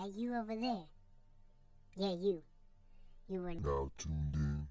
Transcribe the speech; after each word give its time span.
Hey, 0.00 0.12
you 0.14 0.32
over 0.36 0.54
there. 0.54 0.84
Yeah, 1.96 2.14
you. 2.14 2.44
You 3.26 3.42
were 3.42 3.54
Now 3.54 3.90
tuned 3.98 4.32
in 4.34 4.68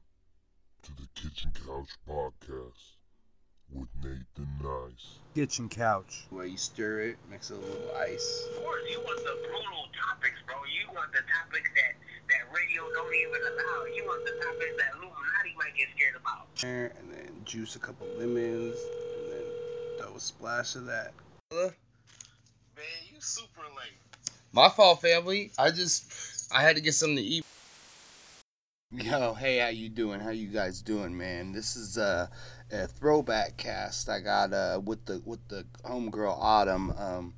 to 0.84 0.92
the 0.96 1.07
Kitchen 1.15 1.52
Couch 1.52 1.89
Podcast 2.07 2.96
with 3.70 3.90
Nathan 4.02 4.48
Nice. 4.63 5.20
Kitchen 5.36 5.68
couch. 5.68 6.28
Where 6.29 6.46
you 6.46 6.55
stir 6.55 7.02
it, 7.02 7.18
mix 7.29 7.50
a 7.50 7.55
little 7.55 7.92
ice. 7.98 8.48
Of 8.55 8.63
course, 8.63 8.84
you 8.90 9.00
want 9.00 9.20
the 9.20 9.36
brutal 9.50 9.87
topics, 9.99 10.40
bro. 10.47 10.55
You 10.63 10.96
want 10.96 11.12
the 11.12 11.19
topics 11.19 11.69
that 11.75 11.94
that 12.29 12.47
radio 12.55 12.83
don't 12.94 13.13
even 13.13 13.41
allow. 13.51 13.83
You 13.83 14.05
want 14.05 14.23
the 14.23 14.31
topics 14.46 14.75
that 14.78 14.94
Illuminati 14.96 15.55
might 15.57 15.75
get 15.75 15.89
scared 15.94 16.16
about. 16.16 16.48
And 16.63 17.12
then 17.12 17.41
juice 17.44 17.75
a 17.75 17.80
couple 17.80 18.07
lemons, 18.17 18.77
and 18.80 19.34
then 19.34 19.45
throw 19.99 20.16
a 20.16 20.20
splash 20.21 20.75
of 20.75 20.85
that. 20.85 21.12
Man, 21.52 21.73
you 23.12 23.20
super 23.20 23.63
late. 23.75 24.06
My 24.58 24.70
fault, 24.70 25.02
family. 25.02 25.52
I 25.59 25.70
just 25.70 26.52
I 26.52 26.63
had 26.63 26.77
to 26.77 26.82
get 26.82 26.95
something 26.95 27.18
to 27.18 27.22
eat. 27.22 27.45
Yo, 28.91 29.36
hey, 29.36 29.59
how 29.59 29.68
you 29.68 29.88
doing? 29.88 30.20
How 30.20 30.32
you 30.32 30.48
guys 30.48 30.82
doing, 30.82 31.16
man? 31.16 31.52
This 31.52 31.76
is 31.76 31.99
uh, 31.99 32.26
a 32.72 32.88
throwback 32.88 33.58
cast 33.58 34.09
I 34.09 34.20
got 34.20 34.54
uh, 34.54 34.82
with 34.84 35.05
the 35.05 35.22
with 35.26 35.48
the 35.48 35.63
homegirl 35.85 36.35
Autumn. 36.40 36.90
Um, 36.98 37.35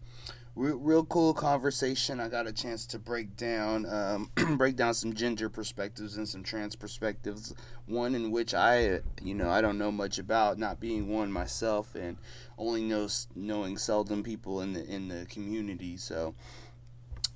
real, 0.55 0.77
real 0.77 1.05
cool 1.05 1.33
conversation. 1.33 2.21
I 2.21 2.29
got 2.29 2.47
a 2.47 2.53
chance 2.53 2.85
to 2.87 2.99
break 2.99 3.35
down 3.35 3.85
um, 3.85 4.31
break 4.57 4.77
down 4.77 4.93
some 4.93 5.13
gender 5.13 5.49
perspectives 5.49 6.15
and 6.15 6.27
some 6.27 6.43
trans 6.43 6.77
perspectives. 6.77 7.53
One 7.85 8.15
in 8.15 8.31
which 8.31 8.53
I, 8.53 9.01
you 9.21 9.33
know, 9.33 9.49
I 9.49 9.59
don't 9.59 9.77
know 9.77 9.91
much 9.91 10.19
about, 10.19 10.57
not 10.57 10.79
being 10.79 11.09
one 11.09 11.31
myself, 11.31 11.95
and 11.95 12.17
only 12.57 12.83
knows 12.83 13.27
knowing 13.35 13.77
seldom 13.77 14.23
people 14.23 14.61
in 14.61 14.73
the 14.73 14.85
in 14.85 15.07
the 15.07 15.25
community. 15.29 15.97
So, 15.97 16.35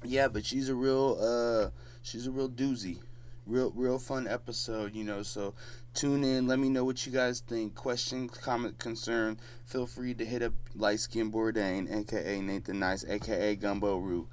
yeah, 0.08 0.28
but 0.28 0.46
she's 0.46 0.70
a 0.70 0.76
real 0.76 1.18
uh, 1.20 1.70
she's 2.02 2.28
a 2.28 2.32
real 2.32 2.50
doozy. 2.50 3.00
Real 3.46 3.74
real 3.76 4.00
fun 4.00 4.26
episode 4.26 4.96
you 4.96 5.04
know 5.04 5.22
so 5.22 5.54
tune 5.94 6.24
in. 6.24 6.48
Let 6.48 6.60
me 6.60 6.70
know 6.70 6.86
what 6.86 7.06
you 7.06 7.12
guys 7.12 7.42
think. 7.42 7.76
Question 7.76 8.30
comment 8.30 8.80
concern 8.80 9.38
feel 9.66 9.86
free 9.86 10.14
to 10.14 10.26
hit 10.26 10.42
up 10.42 10.54
light 10.76 11.02
skin 11.02 11.30
bourdain 11.30 11.94
aka 11.94 12.40
nathan 12.40 12.80
nice 12.80 13.04
aka 13.04 13.58
gumbo 13.58 13.98
root 13.98 14.28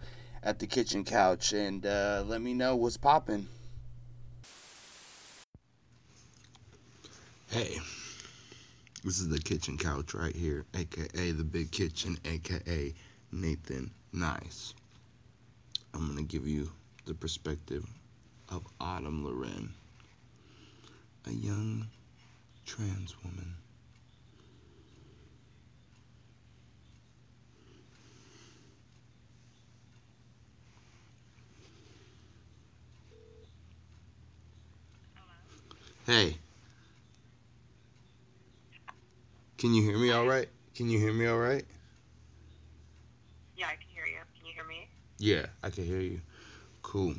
at 0.44 0.60
the 0.60 0.66
kitchen 0.68 1.04
couch. 1.04 1.52
And 1.52 1.84
uh, 1.84 2.22
let 2.24 2.40
me 2.40 2.54
know 2.54 2.76
what's 2.76 2.96
popping 2.96 3.48
hey 7.50 7.80
this 9.02 9.18
is 9.18 9.28
the 9.28 9.38
kitchen 9.40 9.76
couch 9.76 10.14
right 10.14 10.36
here 10.36 10.64
aka 10.74 11.32
the 11.32 11.42
big 11.42 11.68
kitchen 11.72 12.16
aka 12.24 12.94
nathan 13.32 13.90
nice 14.12 14.72
i'm 15.94 16.06
gonna 16.08 16.22
give 16.22 16.46
you 16.46 16.70
the 17.06 17.14
perspective 17.14 17.84
of 18.48 18.66
Autumn 18.80 19.24
Loren, 19.24 19.72
a 21.26 21.30
young 21.30 21.86
trans 22.66 23.14
woman. 23.24 23.54
Hey. 36.06 36.36
Can 39.58 39.74
you 39.74 39.82
hear 39.82 39.98
me 39.98 40.10
all 40.10 40.26
right? 40.26 40.48
Can 40.74 40.88
you 40.88 40.98
hear 40.98 41.12
me 41.12 41.26
all 41.26 41.38
right? 41.38 41.64
Yeah, 43.56 43.66
I 43.66 43.76
can 43.76 43.88
hear 43.92 44.06
you. 44.06 44.18
Can 44.38 44.46
you 44.46 44.52
hear 44.54 44.64
me? 44.64 44.88
Yeah, 45.20 45.46
I 45.62 45.68
can 45.70 45.84
hear 45.84 46.00
you. 46.00 46.20
Cool. 46.82 47.14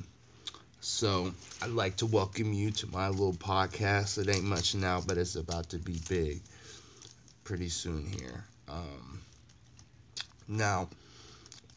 So, 0.81 1.33
I'd 1.61 1.71
like 1.71 1.97
to 1.97 2.07
welcome 2.07 2.53
you 2.53 2.71
to 2.71 2.87
my 2.87 3.09
little 3.09 3.33
podcast. 3.33 4.17
It 4.17 4.29
ain't 4.29 4.43
much 4.45 4.75
now, 4.75 5.01
but 5.01 5.17
it's 5.19 5.35
about 5.35 5.69
to 5.69 5.77
be 5.77 5.99
big 6.09 6.41
pretty 7.43 7.69
soon 7.69 8.05
here. 8.05 8.43
Um, 8.67 9.21
now, 10.47 10.89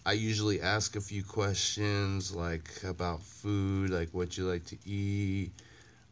I 0.07 0.13
usually 0.13 0.63
ask 0.63 0.97
a 0.97 1.01
few 1.03 1.23
questions 1.23 2.35
like 2.35 2.71
about 2.85 3.23
food, 3.23 3.91
like 3.91 4.09
what 4.13 4.39
you 4.39 4.45
like 4.45 4.65
to 4.67 4.79
eat, 4.87 5.53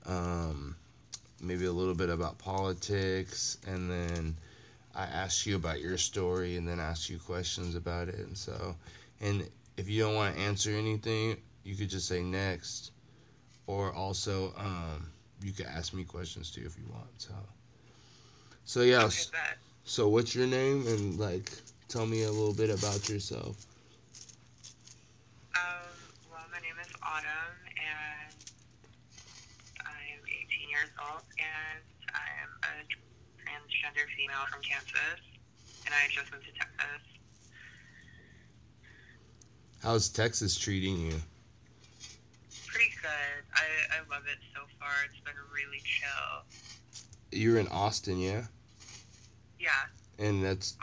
um, 0.07 0.77
maybe 1.43 1.67
a 1.67 1.73
little 1.73 1.95
bit 1.95 2.11
about 2.11 2.39
politics, 2.39 3.59
and 3.67 3.91
then 3.91 4.37
I 4.95 5.05
ask 5.05 5.47
you 5.47 5.57
about 5.57 5.81
your 5.81 5.99
story 5.99 6.57
and 6.57 6.69
then 6.69 6.81
ask 6.81 7.11
you 7.11 7.19
questions 7.19 7.75
about 7.77 8.09
it. 8.09 8.19
And 8.19 8.37
so, 8.37 8.77
and 9.21 9.49
if 9.83 9.89
you 9.89 10.01
don't 10.01 10.15
want 10.15 10.37
to 10.37 10.41
answer 10.41 10.71
anything, 10.71 11.37
you 11.65 11.75
could 11.75 11.91
just 11.91 12.07
say 12.07 12.23
next. 12.23 12.93
Or 13.67 13.93
also 13.93 14.55
um, 14.57 15.11
you 15.43 15.51
could 15.51 15.67
ask 15.67 15.93
me 15.93 16.05
questions 16.05 16.53
too 16.53 16.63
if 16.65 16.79
you 16.79 16.85
want 16.89 17.09
so. 17.19 17.35
So 18.65 18.83
yeah 18.83 19.03
Okay, 19.05 19.27
so 19.83 20.09
what's 20.09 20.37
your 20.37 20.47
name? 20.47 20.87
And 20.87 21.19
like 21.19 21.51
tell 21.89 22.07
me 22.07 22.23
a 22.23 22.31
little 22.31 22.55
bit 22.55 22.71
about 22.71 23.09
yourself. 23.09 23.67
Um, 25.57 25.91
well, 26.31 26.47
my 26.53 26.61
name 26.63 26.79
is 26.81 26.89
Autumn, 27.03 27.59
and 27.75 28.35
I'm 29.83 30.23
18 30.47 30.71
years 30.71 30.91
old, 31.11 31.27
and 31.43 31.83
I'm 32.15 32.51
a 32.63 32.87
transgender 33.43 34.07
female 34.17 34.47
from 34.47 34.63
Kansas, 34.63 35.27
and 35.87 35.93
I 35.93 36.07
just 36.15 36.31
moved 36.31 36.47
to 36.47 36.53
Texas. 36.53 37.12
How's 39.83 40.09
texas 40.09 40.57
treating 40.59 40.99
you 40.99 41.15
Pretty 42.67 42.91
good. 43.03 43.45
I, 43.55 43.97
I 43.97 44.15
love 44.15 44.23
it 44.27 44.39
so 44.55 44.61
far. 44.81 44.89
It's 45.05 45.21
been 45.21 45.35
really 45.55 45.83
chill. 45.85 47.39
you're 47.39 47.59
in 47.59 47.69
austin 47.69 48.19
yeah 48.19 48.43
Yeah. 49.61 49.69
and 50.19 50.43
that's 50.43 50.77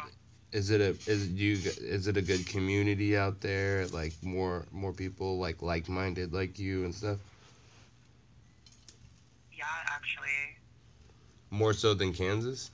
is 0.51 0.69
it 0.69 0.81
a 0.81 0.89
is 1.09 1.25
it 1.27 1.31
you 1.31 1.57
is 1.79 2.07
it 2.07 2.17
a 2.17 2.21
good 2.21 2.45
community 2.45 3.17
out 3.17 3.41
there 3.41 3.88
like 3.88 4.13
more 4.21 4.65
more 4.71 4.93
people 4.93 5.38
like 5.39 5.61
like-minded 5.61 6.33
like 6.33 6.57
you 6.59 6.85
and 6.85 6.93
stuff 6.93 7.17
Yeah, 9.55 9.65
actually. 9.88 10.57
more 11.51 11.73
so 11.73 11.93
than 11.93 12.13
kansas 12.13 12.71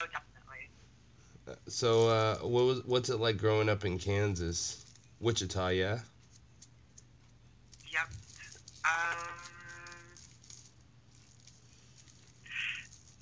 Oh, 0.00 0.06
definitely. 0.06 0.68
So, 1.66 2.08
uh, 2.08 2.36
what 2.38 2.64
was 2.64 2.84
what's 2.84 3.08
it 3.08 3.18
like 3.18 3.36
growing 3.36 3.68
up 3.68 3.84
in 3.84 3.98
Kansas, 3.98 4.84
Wichita? 5.20 5.68
Yeah. 5.68 5.98
Yep. 7.92 8.08
Um, 8.84 9.28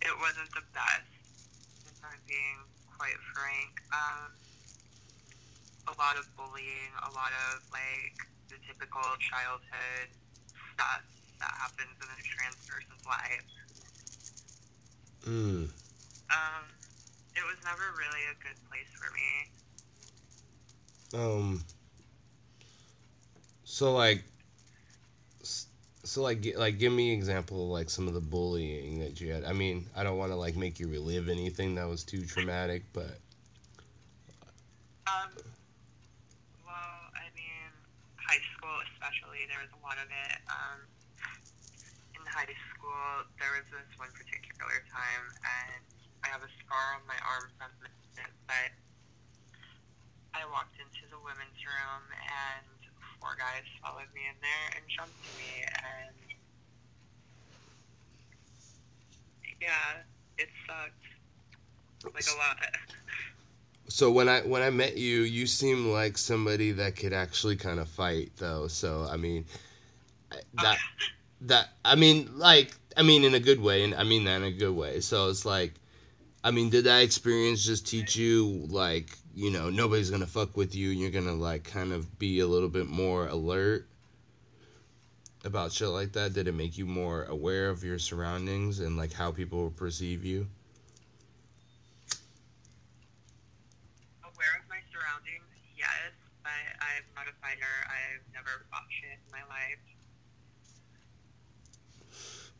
it 0.02 0.14
wasn't 0.20 0.50
the 0.54 0.62
best, 0.72 1.10
if 1.86 1.98
I'm 2.04 2.18
being 2.28 2.60
quite 2.96 3.18
frank. 3.34 3.82
Um, 3.92 4.32
a 5.88 5.94
lot 5.98 6.16
of 6.18 6.26
bullying, 6.36 6.92
a 7.02 7.10
lot 7.14 7.30
of 7.50 7.62
like 7.72 8.16
the 8.48 8.56
typical 8.66 9.02
childhood 9.20 10.08
stuff 10.74 11.02
that 11.40 11.52
happens 11.58 11.94
in 12.00 12.08
a 12.10 12.22
trans 12.22 12.58
person's 12.66 13.06
life. 13.06 13.46
Mm. 15.26 15.70
Um, 16.30 16.64
it 17.36 17.44
was 17.44 17.56
never 17.64 17.92
really 17.96 18.24
a 18.32 18.36
good 18.42 18.56
place 18.68 18.90
for 18.96 19.10
me. 19.14 19.30
Um. 21.22 21.64
So 23.64 23.92
like. 23.94 24.24
So 26.04 26.22
like, 26.22 26.54
like, 26.56 26.78
give 26.78 26.92
me 26.92 27.12
an 27.12 27.18
example 27.18 27.64
of 27.64 27.68
like 27.70 27.90
some 27.90 28.06
of 28.06 28.14
the 28.14 28.20
bullying 28.20 29.00
that 29.00 29.20
you 29.20 29.32
had. 29.32 29.42
I 29.44 29.52
mean, 29.52 29.86
I 29.96 30.04
don't 30.04 30.16
want 30.18 30.30
to 30.30 30.36
like 30.36 30.54
make 30.54 30.78
you 30.78 30.86
relive 30.86 31.28
anything 31.28 31.74
that 31.74 31.88
was 31.88 32.04
too 32.04 32.24
traumatic, 32.24 32.84
but 32.92 33.18
Um, 35.06 35.30
well, 36.66 36.98
I 37.14 37.26
mean, 37.34 37.70
high 38.18 38.42
school 38.54 38.74
especially, 38.94 39.46
there 39.46 39.62
was 39.62 39.70
a 39.70 39.80
lot 39.86 39.98
of 40.02 40.10
it. 40.10 40.38
Um, 40.50 40.78
in 42.14 42.22
high 42.26 42.54
school, 42.74 43.26
there 43.38 43.54
was 43.54 43.66
this 43.70 43.86
one 43.98 44.10
particular 44.14 44.82
time, 44.90 45.24
and 45.42 45.82
I 46.24 46.28
have 46.28 46.42
a 46.42 46.52
scar 46.64 46.96
on 46.96 47.02
my 47.06 47.18
arm 47.24 47.50
from 47.58 47.70
it, 47.84 47.92
but 48.46 48.70
I 50.34 50.44
walked 50.52 50.76
into 50.78 51.08
the 51.10 51.18
women's 51.18 51.60
room, 51.64 52.04
and 52.12 52.66
four 53.20 53.36
guys 53.38 53.64
followed 53.82 54.10
me 54.14 54.22
in 54.28 54.36
there 54.40 54.68
and 54.76 54.84
jumped 54.88 55.16
me, 55.36 55.64
and 55.64 56.16
yeah, 59.60 60.02
it 60.38 60.48
sucked. 60.66 62.14
Like 62.14 62.24
a 62.32 62.36
lot. 62.36 62.56
so 63.88 64.10
when 64.10 64.28
I 64.28 64.40
when 64.42 64.62
I 64.62 64.70
met 64.70 64.96
you, 64.96 65.22
you 65.22 65.46
seemed 65.46 65.86
like 65.86 66.18
somebody 66.18 66.72
that 66.72 66.96
could 66.96 67.12
actually 67.12 67.56
kind 67.56 67.80
of 67.80 67.88
fight, 67.88 68.30
though. 68.36 68.68
So 68.68 69.08
I 69.10 69.16
mean, 69.16 69.44
oh, 70.32 70.36
that 70.62 70.78
that 71.42 71.68
I 71.84 71.96
mean, 71.96 72.30
like 72.36 72.72
I 72.96 73.02
mean, 73.02 73.24
in 73.24 73.34
a 73.34 73.40
good 73.40 73.60
way, 73.60 73.82
and 73.84 73.94
I 73.94 74.04
mean 74.04 74.24
that 74.24 74.36
in 74.36 74.44
a 74.44 74.52
good 74.52 74.74
way. 74.74 75.00
So 75.00 75.28
it's 75.28 75.44
like, 75.44 75.74
I 76.46 76.52
mean, 76.52 76.70
did 76.70 76.84
that 76.84 77.02
experience 77.02 77.66
just 77.66 77.88
teach 77.88 78.14
you 78.14 78.68
like 78.70 79.10
you 79.34 79.50
know 79.50 79.68
nobody's 79.68 80.10
gonna 80.10 80.28
fuck 80.28 80.56
with 80.56 80.76
you 80.76 80.92
and 80.92 81.00
you're 81.00 81.10
gonna 81.10 81.34
like 81.34 81.64
kind 81.64 81.92
of 81.92 82.20
be 82.20 82.38
a 82.38 82.46
little 82.46 82.68
bit 82.68 82.86
more 82.86 83.26
alert 83.26 83.88
about 85.44 85.72
shit 85.72 85.88
like 85.88 86.12
that? 86.12 86.34
Did 86.34 86.46
it 86.46 86.54
make 86.54 86.78
you 86.78 86.86
more 86.86 87.24
aware 87.24 87.68
of 87.68 87.82
your 87.82 87.98
surroundings 87.98 88.78
and 88.78 88.96
like 88.96 89.12
how 89.12 89.32
people 89.32 89.72
perceive 89.72 90.24
you? 90.24 90.46
Aware 94.22 94.54
of 94.62 94.70
my 94.70 94.78
surroundings, 94.94 95.50
yes, 95.76 96.14
but 96.44 96.52
I'm 96.78 97.02
not 97.16 97.26
a 97.26 97.34
fighter. 97.42 97.74
I've 97.90 98.22
never 98.32 98.62
fought 98.70 98.86
shit 98.88 99.18
in 99.18 99.32
my 99.32 99.42
life. 99.52 99.82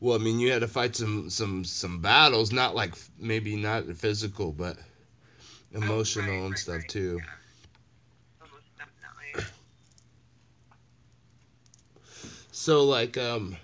Well, 0.01 0.15
I 0.15 0.23
mean, 0.23 0.39
you 0.41 0.53
had 0.53 0.61
to 0.63 0.69
fight 0.69 0.97
some 0.97 1.31
some 1.31 1.65
some 1.65 2.01
battles, 2.01 2.53
not 2.53 2.75
like 2.75 2.95
maybe 3.19 3.57
not 3.57 3.87
physical, 3.97 4.53
but 4.53 4.79
emotional 5.73 6.45
Oh, 6.45 6.49
right, 6.49 6.49
and 6.49 6.59
right, 6.59 6.59
stuff 6.59 6.87
right, 6.87 6.89
too. 6.89 7.23
Yeah. 7.23 7.35
So 12.53 12.85
like 12.85 13.17
um 13.19 13.57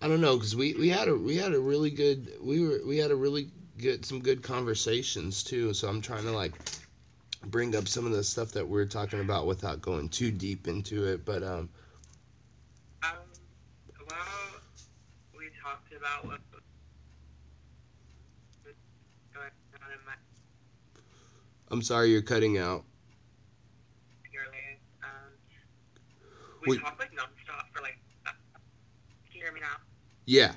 I 0.00 0.08
don't 0.08 0.20
know 0.20 0.38
cuz 0.38 0.54
we 0.54 0.74
we 0.74 0.88
had 0.90 1.08
a 1.08 1.16
we 1.16 1.36
had 1.36 1.52
a 1.54 1.60
really 1.60 1.90
good 1.90 2.32
we 2.40 2.60
were 2.60 2.80
we 2.86 2.98
had 2.98 3.10
a 3.10 3.16
really 3.16 3.50
good 3.78 4.04
some 4.06 4.20
good 4.20 4.42
conversations 4.42 5.42
too. 5.42 5.74
So 5.74 5.88
I'm 5.88 6.00
trying 6.00 6.24
to 6.24 6.32
like 6.32 6.54
bring 7.44 7.74
up 7.76 7.88
some 7.88 8.06
of 8.06 8.12
the 8.12 8.24
stuff 8.24 8.52
that 8.52 8.68
we 8.68 8.80
are 8.80 8.86
talking 8.86 9.20
about 9.20 9.46
without 9.46 9.82
going 9.82 10.08
too 10.10 10.30
deep 10.32 10.68
into 10.68 11.04
it, 11.06 11.24
but 11.24 11.42
Um, 13.02 13.30
well, 14.08 14.60
we 15.36 15.50
talked 15.62 15.93
about 16.04 16.20
what 16.28 16.40
was 18.60 18.76
going 19.32 19.48
on 19.80 19.88
in 19.88 20.04
my 20.04 20.12
I'm 21.70 21.80
sorry 21.80 22.10
you're 22.10 22.20
cutting 22.20 22.58
out. 22.58 22.84
Um, 25.00 25.32
we 26.60 26.76
Wait. 26.76 26.80
talked 26.84 27.00
like 27.00 27.12
nonstop 27.12 27.72
for 27.72 27.80
like. 27.80 27.96
Uh, 28.26 28.36
can 29.32 29.32
you 29.32 29.40
hear 29.40 29.52
me 29.52 29.60
now? 29.60 29.80
Yeah. 30.26 30.52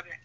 Okay. 0.00 0.16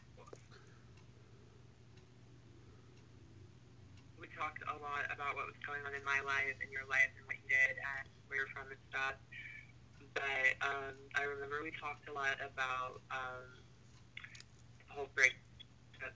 We 4.16 4.28
talked 4.32 4.64
a 4.64 4.80
lot 4.80 5.12
about 5.12 5.36
what 5.36 5.44
was 5.46 5.60
going 5.68 5.84
on 5.86 5.92
in 5.94 6.04
my 6.08 6.24
life 6.24 6.56
and 6.64 6.72
your 6.72 6.88
life 6.88 7.12
and 7.20 7.28
what 7.28 7.36
you 7.36 7.48
did 7.52 7.76
and 7.76 8.08
where 8.28 8.40
you're 8.40 8.52
from 8.56 8.72
and 8.72 8.80
stuff. 8.88 9.20
But 10.14 10.22
um, 10.62 10.96
I 11.16 11.24
remember 11.24 11.62
we 11.64 11.72
talked 11.72 12.08
a 12.10 12.14
lot 12.14 12.38
about 12.40 13.02
um, 13.12 13.48
the 14.88 14.94
whole 14.94 15.08
breakup 15.16 15.40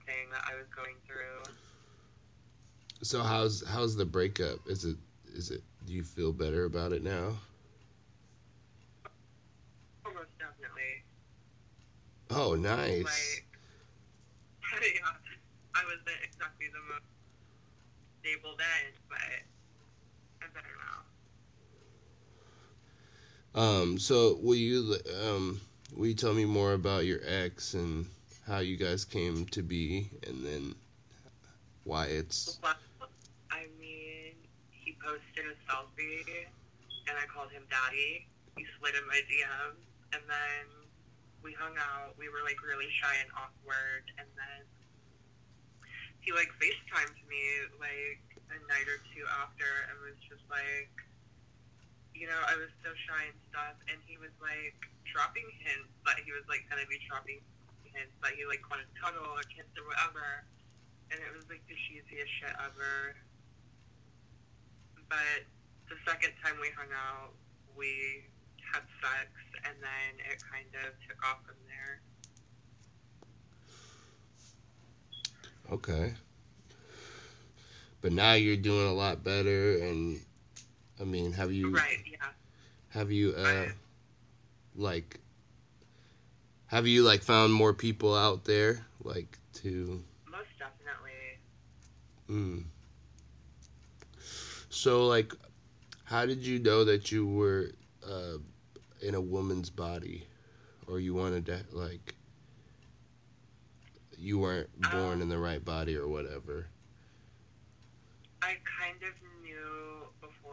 thing 0.06 0.30
that 0.32 0.44
I 0.50 0.56
was 0.56 0.66
going 0.74 0.96
through. 1.06 1.54
So 3.02 3.22
how's 3.22 3.66
how's 3.66 3.96
the 3.96 4.04
breakup? 4.04 4.58
Is 4.66 4.84
it 4.84 4.96
is 5.34 5.50
it 5.50 5.62
do 5.86 5.92
you 5.92 6.02
feel 6.02 6.32
better 6.32 6.64
about 6.64 6.92
it 6.92 7.02
now? 7.02 7.36
Almost 10.04 10.30
definitely. 10.38 11.04
Oh, 12.30 12.54
nice. 12.54 13.04
Like, 13.04 13.46
yeah, 14.82 15.14
I 15.74 15.84
wasn't 15.84 16.18
exactly 16.24 16.66
the 16.72 16.82
most 16.92 17.06
stable 18.20 18.56
then, 18.58 18.92
but 19.08 19.46
I'm 20.42 20.50
better 20.52 20.74
now. 20.78 21.05
Um, 23.56 23.98
so 23.98 24.38
will 24.42 24.54
you 24.54 24.96
um 25.24 25.60
will 25.96 26.06
you 26.08 26.14
tell 26.14 26.34
me 26.34 26.44
more 26.44 26.74
about 26.74 27.06
your 27.06 27.20
ex 27.24 27.72
and 27.72 28.06
how 28.46 28.58
you 28.58 28.76
guys 28.76 29.04
came 29.04 29.46
to 29.46 29.62
be 29.62 30.10
and 30.26 30.44
then 30.44 30.74
why 31.84 32.06
it's 32.06 32.60
I 33.50 33.70
mean, 33.80 34.34
he 34.70 34.98
posted 35.00 35.46
a 35.46 35.56
selfie, 35.64 36.44
and 37.08 37.14
I 37.16 37.24
called 37.30 37.50
him 37.54 37.62
daddy. 37.70 38.26
He 38.58 38.66
slid 38.78 38.98
in 38.98 39.06
my 39.06 39.22
DM, 39.30 39.78
and 40.12 40.22
then 40.26 40.64
we 41.42 41.54
hung 41.54 41.78
out. 41.78 42.18
We 42.18 42.28
were 42.28 42.42
like 42.42 42.58
really 42.60 42.90
shy 43.00 43.14
and 43.22 43.30
awkward, 43.38 44.04
and 44.18 44.26
then 44.34 44.62
he 46.20 46.34
like 46.34 46.50
FaceTimed 46.58 47.16
me 47.30 47.42
like 47.78 48.20
a 48.50 48.58
night 48.66 48.90
or 48.90 48.98
two 49.14 49.22
after, 49.40 49.70
and 49.88 49.94
was 50.02 50.18
just 50.26 50.42
like, 50.50 50.90
you 52.16 52.26
know, 52.26 52.40
I 52.48 52.56
was 52.56 52.72
so 52.80 52.90
shy 53.06 53.28
and 53.28 53.38
stuff, 53.52 53.76
and 53.92 54.00
he 54.08 54.16
was 54.16 54.32
like 54.40 54.76
dropping 55.04 55.46
hints, 55.60 55.92
but 56.02 56.16
he 56.24 56.32
was 56.32 56.42
like 56.48 56.64
gonna 56.72 56.88
be 56.88 56.98
dropping 57.06 57.44
hints, 57.84 58.16
but 58.24 58.32
he 58.34 58.48
like 58.48 58.64
wanted 58.72 58.88
to 58.88 58.96
cuddle 58.96 59.28
or 59.36 59.44
kiss 59.52 59.68
or 59.76 59.84
whatever 59.84 60.48
and 61.10 61.20
it 61.20 61.30
was 61.34 61.44
like 61.48 61.62
the 61.68 61.74
cheesiest 61.74 62.30
shit 62.40 62.54
ever. 62.58 63.14
But 65.08 65.46
the 65.88 65.96
second 66.06 66.32
time 66.42 66.56
we 66.60 66.70
hung 66.74 66.90
out, 66.90 67.30
we 67.76 68.26
had 68.72 68.82
sex, 68.98 69.30
and 69.64 69.76
then 69.78 70.10
it 70.26 70.42
kind 70.50 70.66
of 70.82 70.94
took 71.06 71.18
off 71.24 71.38
from 71.46 71.56
there. 71.70 72.02
okay. 75.72 76.14
But 78.00 78.12
now 78.12 78.34
you're 78.34 78.56
doing 78.56 78.86
a 78.86 78.92
lot 78.92 79.24
better 79.24 79.78
and 79.78 80.20
I 81.00 81.04
mean, 81.04 81.32
have 81.32 81.52
you 81.52 81.74
Right? 81.74 81.98
Yeah. 82.10 82.28
have 82.90 83.10
you 83.12 83.34
uh 83.36 83.42
I- 83.42 83.72
like 84.74 85.20
have 86.66 86.86
you 86.86 87.02
like 87.02 87.22
found 87.22 87.52
more 87.52 87.72
people 87.72 88.14
out 88.14 88.44
there 88.44 88.84
like 89.02 89.38
to 89.54 90.02
Most 90.30 90.48
definitely. 90.58 91.38
Mm. 92.28 92.64
So, 94.68 95.06
like, 95.06 95.32
how 96.04 96.26
did 96.26 96.44
you 96.44 96.58
know 96.58 96.84
that 96.84 97.10
you 97.10 97.26
were 97.26 97.70
uh, 98.06 98.38
in 99.00 99.14
a 99.14 99.20
woman's 99.20 99.70
body, 99.70 100.26
or 100.86 101.00
you 101.00 101.14
wanted 101.14 101.46
to 101.46 101.60
like, 101.72 102.14
you 104.18 104.38
weren't 104.38 104.68
born 104.90 105.22
in 105.22 105.28
the 105.30 105.38
right 105.38 105.64
body 105.64 105.96
or 105.96 106.08
whatever? 106.08 106.66
I 108.42 108.56
kind 108.78 108.96
of 109.02 109.14
knew 109.42 109.95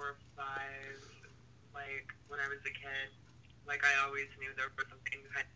before 0.03 0.19
five, 0.35 0.99
like 1.71 2.11
when 2.27 2.43
I 2.43 2.51
was 2.51 2.59
a 2.67 2.75
kid. 2.75 3.07
Like 3.63 3.87
I 3.87 4.03
always 4.03 4.27
knew 4.35 4.51
there 4.59 4.67
was 4.75 4.83
something 4.91 5.23
kind 5.31 5.47
of 5.47 5.55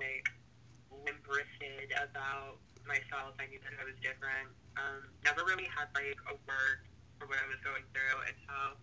like 0.00 0.24
limp-wristed 0.88 1.92
about 1.92 2.56
myself. 2.88 3.36
I 3.36 3.44
knew 3.52 3.60
that 3.60 3.76
I 3.76 3.84
was 3.84 3.92
different. 4.00 4.56
Um, 4.80 5.04
never 5.28 5.44
really 5.44 5.68
had 5.68 5.92
like 5.92 6.16
a 6.32 6.34
word 6.48 6.88
for 7.20 7.28
what 7.28 7.36
I 7.36 7.44
was 7.52 7.60
going 7.60 7.84
through 7.92 8.24
until 8.24 8.80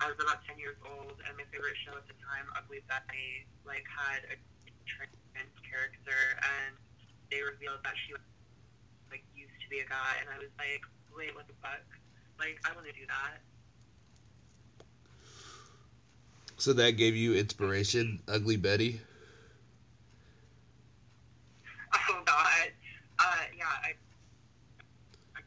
I 0.00 0.08
was 0.08 0.16
about 0.16 0.40
ten 0.48 0.56
years 0.56 0.80
old, 0.88 1.20
and 1.28 1.36
my 1.36 1.44
favorite 1.52 1.76
show 1.84 2.00
at 2.00 2.08
the 2.08 2.16
time, 2.24 2.48
Ugly 2.56 2.80
Betty, 2.88 3.44
like 3.68 3.84
had 3.92 4.24
a 4.32 4.40
trans 4.88 5.52
character, 5.60 6.40
and 6.40 6.80
they 7.28 7.44
revealed 7.44 7.84
that 7.84 7.92
she 8.08 8.16
like 9.12 9.20
used 9.36 9.60
to 9.60 9.68
be 9.68 9.84
a 9.84 9.88
guy, 9.92 10.24
and 10.24 10.32
I 10.32 10.40
was 10.40 10.48
like, 10.56 10.80
wait, 11.16 11.34
what 11.34 11.46
the 11.46 11.54
fuck? 11.62 11.80
Like, 12.38 12.58
I 12.64 12.74
want 12.74 12.86
to 12.86 12.92
do 12.92 13.06
that. 13.06 13.40
So 16.56 16.72
that 16.74 16.92
gave 16.92 17.16
you 17.16 17.34
inspiration, 17.34 18.20
Ugly 18.28 18.56
Betty. 18.56 19.00
Oh 22.10 22.22
God. 22.24 22.72
Uh, 23.20 23.22
yeah. 23.56 23.64
I. 23.84 23.94
I 25.36 25.40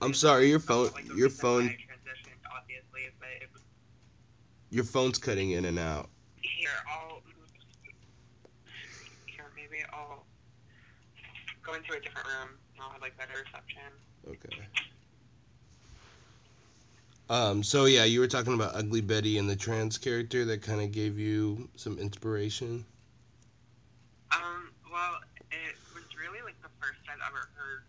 I'm 0.00 0.14
sorry, 0.14 0.48
your 0.48 0.60
phone, 0.60 0.90
Like, 0.94 1.04
your 1.16 1.28
phone, 1.28 1.64
I 1.64 1.70
transitioned, 1.70 2.38
obviously, 2.56 3.10
but 3.18 3.28
it 3.42 3.48
was 3.52 3.62
your 4.70 4.84
phone's 4.84 5.18
cutting 5.18 5.50
in 5.50 5.64
and 5.64 5.78
out. 5.78 6.08
here. 6.40 6.68
I'll. 6.88 7.20
Here, 9.26 9.44
maybe 9.56 9.82
I'll 9.92 10.24
go 11.64 11.74
into 11.74 11.92
a 11.94 12.00
different 12.00 12.26
room. 12.28 12.55
And 13.06 13.20
I'll 13.20 13.26
have 13.28 13.28
like 13.28 13.28
better 13.28 13.42
reception. 13.44 13.82
Okay. 14.28 14.66
Um. 17.28 17.62
So 17.62 17.86
yeah, 17.86 18.04
you 18.04 18.20
were 18.20 18.28
talking 18.28 18.54
about 18.54 18.74
Ugly 18.74 19.00
Betty 19.02 19.38
and 19.38 19.48
the 19.48 19.56
trans 19.56 19.98
character 19.98 20.44
that 20.44 20.62
kind 20.62 20.80
of 20.80 20.92
gave 20.92 21.18
you 21.18 21.68
some 21.76 21.98
inspiration. 21.98 22.84
Um, 24.30 24.70
well, 24.90 25.18
it 25.50 25.74
was 25.94 26.04
really 26.14 26.42
like 26.44 26.60
the 26.62 26.70
first 26.78 27.00
I've 27.10 27.22
ever 27.26 27.48
heard 27.54 27.82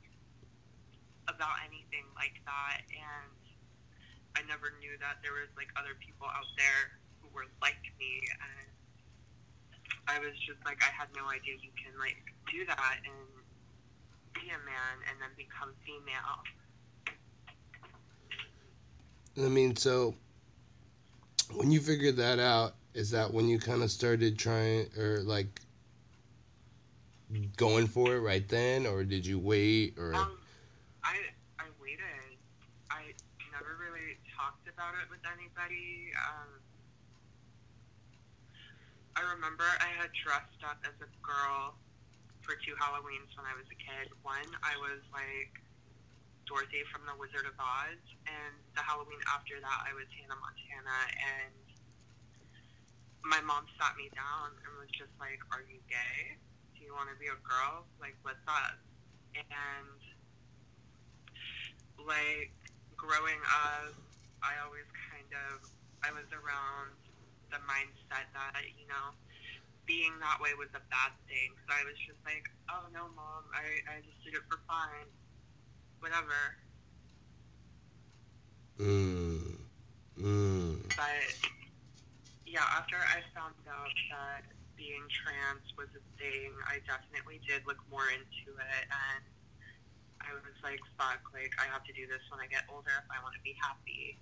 about 1.29 1.61
anything 1.65 2.05
like 2.15 2.41
that, 2.45 2.81
and 2.89 3.33
I 4.37 4.41
never 4.49 4.73
knew 4.79 4.97
that 5.01 5.21
there 5.21 5.33
was 5.33 5.49
like 5.57 5.69
other 5.77 5.93
people 6.01 6.25
out 6.25 6.49
there 6.57 6.97
who 7.21 7.29
were 7.29 7.45
like 7.61 7.77
me, 7.99 8.21
and 8.41 8.69
I 10.09 10.17
was 10.17 10.33
just 10.41 10.61
like, 10.65 10.81
I 10.81 10.89
had 10.89 11.13
no 11.13 11.29
idea 11.29 11.61
you 11.61 11.73
can 11.77 11.93
like 12.01 12.17
do 12.49 12.65
that 12.65 13.05
and 13.05 13.36
be 14.41 14.49
a 14.49 14.61
man 14.65 14.95
and 15.09 15.21
then 15.21 15.29
become 15.37 15.73
female. 15.85 16.43
I 19.45 19.49
mean, 19.49 19.75
so 19.75 20.15
when 21.53 21.71
you 21.71 21.79
figured 21.79 22.17
that 22.17 22.39
out 22.39 22.75
is 22.93 23.11
that 23.11 23.31
when 23.31 23.47
you 23.47 23.59
kind 23.59 23.83
of 23.83 23.91
started 23.91 24.37
trying 24.37 24.87
or 24.97 25.19
like 25.21 25.61
going 27.55 27.87
for 27.87 28.15
it 28.15 28.19
right 28.19 28.47
then, 28.47 28.85
or 28.85 29.03
did 29.03 29.25
you 29.25 29.37
wait 29.39 29.97
or? 29.97 30.15
Um, 30.15 30.37
I 31.03 31.17
I 31.59 31.65
waited. 31.81 32.37
I 32.89 33.13
never 33.51 33.77
really 33.77 34.17
talked 34.35 34.67
about 34.67 34.93
it 35.03 35.09
with 35.09 35.19
anybody. 35.27 36.11
Um, 36.17 36.49
I 39.15 39.33
remember 39.33 39.63
I 39.79 39.89
had 40.01 40.09
dressed 40.23 40.63
up 40.63 40.77
as 40.83 40.93
a 41.01 41.09
girl 41.25 41.75
for 42.47 42.55
two 42.63 42.71
Halloweens 42.79 43.27
when 43.35 43.43
I 43.43 43.51
was 43.59 43.67
a 43.67 43.75
kid. 43.75 44.07
One, 44.23 44.47
I 44.63 44.79
was 44.79 45.03
like 45.11 45.51
Dorothy 46.47 46.79
from 46.95 47.03
The 47.03 47.11
Wizard 47.19 47.43
of 47.43 47.59
Oz, 47.59 47.99
and 48.23 48.55
the 48.71 48.79
Halloween 48.79 49.19
after 49.27 49.59
that, 49.59 49.79
I 49.83 49.91
was 49.91 50.07
Hannah 50.15 50.39
Montana, 50.39 50.99
and 51.11 51.59
my 53.27 53.43
mom 53.43 53.67
sat 53.75 53.99
me 53.99 54.07
down 54.15 54.55
and 54.63 54.71
was 54.79 54.87
just 54.95 55.11
like, 55.19 55.43
"Are 55.51 55.59
you 55.67 55.83
gay? 55.91 56.39
Do 56.71 56.87
you 56.87 56.95
want 56.95 57.11
to 57.11 57.19
be 57.19 57.27
a 57.27 57.35
girl? 57.43 57.83
Like, 57.99 58.15
what's 58.23 58.39
up?" 58.47 58.79
And 59.35 59.99
like 61.99 62.55
growing 62.95 63.43
up, 63.43 63.91
I 64.39 64.55
always 64.63 64.87
kind 65.11 65.27
of 65.51 65.67
I 65.99 66.15
was 66.15 66.31
around 66.31 66.95
the 67.51 67.59
mindset 67.67 68.31
that 68.31 68.63
you 68.79 68.87
know 68.87 69.11
being 69.87 70.11
that 70.19 70.37
way 70.43 70.51
was 70.59 70.69
a 70.75 70.83
bad 70.91 71.15
thing. 71.31 71.49
So 71.65 71.73
I 71.73 71.81
was 71.87 71.97
just 72.03 72.19
like, 72.27 72.43
"Oh 72.69 72.85
no, 72.91 73.07
mom, 73.15 73.47
I 73.55 73.79
I 73.87 74.03
just 74.03 74.19
did 74.21 74.35
it 74.35 74.43
for 74.51 74.59
fun, 74.67 75.07
whatever." 76.03 76.37
Mm. 78.77 79.57
Mm. 80.19 80.85
But 80.93 81.25
yeah, 82.45 82.67
after 82.75 82.99
I 82.99 83.23
found 83.33 83.55
out 83.65 83.95
that 84.11 84.43
being 84.75 85.01
trans 85.09 85.65
was 85.79 85.89
a 85.97 86.03
thing, 86.21 86.51
I 86.69 86.83
definitely 86.85 87.41
did 87.47 87.65
look 87.65 87.81
more 87.89 88.05
into 88.13 88.53
it, 88.53 88.85
and 88.91 89.23
I 90.21 90.35
was 90.35 90.59
like, 90.61 90.83
"Fuck! 90.99 91.23
Like 91.33 91.55
I 91.57 91.65
have 91.71 91.87
to 91.87 91.93
do 91.95 92.05
this 92.05 92.21
when 92.29 92.43
I 92.43 92.47
get 92.51 92.67
older 92.69 92.91
if 92.91 93.07
I 93.09 93.23
want 93.23 93.33
to 93.39 93.41
be 93.41 93.55
happy." 93.63 94.19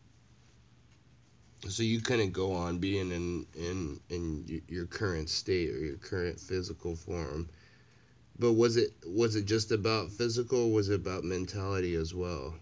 So 1.67 1.84
you 1.84 2.00
couldn't 2.01 2.31
go 2.31 2.51
on 2.53 2.79
being 2.79 3.12
in 3.12 3.45
in 3.55 4.00
in 4.10 4.62
your 4.67 4.86
current 4.86 5.29
state 5.29 5.69
or 5.74 5.79
your 5.79 5.98
current 5.98 6.39
physical 6.39 6.95
form. 6.95 7.50
But 8.39 8.53
was 8.53 8.77
it 8.77 8.91
was 9.05 9.36
it 9.36 9.45
just 9.45 9.72
about 9.72 10.12
physical 10.12 10.65
or 10.65 10.74
was 10.74 10.89
it 10.89 10.95
about 10.95 11.24
mentality 11.24 11.95
as 11.95 12.13
well? 12.15 12.55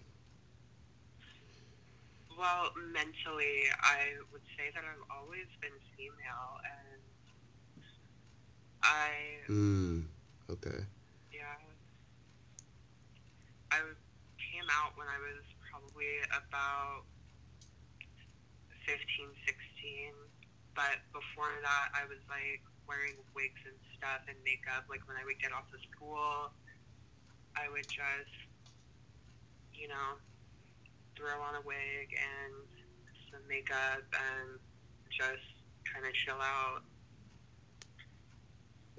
Well, 2.36 2.70
mentally, 2.92 3.64
I 3.80 4.18
would 4.32 4.42
say 4.56 4.70
that 4.74 4.84
I've 4.84 5.04
always 5.10 5.46
been 5.60 5.72
female, 5.96 6.60
and 6.64 7.00
I 8.82 9.10
Mm. 9.48 10.04
Okay. 10.50 10.84
Yeah. 11.32 11.56
I 13.70 13.78
came 14.38 14.68
out 14.70 14.96
when 14.96 15.08
I 15.08 15.18
was 15.18 15.44
probably 15.70 16.20
about 16.32 17.04
15, 18.86 19.32
16. 19.46 20.12
But 20.74 21.00
before 21.14 21.52
that, 21.62 21.94
I 21.94 22.04
was 22.10 22.18
like 22.28 22.62
wearing 22.88 23.16
wigs 23.34 23.60
and 23.64 23.76
stuff 23.96 24.26
and 24.28 24.36
makeup. 24.44 24.84
Like 24.90 25.06
when 25.06 25.16
I 25.16 25.24
would 25.24 25.38
get 25.40 25.52
off 25.52 25.68
of 25.72 25.80
school, 25.92 26.50
I 27.56 27.70
would 27.70 27.86
just, 27.86 28.34
you 29.72 29.88
know, 29.88 30.18
throw 31.16 31.40
on 31.40 31.54
a 31.54 31.62
wig 31.64 32.10
and 32.12 32.54
some 33.30 33.40
makeup 33.48 34.02
and 34.12 34.58
just 35.10 35.46
kind 35.86 36.06
of 36.06 36.12
chill 36.12 36.40
out. 36.40 36.82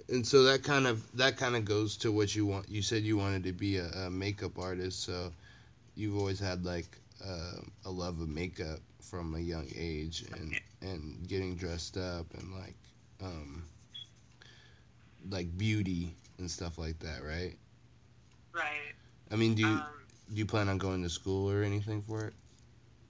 And 0.07 0.25
so 0.25 0.43
that 0.43 0.63
kind 0.63 0.85
of 0.85 1.03
that 1.17 1.35
kind 1.35 1.55
of 1.55 1.65
goes 1.65 1.97
to 1.97 2.11
what 2.11 2.35
you 2.35 2.45
want. 2.45 2.69
You 2.69 2.81
said 2.81 3.03
you 3.03 3.17
wanted 3.17 3.43
to 3.45 3.53
be 3.53 3.77
a, 3.77 3.87
a 4.05 4.09
makeup 4.09 4.59
artist, 4.59 5.03
so 5.03 5.31
you've 5.95 6.17
always 6.17 6.39
had 6.39 6.63
like 6.63 6.97
uh, 7.25 7.59
a 7.85 7.89
love 7.89 8.19
of 8.21 8.29
makeup 8.29 8.79
from 9.09 9.35
a 9.35 9.39
young 9.39 9.67
age, 9.75 10.25
and 10.33 10.59
and 10.81 11.27
getting 11.27 11.55
dressed 11.55 11.97
up 11.97 12.25
and 12.33 12.53
like 12.53 12.75
um, 13.21 13.63
like 15.29 15.55
beauty 15.57 16.15
and 16.37 16.49
stuff 16.49 16.77
like 16.77 16.99
that, 16.99 17.23
right? 17.23 17.55
Right. 18.53 18.93
I 19.31 19.35
mean, 19.35 19.55
do 19.55 19.61
you 19.61 19.67
um, 19.67 19.83
do 20.29 20.37
you 20.37 20.45
plan 20.45 20.69
on 20.69 20.77
going 20.77 21.03
to 21.03 21.09
school 21.09 21.49
or 21.49 21.63
anything 21.63 22.01
for 22.01 22.25
it? 22.25 22.33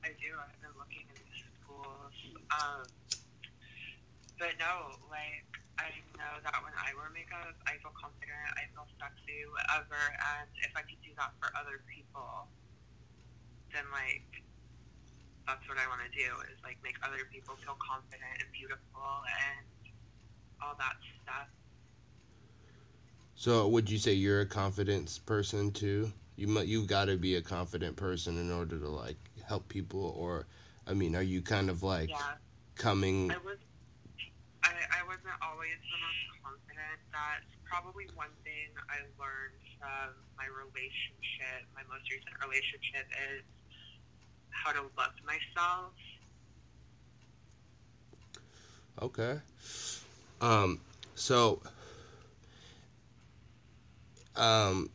I 0.04 0.10
do. 0.20 0.36
I've 0.36 0.60
been 0.62 0.76
looking 0.78 1.08
into 1.08 1.48
schools. 1.64 2.14
Um, 2.52 2.84
but 4.38 4.52
no, 4.60 5.00
like, 5.08 5.48
I 5.80 5.96
know 6.20 6.44
that 6.44 6.60
when 6.60 6.76
I 6.76 6.92
wear 7.00 7.08
makeup, 7.16 7.56
I 7.66 7.80
feel 7.80 7.96
confident, 7.96 8.52
I 8.60 8.68
feel 8.76 8.86
sexy, 9.00 9.48
whatever. 9.48 9.98
And 9.98 10.52
if 10.60 10.76
I 10.76 10.84
could 10.84 11.00
do 11.00 11.16
that 11.16 11.32
for 11.40 11.50
other 11.56 11.80
people, 11.88 12.52
then, 13.72 13.88
like, 13.96 14.44
that's 15.48 15.64
what 15.70 15.78
I 15.78 15.88
want 15.88 16.02
to 16.06 16.12
do 16.14 16.30
is, 16.52 16.58
like, 16.64 16.78
make 16.84 16.98
other 17.06 17.26
people 17.32 17.56
feel 17.64 17.78
confident 17.82 18.34
and 18.42 18.50
beautiful 18.52 19.24
and 19.50 19.66
all 20.62 20.76
that 20.80 20.98
stuff. 21.24 21.50
So 23.36 23.68
would 23.68 23.90
you 23.90 23.98
say 23.98 24.14
you're 24.14 24.42
a 24.42 24.46
confidence 24.46 25.20
person 25.20 25.72
too? 25.72 26.12
You 26.38 26.48
mu 26.48 26.62
you 26.62 26.86
got 26.86 27.06
to 27.06 27.18
be 27.18 27.36
a 27.36 27.42
confident 27.42 27.96
person 27.96 28.38
in 28.38 28.52
order 28.52 28.80
to 28.80 28.90
like 28.90 29.18
help 29.46 29.68
people, 29.70 30.14
or 30.18 30.48
I 30.88 30.94
mean, 30.94 31.16
are 31.16 31.22
you 31.22 31.42
kind 31.42 31.70
of 31.70 31.84
like 31.84 32.10
Yeah. 32.10 32.38
coming? 32.76 33.32
I 33.32 33.38
was 33.38 33.60
I, 34.64 34.72
I 35.00 35.02
wasn't 35.06 35.38
always 35.46 35.78
the 35.92 36.00
most 36.02 36.22
confident. 36.42 36.98
That's 37.14 37.52
probably 37.70 38.10
one 38.18 38.34
thing 38.44 38.74
I 38.90 39.06
learned 39.22 39.62
from 39.78 40.16
my 40.40 40.48
relationship, 40.50 41.70
my 41.78 41.86
most 41.92 42.10
recent 42.10 42.34
relationship 42.42 43.06
is 43.30 43.46
how 44.64 44.72
to 44.72 44.82
love 44.98 45.12
myself. 45.26 45.92
Okay. 49.02 49.40
Um. 50.42 50.80
So. 51.16 51.62
Um. 54.36 54.90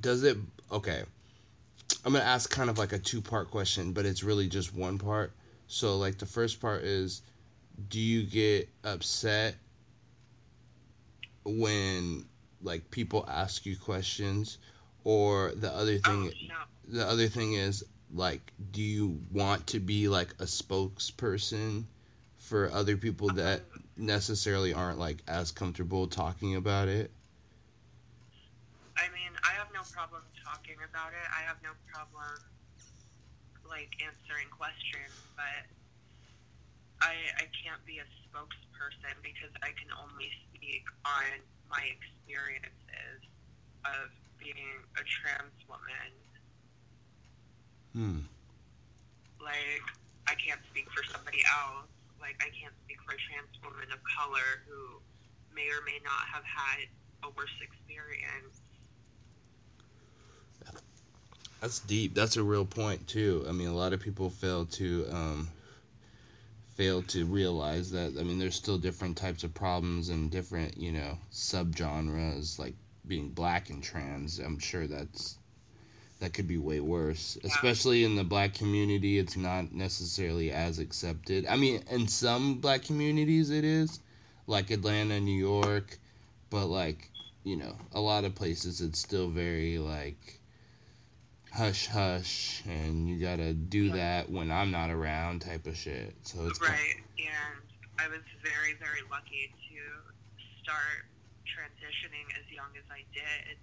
Does 0.00 0.22
it? 0.22 0.36
Okay. 0.70 1.02
I'm 2.04 2.12
gonna 2.12 2.24
ask 2.24 2.50
kind 2.50 2.70
of 2.70 2.78
like 2.78 2.92
a 2.92 2.98
two 2.98 3.20
part 3.20 3.50
question, 3.50 3.92
but 3.92 4.06
it's 4.06 4.22
really 4.22 4.46
just 4.46 4.74
one 4.74 4.98
part. 4.98 5.32
So 5.66 5.98
like 5.98 6.18
the 6.18 6.26
first 6.26 6.60
part 6.60 6.82
is, 6.82 7.22
do 7.88 8.00
you 8.00 8.22
get 8.22 8.68
upset 8.84 9.56
when 11.44 12.24
like 12.62 12.90
people 12.90 13.24
ask 13.28 13.66
you 13.66 13.76
questions, 13.76 14.58
or 15.08 15.52
the 15.56 15.74
other 15.74 15.98
oh, 16.04 16.10
thing? 16.10 16.32
oh, 16.52 16.54
no. 16.90 16.98
the 16.98 17.08
other 17.08 17.28
thing 17.28 17.54
is 17.54 17.82
like 18.12 18.52
do 18.72 18.82
you 18.82 19.18
want 19.32 19.66
to 19.66 19.80
be 19.80 20.06
like 20.06 20.34
a 20.38 20.44
spokesperson 20.44 21.84
for 22.36 22.70
other 22.72 22.94
people 22.94 23.30
uh-huh. 23.30 23.40
that 23.40 23.62
necessarily 23.96 24.74
aren't 24.74 24.98
like 24.98 25.22
as 25.26 25.50
comfortable 25.50 26.06
talking 26.06 26.56
about 26.56 26.88
it 26.88 27.10
I 28.98 29.06
mean, 29.14 29.30
I 29.46 29.54
have 29.54 29.70
no 29.70 29.86
problem 29.94 30.26
talking 30.42 30.74
about 30.82 31.14
it. 31.14 31.22
I 31.30 31.46
have 31.46 31.62
no 31.62 31.70
problem 31.86 32.34
like 33.62 33.94
answering 34.02 34.50
questions, 34.50 35.14
but 35.38 35.62
I 36.98 37.14
I 37.38 37.46
can't 37.54 37.78
be 37.86 38.02
a 38.02 38.08
spokesperson 38.26 39.14
because 39.22 39.54
I 39.62 39.70
can 39.78 39.94
only 39.94 40.34
speak 40.50 40.82
on 41.06 41.38
my 41.70 41.86
experiences 41.94 43.22
of 43.86 44.10
being 44.38 44.82
a 44.96 45.02
trans 45.04 45.58
woman. 45.68 46.10
hmm 47.92 48.20
Like 49.42 49.84
I 50.26 50.34
can't 50.34 50.60
speak 50.70 50.86
for 50.90 51.02
somebody 51.10 51.42
else. 51.46 51.88
Like 52.20 52.36
I 52.40 52.50
can't 52.54 52.74
speak 52.84 52.98
for 53.06 53.14
a 53.14 53.20
trans 53.30 53.54
woman 53.62 53.88
of 53.92 54.00
color 54.06 54.64
who 54.66 55.00
may 55.54 55.68
or 55.70 55.82
may 55.86 55.98
not 56.04 56.26
have 56.32 56.44
had 56.44 56.86
a 57.24 57.30
worse 57.36 57.54
experience. 57.62 58.62
that's 61.60 61.80
deep 61.80 62.14
that's 62.14 62.36
a 62.36 62.42
real 62.42 62.64
point 62.64 63.06
too 63.08 63.44
i 63.48 63.52
mean 63.52 63.68
a 63.68 63.74
lot 63.74 63.92
of 63.92 64.00
people 64.00 64.30
fail 64.30 64.64
to 64.64 65.06
um 65.10 65.48
fail 66.76 67.02
to 67.02 67.24
realize 67.26 67.90
that 67.90 68.16
i 68.18 68.22
mean 68.22 68.38
there's 68.38 68.54
still 68.54 68.78
different 68.78 69.16
types 69.16 69.42
of 69.42 69.52
problems 69.54 70.08
and 70.08 70.30
different 70.30 70.76
you 70.76 70.92
know 70.92 71.18
subgenres 71.32 72.58
like 72.58 72.74
being 73.08 73.30
black 73.30 73.70
and 73.70 73.82
trans 73.82 74.38
i'm 74.38 74.58
sure 74.58 74.86
that's 74.86 75.38
that 76.20 76.32
could 76.32 76.48
be 76.48 76.58
way 76.58 76.80
worse. 76.80 77.38
Especially 77.44 78.02
in 78.02 78.16
the 78.16 78.24
black 78.24 78.52
community 78.52 79.18
it's 79.18 79.36
not 79.36 79.72
necessarily 79.72 80.50
as 80.50 80.80
accepted. 80.80 81.46
I 81.46 81.54
mean 81.56 81.84
in 81.90 82.08
some 82.08 82.56
black 82.56 82.82
communities 82.82 83.50
it 83.50 83.64
is 83.64 84.00
like 84.48 84.70
atlanta 84.72 85.20
new 85.20 85.30
york 85.38 85.96
but 86.50 86.66
like 86.66 87.10
you 87.44 87.56
know 87.56 87.76
a 87.92 88.00
lot 88.00 88.24
of 88.24 88.34
places 88.34 88.80
it's 88.80 88.98
still 88.98 89.28
very 89.28 89.78
like 89.78 90.40
hush 91.52 91.86
hush 91.86 92.62
and 92.66 93.08
you 93.08 93.18
gotta 93.18 93.52
do 93.52 93.90
that 93.90 94.30
when 94.30 94.50
I'm 94.50 94.70
not 94.70 94.90
around 94.90 95.40
type 95.40 95.66
of 95.66 95.76
shit. 95.76 96.14
So 96.22 96.46
it's 96.46 96.58
kind- 96.58 96.72
right, 96.72 96.96
and 97.18 97.60
I 97.98 98.08
was 98.08 98.20
very, 98.42 98.74
very 98.74 99.02
lucky 99.10 99.52
to 99.70 100.12
start 100.62 101.06
transitioning 101.50 102.28
as 102.36 102.44
young 102.52 102.70
as 102.76 102.86
I 102.90 103.02
did. 103.12 103.58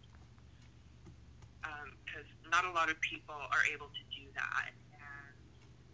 Because 2.06 2.30
not 2.51 2.65
a 2.65 2.72
lot 2.72 2.89
of 2.89 3.00
people 3.01 3.36
are 3.36 3.65
able 3.74 3.88
to 3.88 4.04
do 4.13 4.25
that. 4.36 4.74
And 4.94 5.34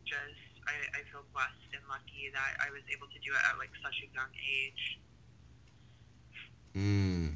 just, 0.03 0.43
I, 0.67 0.99
I 0.99 1.01
feel 1.11 1.23
blessed 1.33 1.71
and 1.73 1.83
lucky 1.87 2.31
that 2.33 2.59
I 2.59 2.71
was 2.71 2.83
able 2.91 3.07
to 3.07 3.19
do 3.23 3.31
it 3.31 3.43
at 3.49 3.57
like 3.57 3.71
such 3.83 3.95
a 4.03 4.07
young 4.13 4.31
age. 4.35 4.99
Mm. 6.75 7.35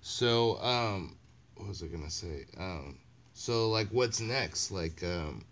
So, 0.00 0.60
um, 0.62 1.16
what 1.56 1.68
was 1.68 1.82
I 1.82 1.86
gonna 1.86 2.10
say? 2.10 2.46
Um, 2.58 2.98
so 3.34 3.70
like, 3.70 3.88
what's 3.88 4.20
next? 4.20 4.70
Like, 4.70 5.02
um, 5.02 5.44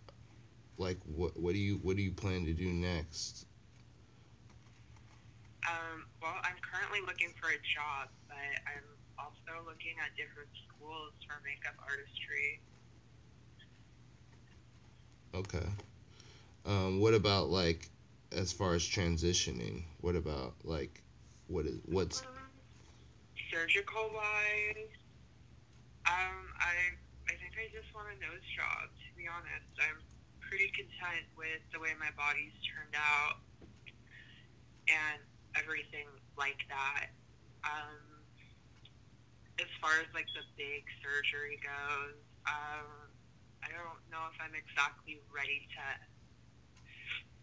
like 0.78 0.98
what 1.04 1.38
what 1.38 1.52
do 1.52 1.58
you 1.58 1.78
what 1.82 1.96
do 1.96 2.02
you 2.02 2.10
plan 2.10 2.44
to 2.46 2.52
do 2.52 2.68
next? 2.68 3.46
Um, 5.68 6.06
well, 6.30 6.40
I'm 6.44 6.58
currently 6.62 7.00
looking 7.06 7.34
for 7.40 7.50
a 7.50 7.58
job, 7.66 8.08
but 8.28 8.38
I'm 8.70 8.86
also 9.18 9.66
looking 9.66 9.98
at 9.98 10.14
different 10.14 10.48
schools 10.68 11.12
for 11.26 11.42
makeup 11.42 11.74
artistry. 11.82 12.60
Okay. 15.34 15.66
Um, 16.66 17.00
what 17.00 17.14
about 17.14 17.50
like, 17.50 17.88
as 18.30 18.52
far 18.52 18.74
as 18.74 18.82
transitioning? 18.82 19.82
What 20.00 20.14
about 20.14 20.54
like, 20.62 21.02
what 21.48 21.66
is 21.66 21.82
what's 21.86 22.22
surgical 23.50 24.06
wise, 24.14 24.94
um, 26.06 26.46
I 26.62 26.94
I 27.26 27.34
think 27.42 27.58
I 27.58 27.66
just 27.74 27.90
want 27.90 28.06
a 28.06 28.16
nose 28.22 28.46
job. 28.54 28.86
To 28.86 29.08
be 29.18 29.26
honest, 29.26 29.66
I'm 29.82 29.98
pretty 30.38 30.70
content 30.70 31.26
with 31.34 31.62
the 31.74 31.80
way 31.82 31.90
my 31.98 32.14
body's 32.14 32.54
turned 32.62 32.94
out 32.94 33.42
and 34.86 35.22
everything 35.58 36.06
like 36.38 36.58
that. 36.68 37.10
Um, 37.64 38.00
as 39.60 39.68
far 39.80 39.92
as 40.00 40.08
like 40.14 40.26
the 40.34 40.44
big 40.56 40.84
surgery 41.04 41.58
goes, 41.62 42.16
um, 42.48 42.88
I 43.62 43.68
don't 43.72 44.00
know 44.10 44.24
if 44.32 44.36
I'm 44.40 44.54
exactly 44.56 45.20
ready 45.34 45.68
to 45.76 45.84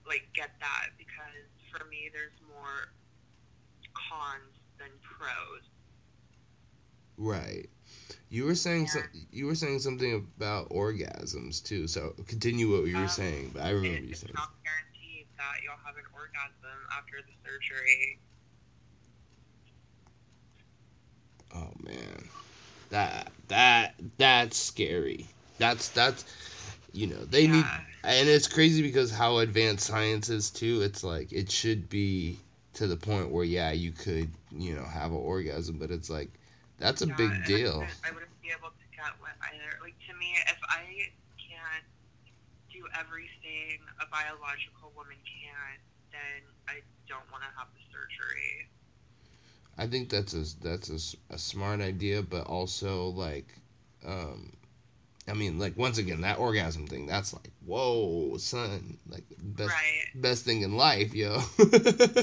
like 0.08 0.24
get 0.34 0.52
that 0.62 0.96
because 0.98 1.46
for 1.70 1.86
me 1.88 2.10
there's 2.14 2.34
more 2.48 2.90
cons 3.94 4.56
than 4.80 4.90
pros. 5.04 5.64
right? 7.18 7.68
You 8.30 8.46
were 8.46 8.56
saying 8.56 8.88
some, 8.88 9.04
you 9.32 9.46
were 9.46 9.56
saying 9.56 9.80
something 9.80 10.14
about 10.38 10.70
orgasms 10.70 11.64
too. 11.64 11.88
So 11.88 12.14
continue 12.28 12.72
what 12.72 12.88
you 12.88 12.96
were 12.96 13.04
Um, 13.04 13.08
saying. 13.10 13.52
But 13.54 13.64
I 13.64 13.70
remember 13.72 13.98
It, 13.98 14.04
you 14.04 14.10
it's 14.12 14.22
saying. 14.22 14.34
not 14.36 14.52
guaranteed 14.64 14.87
that 15.38 15.62
you'll 15.64 15.80
have 15.86 15.98
an 15.98 16.06
orgasm 16.14 16.80
after 16.98 17.22
the 17.22 17.34
surgery. 17.46 18.20
Oh 21.56 21.72
man, 21.84 22.26
that 22.90 23.32
that 23.48 23.96
that's 24.18 24.58
scary. 24.58 25.28
That's 25.58 25.90
that's 25.90 26.26
you 26.94 27.08
know 27.08 27.26
they 27.26 27.48
need 27.48 27.72
and 28.04 28.30
it's 28.30 28.48
crazy 28.48 28.82
because 28.82 29.12
how 29.12 29.38
advanced 29.40 29.86
science 29.88 30.30
is 30.30 30.50
too. 30.50 30.82
It's 30.82 31.04
like 31.04 31.32
it 31.32 31.52
should 31.52 31.90
be 31.90 32.40
to 32.74 32.88
the 32.88 32.98
point 32.98 33.32
where 33.32 33.46
yeah 33.46 33.72
you 33.72 33.92
could 33.92 34.30
you 34.52 34.76
know 34.76 34.86
have 34.86 35.12
an 35.12 35.18
orgasm, 35.18 35.78
but 35.80 35.92
it's 35.92 36.10
like 36.10 36.30
that's 36.78 37.02
a 37.02 37.08
Yeah, 37.08 37.16
big 37.18 37.44
deal. 37.46 37.88
I 38.04 38.12
wouldn't 38.12 38.42
be 38.42 38.50
able 38.52 38.70
to 38.72 38.86
get 38.96 39.14
wet 39.22 39.38
either. 39.54 39.78
Like 39.82 39.98
to 40.08 40.14
me, 40.14 40.36
if 40.48 40.60
I 40.70 41.12
everything 43.00 43.80
a 44.02 44.08
biological 44.10 44.92
woman 44.96 45.18
can, 45.26 45.78
then 46.12 46.42
I 46.68 46.82
don't 47.08 47.26
want 47.32 47.44
to 47.44 47.52
have 47.58 47.68
the 47.74 47.82
surgery. 47.92 48.68
I 49.78 49.88
think 49.88 50.10
that's 50.10 50.34
a 50.34 50.46
that's 50.64 50.90
a, 50.90 51.34
a 51.34 51.38
smart 51.38 51.82
idea, 51.82 52.22
but 52.24 52.48
also 52.48 53.10
like, 53.10 53.48
um, 54.06 54.54
I 55.28 55.34
mean, 55.34 55.60
like 55.60 55.78
once 55.78 55.98
again, 55.98 56.22
that 56.22 56.40
orgasm 56.40 56.88
thing. 56.88 57.06
That's 57.06 57.34
like, 57.34 57.52
whoa, 57.66 58.38
son, 58.38 58.98
like 59.08 59.26
best 59.40 59.70
Right. 59.70 60.06
best 60.16 60.46
thing 60.46 60.62
in 60.64 60.76
life, 60.76 61.14
yo. 61.14 61.42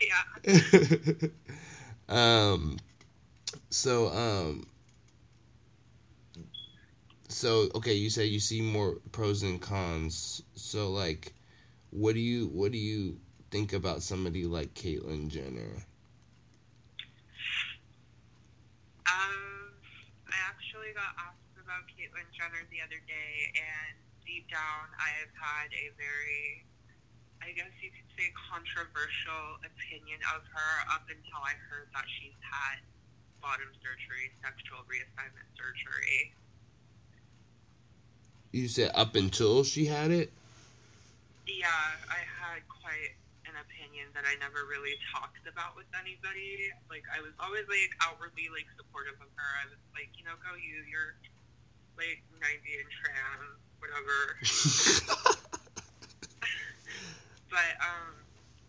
Yeah. 0.00 0.54
um, 2.08 2.78
so 3.70 4.08
um, 4.08 4.66
so 7.30 7.68
okay, 7.74 7.94
you 7.94 8.10
say 8.10 8.26
you 8.26 8.40
see 8.40 8.60
more 8.60 8.96
pros 9.12 9.42
and 9.42 9.60
cons. 9.60 10.42
So 10.54 10.90
like, 10.90 11.32
what 11.90 12.14
do 12.14 12.20
you 12.20 12.48
what 12.48 12.72
do 12.72 12.78
you 12.78 13.18
think 13.50 13.72
about 13.72 14.02
somebody 14.02 14.44
like 14.44 14.74
Caitlyn 14.74 15.28
Jenner? 15.28 15.86
Um, 19.06 19.70
I 20.26 20.38
actually 20.50 20.90
got 20.94 21.14
asked 21.18 21.54
about 21.54 21.86
Caitlyn 21.94 22.26
Jenner 22.34 22.66
the 22.70 22.82
other 22.82 22.98
day, 23.06 23.34
and 23.54 23.94
deep 24.26 24.50
down, 24.50 24.90
I 24.98 25.10
have 25.22 25.34
had 25.34 25.70
a 25.74 25.90
very, 25.98 26.62
I 27.42 27.50
guess 27.54 27.70
you 27.82 27.90
could 27.90 28.10
say, 28.14 28.30
controversial 28.50 29.58
opinion 29.66 30.18
of 30.34 30.42
her 30.50 30.72
up 30.94 31.06
until 31.10 31.42
I 31.42 31.58
heard 31.70 31.90
that 31.94 32.06
she's 32.18 32.38
had 32.42 32.82
bottom 33.42 33.70
surgery, 33.82 34.30
sexual 34.42 34.86
reassignment 34.86 35.50
surgery. 35.58 36.34
You 38.52 38.66
said 38.66 38.90
up 38.94 39.14
until 39.14 39.62
she 39.62 39.86
had 39.86 40.10
it. 40.10 40.32
Yeah, 41.46 41.70
I 42.10 42.18
had 42.26 42.66
quite 42.66 43.14
an 43.46 43.54
opinion 43.62 44.10
that 44.14 44.24
I 44.26 44.34
never 44.42 44.66
really 44.66 44.98
talked 45.14 45.46
about 45.46 45.78
with 45.78 45.86
anybody. 45.94 46.74
Like, 46.90 47.06
I 47.14 47.22
was 47.22 47.30
always, 47.38 47.62
like, 47.70 47.94
outwardly, 48.02 48.50
like, 48.50 48.66
supportive 48.74 49.14
of 49.22 49.30
her. 49.38 49.50
I 49.62 49.70
was 49.70 49.78
like, 49.94 50.10
you 50.18 50.26
know, 50.26 50.34
go 50.42 50.58
you, 50.58 50.82
you're, 50.90 51.14
like, 51.94 52.26
90 52.42 52.58
and 52.58 52.90
trans, 52.90 53.54
whatever. 53.78 54.34
but, 57.54 57.72
um, 57.78 58.18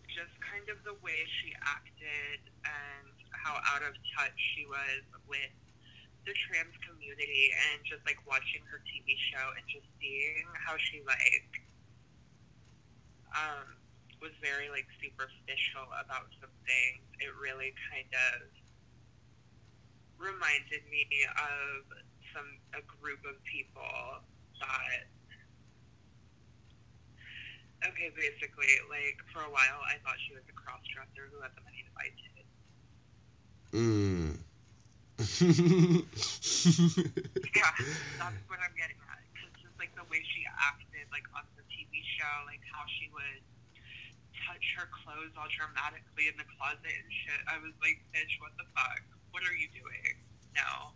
just 0.06 0.30
kind 0.46 0.70
of 0.70 0.78
the 0.86 0.94
way 1.02 1.26
she 1.42 1.58
acted 1.58 2.38
and 2.62 3.10
how 3.34 3.58
out 3.74 3.82
of 3.82 3.98
touch 4.14 4.38
she 4.54 4.62
was 4.70 5.02
with 5.26 5.50
the 6.24 6.34
trans 6.46 6.74
community 6.86 7.50
and 7.72 7.82
just, 7.84 8.02
like, 8.06 8.18
watching 8.26 8.62
her 8.70 8.78
TV 8.86 9.18
show 9.32 9.46
and 9.58 9.64
just 9.66 9.86
seeing 9.98 10.46
how 10.66 10.78
she, 10.78 11.02
like, 11.06 11.62
um, 13.32 13.82
was 14.22 14.30
very 14.38 14.70
like 14.70 14.86
superficial 15.02 15.90
about 15.98 16.30
some 16.38 16.54
things. 16.62 17.02
It 17.18 17.34
really 17.42 17.74
kind 17.90 18.06
of 18.30 18.46
reminded 20.14 20.86
me 20.86 21.02
of 21.34 21.82
some 22.30 22.46
a 22.78 22.82
group 22.86 23.18
of 23.26 23.34
people 23.42 24.22
that 24.62 25.10
okay, 27.82 28.14
basically, 28.14 28.70
like 28.86 29.18
for 29.34 29.42
a 29.42 29.50
while 29.50 29.82
I 29.90 29.98
thought 30.06 30.14
she 30.22 30.38
was 30.38 30.46
a 30.46 30.54
cross 30.54 30.86
dresser 30.94 31.26
who 31.34 31.42
had 31.42 31.50
the 31.58 31.66
money 31.66 31.82
to 31.82 31.92
buy 31.98 32.08
tits. 32.14 32.54
Mm. 33.74 34.38
Yeah, 37.54 37.70
that's 38.18 38.42
what 38.48 38.58
I'm 38.64 38.74
getting 38.76 38.96
at. 39.12 39.20
It's 39.46 39.60
just 39.62 39.76
like 39.78 39.92
the 39.94 40.04
way 40.10 40.20
she 40.34 40.42
acted, 40.58 41.06
like 41.12 41.24
on 41.36 41.44
the 41.56 41.62
TV 41.68 42.00
show, 42.18 42.34
like 42.48 42.60
how 42.72 42.82
she 42.98 43.08
would 43.12 43.42
touch 44.46 44.64
her 44.78 44.88
clothes 44.90 45.32
all 45.38 45.46
dramatically 45.52 46.26
in 46.28 46.36
the 46.40 46.46
closet 46.58 46.90
and 46.90 47.10
shit. 47.12 47.40
I 47.46 47.58
was 47.60 47.72
like, 47.84 48.00
bitch, 48.14 48.40
what 48.40 48.52
the 48.58 48.64
fuck? 48.74 49.02
What 49.30 49.42
are 49.44 49.54
you 49.54 49.68
doing? 49.70 50.16
No, 50.56 50.92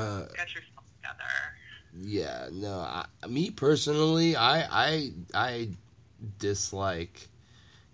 uh, 0.00 0.20
get 0.36 0.48
yourself 0.54 0.84
together. 1.00 1.34
yeah, 1.92 2.48
no. 2.52 2.78
I, 2.80 3.06
me 3.28 3.50
personally, 3.50 4.36
I 4.36 4.62
I 4.64 5.10
I 5.34 5.68
dislike 6.38 7.28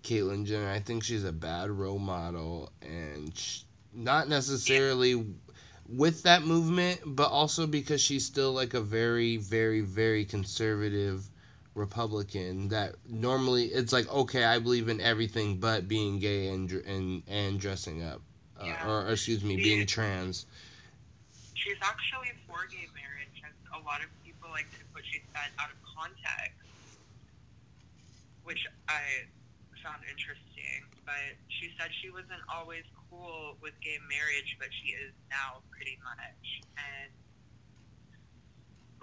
Caitlyn 0.03 0.45
Jenner. 0.45 0.69
I 0.69 0.79
think 0.79 1.03
she's 1.03 1.23
a 1.23 1.31
bad 1.33 1.69
role 1.69 1.99
model, 1.99 2.71
and 2.81 3.35
sh- 3.37 3.63
not 3.95 4.27
necessarily 4.29 5.25
with 5.87 6.23
that 6.23 6.43
movement, 6.43 7.01
but 7.05 7.29
also 7.29 7.67
because 7.67 8.01
she's 8.01 8.25
still 8.25 8.51
like 8.51 8.73
a 8.73 8.81
very, 8.81 9.37
very, 9.37 9.81
very 9.81 10.25
conservative 10.25 11.29
Republican. 11.75 12.69
That 12.69 12.95
normally 13.07 13.65
it's 13.65 13.93
like, 13.93 14.11
okay, 14.11 14.43
I 14.45 14.59
believe 14.59 14.89
in 14.89 15.01
everything 15.01 15.57
but 15.59 15.87
being 15.87 16.19
gay 16.19 16.47
and 16.49 16.71
and 16.71 17.23
and 17.27 17.59
dressing 17.59 18.03
up, 18.03 18.21
uh, 18.59 18.65
Yeah. 18.65 18.87
or, 18.87 19.07
or 19.07 19.11
excuse 19.11 19.43
me, 19.43 19.55
being 19.57 19.85
trans. 19.85 20.45
She's 21.53 21.77
actually 21.81 22.31
for 22.47 22.65
gay 22.69 22.87
marriage, 22.93 23.41
and 23.43 23.53
a 23.73 23.85
lot 23.85 24.01
of 24.03 24.09
people 24.25 24.49
like 24.51 24.69
to 24.71 24.83
put 24.93 25.03
she 25.05 25.21
said 25.33 25.51
out 25.59 25.69
of 25.69 25.77
context, 25.95 26.59
which 28.43 28.65
I 28.89 29.01
found 29.83 30.01
interesting. 30.09 30.83
But 31.05 31.35
she 31.49 31.71
said 31.77 31.91
she 32.01 32.09
wasn't 32.09 32.39
always 32.47 32.83
with 33.61 33.73
gay 33.79 33.97
marriage, 34.09 34.57
but 34.59 34.69
she 34.83 34.93
is 34.97 35.13
now 35.29 35.63
pretty 35.71 35.97
much. 36.03 36.45
And 36.77 37.11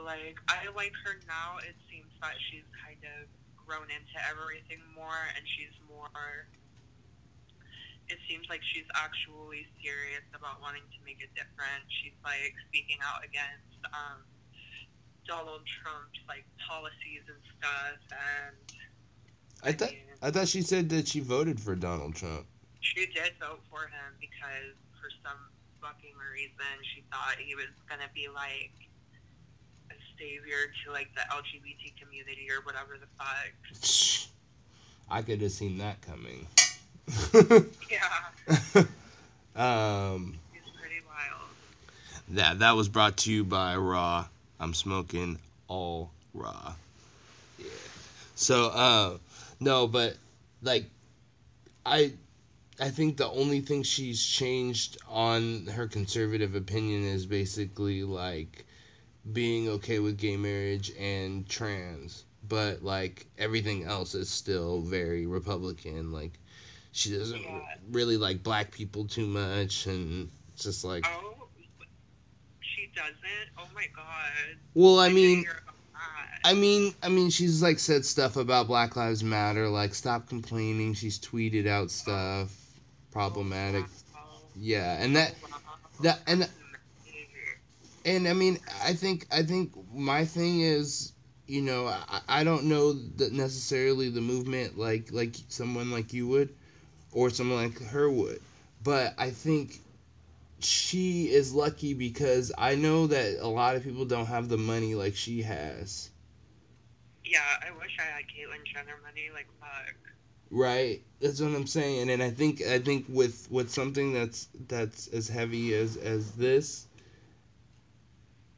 like 0.00 0.40
I 0.48 0.68
like 0.72 0.92
her 1.04 1.20
now. 1.28 1.60
It 1.60 1.76
seems 1.88 2.08
that 2.20 2.36
she's 2.50 2.66
kind 2.80 3.00
of 3.04 3.28
grown 3.56 3.88
into 3.92 4.16
everything 4.28 4.80
more, 4.96 5.28
and 5.36 5.44
she's 5.56 5.74
more. 5.86 6.48
It 8.08 8.18
seems 8.26 8.50
like 8.50 8.60
she's 8.74 8.88
actually 8.98 9.70
serious 9.78 10.26
about 10.34 10.58
wanting 10.58 10.82
to 10.82 10.98
make 11.06 11.22
a 11.22 11.30
difference. 11.38 11.86
She's 12.02 12.16
like 12.26 12.56
speaking 12.66 12.98
out 13.06 13.22
against 13.22 13.78
um, 13.94 14.26
Donald 15.28 15.62
Trump's 15.78 16.18
like 16.26 16.44
policies 16.66 17.22
and 17.30 17.38
stuff, 17.60 18.02
and 18.10 18.56
I 19.62 19.72
thought 19.72 19.92
mean, 19.92 20.10
I 20.22 20.30
thought 20.30 20.48
she 20.48 20.62
said 20.62 20.88
that 20.90 21.06
she 21.06 21.20
voted 21.20 21.60
for 21.60 21.76
Donald 21.76 22.16
Trump. 22.16 22.46
She 22.80 23.06
did 23.06 23.32
vote 23.40 23.60
for 23.70 23.86
him 23.86 24.10
because 24.20 24.74
for 25.00 25.08
some 25.22 25.38
fucking 25.80 26.16
reason 26.32 26.72
she 26.94 27.02
thought 27.10 27.36
he 27.38 27.54
was 27.54 27.72
gonna 27.88 28.08
be 28.14 28.28
like 28.28 28.72
a 29.90 29.94
savior 30.18 30.72
to 30.84 30.92
like 30.92 31.08
the 31.14 31.22
LGBT 31.32 31.96
community 32.00 32.48
or 32.50 32.62
whatever 32.64 32.96
the 33.00 33.06
fuck. 33.16 33.52
I 35.10 35.22
could 35.22 35.40
have 35.40 35.52
seen 35.52 35.78
that 35.78 36.00
coming. 36.02 36.46
Yeah, 37.90 38.84
um, 39.56 40.38
he's 40.52 40.62
pretty 40.80 41.00
wild. 41.04 41.50
that 42.28 42.60
that 42.60 42.76
was 42.76 42.88
brought 42.88 43.16
to 43.18 43.32
you 43.32 43.42
by 43.42 43.74
Raw. 43.76 44.26
I'm 44.60 44.74
smoking 44.74 45.38
all 45.66 46.12
raw. 46.34 46.74
Yeah. 47.58 47.66
So 48.36 48.66
uh 48.68 49.18
no, 49.58 49.88
but 49.88 50.16
like 50.62 50.84
I 51.84 52.12
I 52.80 52.88
think 52.90 53.16
the 53.18 53.28
only 53.30 53.60
thing 53.60 53.82
she's 53.82 54.24
changed 54.24 54.96
on 55.06 55.66
her 55.66 55.86
conservative 55.86 56.54
opinion 56.54 57.04
is 57.04 57.26
basically 57.26 58.04
like 58.04 58.64
being 59.32 59.68
okay 59.68 59.98
with 59.98 60.16
gay 60.16 60.36
marriage 60.36 60.90
and 60.98 61.46
trans. 61.48 62.24
But 62.48 62.82
like 62.82 63.26
everything 63.38 63.84
else 63.84 64.14
is 64.14 64.30
still 64.30 64.80
very 64.80 65.26
Republican. 65.26 66.10
Like 66.10 66.38
she 66.92 67.16
doesn't 67.16 67.40
Yeah. 67.42 67.60
really 67.90 68.16
like 68.16 68.42
black 68.42 68.70
people 68.72 69.04
too 69.04 69.26
much 69.26 69.86
and 69.86 70.30
it's 70.54 70.64
just 70.64 70.84
like 70.84 71.04
Oh, 71.06 71.34
she 72.60 72.90
doesn't. 72.96 73.50
Oh 73.58 73.68
my 73.74 73.86
god. 73.94 74.56
well 74.74 74.98
I 74.98 75.08
didn't 75.08 75.16
mean 75.16 75.38
hear 75.40 75.50
about 75.62 75.74
that. 75.92 76.48
I 76.48 76.54
mean, 76.54 76.94
I 77.02 77.10
mean, 77.10 77.28
she's 77.28 77.62
like 77.62 77.78
said 77.78 78.06
stuff 78.06 78.36
about 78.36 78.66
Black 78.66 78.96
Lives 78.96 79.22
Matter, 79.22 79.68
like 79.68 79.94
stop 79.94 80.26
complaining. 80.28 80.94
She's 80.94 81.18
tweeted 81.18 81.66
out 81.66 81.90
stuff 81.90 82.59
problematic. 83.10 83.84
Yeah, 84.56 85.02
and 85.02 85.16
that 85.16 85.34
that 86.02 86.20
and 86.26 86.48
and 88.04 88.28
I 88.28 88.32
mean, 88.32 88.58
I 88.84 88.92
think 88.94 89.26
I 89.30 89.42
think 89.42 89.72
my 89.94 90.24
thing 90.24 90.60
is, 90.60 91.12
you 91.46 91.62
know, 91.62 91.86
I, 91.86 92.20
I 92.28 92.44
don't 92.44 92.64
know 92.64 92.92
that 92.92 93.32
necessarily 93.32 94.08
the 94.08 94.20
movement 94.20 94.78
like 94.78 95.12
like 95.12 95.36
someone 95.48 95.90
like 95.90 96.12
you 96.12 96.26
would, 96.28 96.50
or 97.12 97.30
someone 97.30 97.64
like 97.64 97.80
her 97.88 98.10
would, 98.10 98.40
but 98.82 99.14
I 99.18 99.30
think 99.30 99.80
she 100.60 101.30
is 101.30 101.54
lucky 101.54 101.94
because 101.94 102.52
I 102.58 102.74
know 102.76 103.06
that 103.08 103.38
a 103.40 103.48
lot 103.48 103.76
of 103.76 103.84
people 103.84 104.04
don't 104.04 104.26
have 104.26 104.48
the 104.48 104.58
money 104.58 104.94
like 104.94 105.16
she 105.16 105.42
has. 105.42 106.10
Yeah, 107.24 107.40
I 107.66 107.70
wish 107.70 107.96
I 107.98 108.04
had 108.04 108.24
Caitlyn 108.28 108.64
Jenner 108.66 108.98
money. 109.02 109.30
Like, 109.32 109.48
fuck. 109.60 109.94
Right. 110.50 111.02
That's 111.20 111.40
what 111.40 111.54
I'm 111.54 111.66
saying. 111.66 112.10
And 112.10 112.22
I 112.22 112.30
think 112.30 112.62
I 112.62 112.78
think 112.78 113.06
with 113.08 113.48
with 113.50 113.70
something 113.70 114.12
that's 114.12 114.48
that's 114.68 115.08
as 115.08 115.28
heavy 115.28 115.74
as 115.74 115.96
as 115.96 116.32
this 116.32 116.86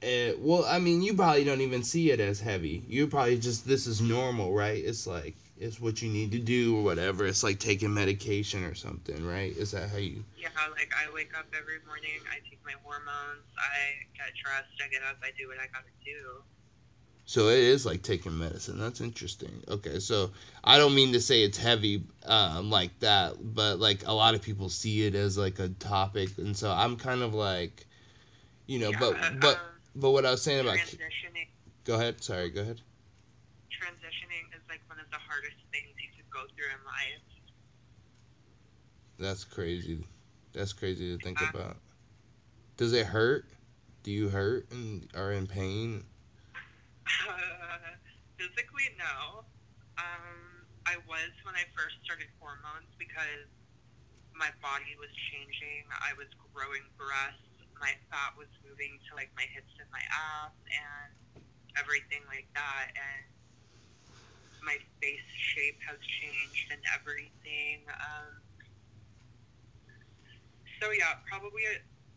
uh, 0.03 0.35
well, 0.41 0.65
I 0.67 0.81
mean, 0.81 1.01
you 1.01 1.15
probably 1.15 1.45
don't 1.45 1.61
even 1.61 1.85
see 1.85 2.11
it 2.11 2.19
as 2.19 2.41
heavy. 2.41 2.83
You 2.89 3.07
probably 3.07 3.39
just 3.39 3.69
this 3.69 3.87
is 3.87 4.01
normal, 4.01 4.53
right? 4.53 4.83
It's 4.83 5.07
like 5.07 5.37
it's 5.57 5.81
what 5.81 6.03
you 6.03 6.11
need 6.11 6.33
to 6.33 6.41
do 6.41 6.77
or 6.77 6.83
whatever. 6.83 7.25
It's 7.25 7.45
like 7.45 7.61
taking 7.61 7.95
medication 7.95 8.65
or 8.65 8.75
something, 8.75 9.25
right? 9.25 9.57
Is 9.57 9.71
that 9.71 9.91
how 9.91 9.99
you? 9.99 10.25
Yeah, 10.37 10.49
like 10.75 10.91
I 10.91 11.13
wake 11.15 11.31
up 11.39 11.47
every 11.57 11.79
morning, 11.87 12.19
I 12.27 12.43
take 12.51 12.59
my 12.67 12.75
hormones, 12.83 13.47
I 13.55 14.03
get 14.19 14.35
dressed, 14.43 14.75
I 14.83 14.89
get 14.91 15.07
up, 15.07 15.23
I 15.23 15.31
do 15.39 15.47
what 15.47 15.59
I 15.63 15.71
gotta 15.71 15.95
do. 16.05 16.43
So 17.33 17.49
it 17.49 17.61
is 17.61 17.87
like 17.87 18.03
taking 18.03 18.39
medicine. 18.39 18.79
That's 18.79 19.01
interesting. 19.01 19.65
Okay, 19.67 20.01
so 20.01 20.33
I 20.65 20.77
don't 20.77 20.95
mean 20.95 21.15
to 21.15 21.21
say 21.23 21.43
it's 21.43 21.57
heavy 21.57 22.05
um, 22.27 22.69
like 22.69 23.01
that, 23.01 23.37
but 23.55 23.79
like 23.79 24.07
a 24.07 24.13
lot 24.13 24.35
of 24.35 24.43
people 24.43 24.69
see 24.69 25.07
it 25.07 25.15
as 25.15 25.39
like 25.39 25.59
a 25.59 25.71
topic, 25.71 26.37
and 26.37 26.55
so 26.55 26.71
I'm 26.71 26.95
kind 26.95 27.23
of 27.23 27.33
like, 27.33 27.87
you 28.67 28.79
know, 28.81 28.93
but 29.01 29.13
Yeah, 29.13 29.33
but 29.41 29.57
um, 29.57 29.63
but 29.97 30.11
what 30.11 30.27
I 30.27 30.31
was 30.31 30.43
saying 30.43 30.61
about 30.61 30.77
transitioning, 30.77 31.49
go 31.85 31.95
ahead. 31.95 32.23
Sorry, 32.23 32.51
go 32.51 32.61
ahead. 32.61 32.83
transitioning 33.71 34.55
is 34.55 34.61
like 34.69 34.83
one 34.87 35.01
of 35.01 35.09
the 35.11 35.17
hardest 35.17 35.57
things 35.73 35.89
you 35.97 36.11
could 36.15 36.31
go 36.31 36.41
through 36.55 36.67
in 36.67 36.85
life. 36.85 37.23
That's 39.19 39.45
crazy. 39.45 40.05
That's 40.53 40.75
crazy 40.75 41.17
to 41.17 41.25
think 41.25 41.41
Uh, 41.41 41.47
about. 41.49 41.77
Does 42.77 42.93
it 42.93 43.07
hurt? 43.07 43.47
Do 44.03 44.11
you 44.11 44.29
hurt 44.29 44.71
and 44.71 45.09
are 45.15 45.33
in 45.33 45.47
pain? 45.47 46.05
Physically, 48.39 48.89
no. 48.99 49.47
Um, 49.99 50.67
I 50.87 50.99
was 51.07 51.33
when 51.45 51.55
I 51.55 51.65
first 51.77 51.97
started 52.05 52.29
hormones 52.41 52.91
because 52.99 53.51
my 54.35 54.51
body 54.63 54.97
was 54.99 55.11
changing. 55.33 55.87
I 56.03 56.15
was 56.17 56.29
growing 56.55 56.85
breasts. 56.97 57.45
My 57.79 57.95
fat 58.11 58.35
was 58.39 58.49
moving 58.65 58.99
to 59.11 59.17
like 59.17 59.31
my 59.37 59.47
hips 59.51 59.73
and 59.79 59.89
my 59.91 60.03
ass 60.11 60.55
and 60.71 61.13
everything 61.79 62.23
like 62.31 62.49
that. 62.55 62.93
And 62.95 63.27
my 64.63 64.79
face 65.03 65.29
shape 65.55 65.79
has 65.87 65.99
changed 66.23 66.71
and 66.73 66.83
everything. 66.95 67.85
Um, 67.91 68.41
so 70.81 70.91
yeah, 70.91 71.19
probably 71.29 71.63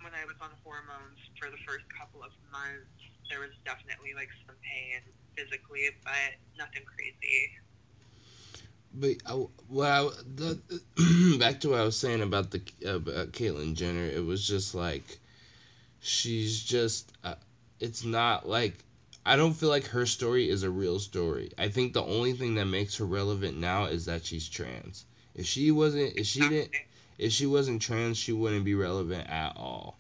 when 0.02 0.14
I 0.14 0.26
was 0.26 0.36
on 0.42 0.52
hormones 0.64 1.20
for 1.40 1.50
the 1.50 1.58
first 1.66 1.86
couple 1.98 2.24
of 2.24 2.32
months, 2.52 2.92
there 3.30 3.40
was 3.40 3.52
definitely 3.66 4.14
like 4.16 4.30
some 4.46 4.56
pain 4.64 5.02
physically, 5.36 5.90
but 6.04 6.14
nothing 6.58 6.84
crazy. 6.86 7.52
But 8.94 9.16
I, 9.26 9.34
what 9.68 9.90
I, 9.90 10.10
the, 10.36 11.38
back 11.40 11.60
to 11.62 11.70
what 11.70 11.80
I 11.80 11.84
was 11.84 11.98
saying 11.98 12.22
about 12.22 12.52
the 12.52 12.62
about 12.86 13.32
Caitlyn 13.32 13.76
Jenner, 13.76 14.06
it 14.06 14.24
was 14.24 14.48
just 14.48 14.74
like 14.74 15.20
she's 16.00 16.64
just 16.64 17.12
uh, 17.24 17.36
it's 17.80 18.06
not 18.06 18.48
like 18.48 18.86
I 19.26 19.36
don't 19.36 19.54
feel 19.54 19.70
like 19.70 19.88
her 19.88 20.06
story 20.06 20.50
is 20.50 20.64
a 20.64 20.70
real 20.70 21.00
story. 21.00 21.52
I 21.58 21.68
think 21.70 21.94
the 21.94 22.04
only 22.04 22.34
thing 22.34 22.56
that 22.56 22.66
makes 22.66 22.98
her 22.98 23.06
relevant 23.06 23.58
now 23.58 23.86
is 23.86 24.06
that 24.06 24.24
she's 24.24 24.48
trans. 24.48 25.06
If 25.34 25.46
she 25.46 25.72
wasn't, 25.72 26.16
if 26.16 26.28
she 26.28 26.42
didn't, 26.48 26.72
if 27.18 27.32
she 27.32 27.48
wasn't 27.48 27.82
trans, 27.82 28.18
she 28.18 28.32
wouldn't 28.32 28.66
be 28.66 28.76
relevant 28.76 29.30
at 29.30 29.58
all. 29.58 29.98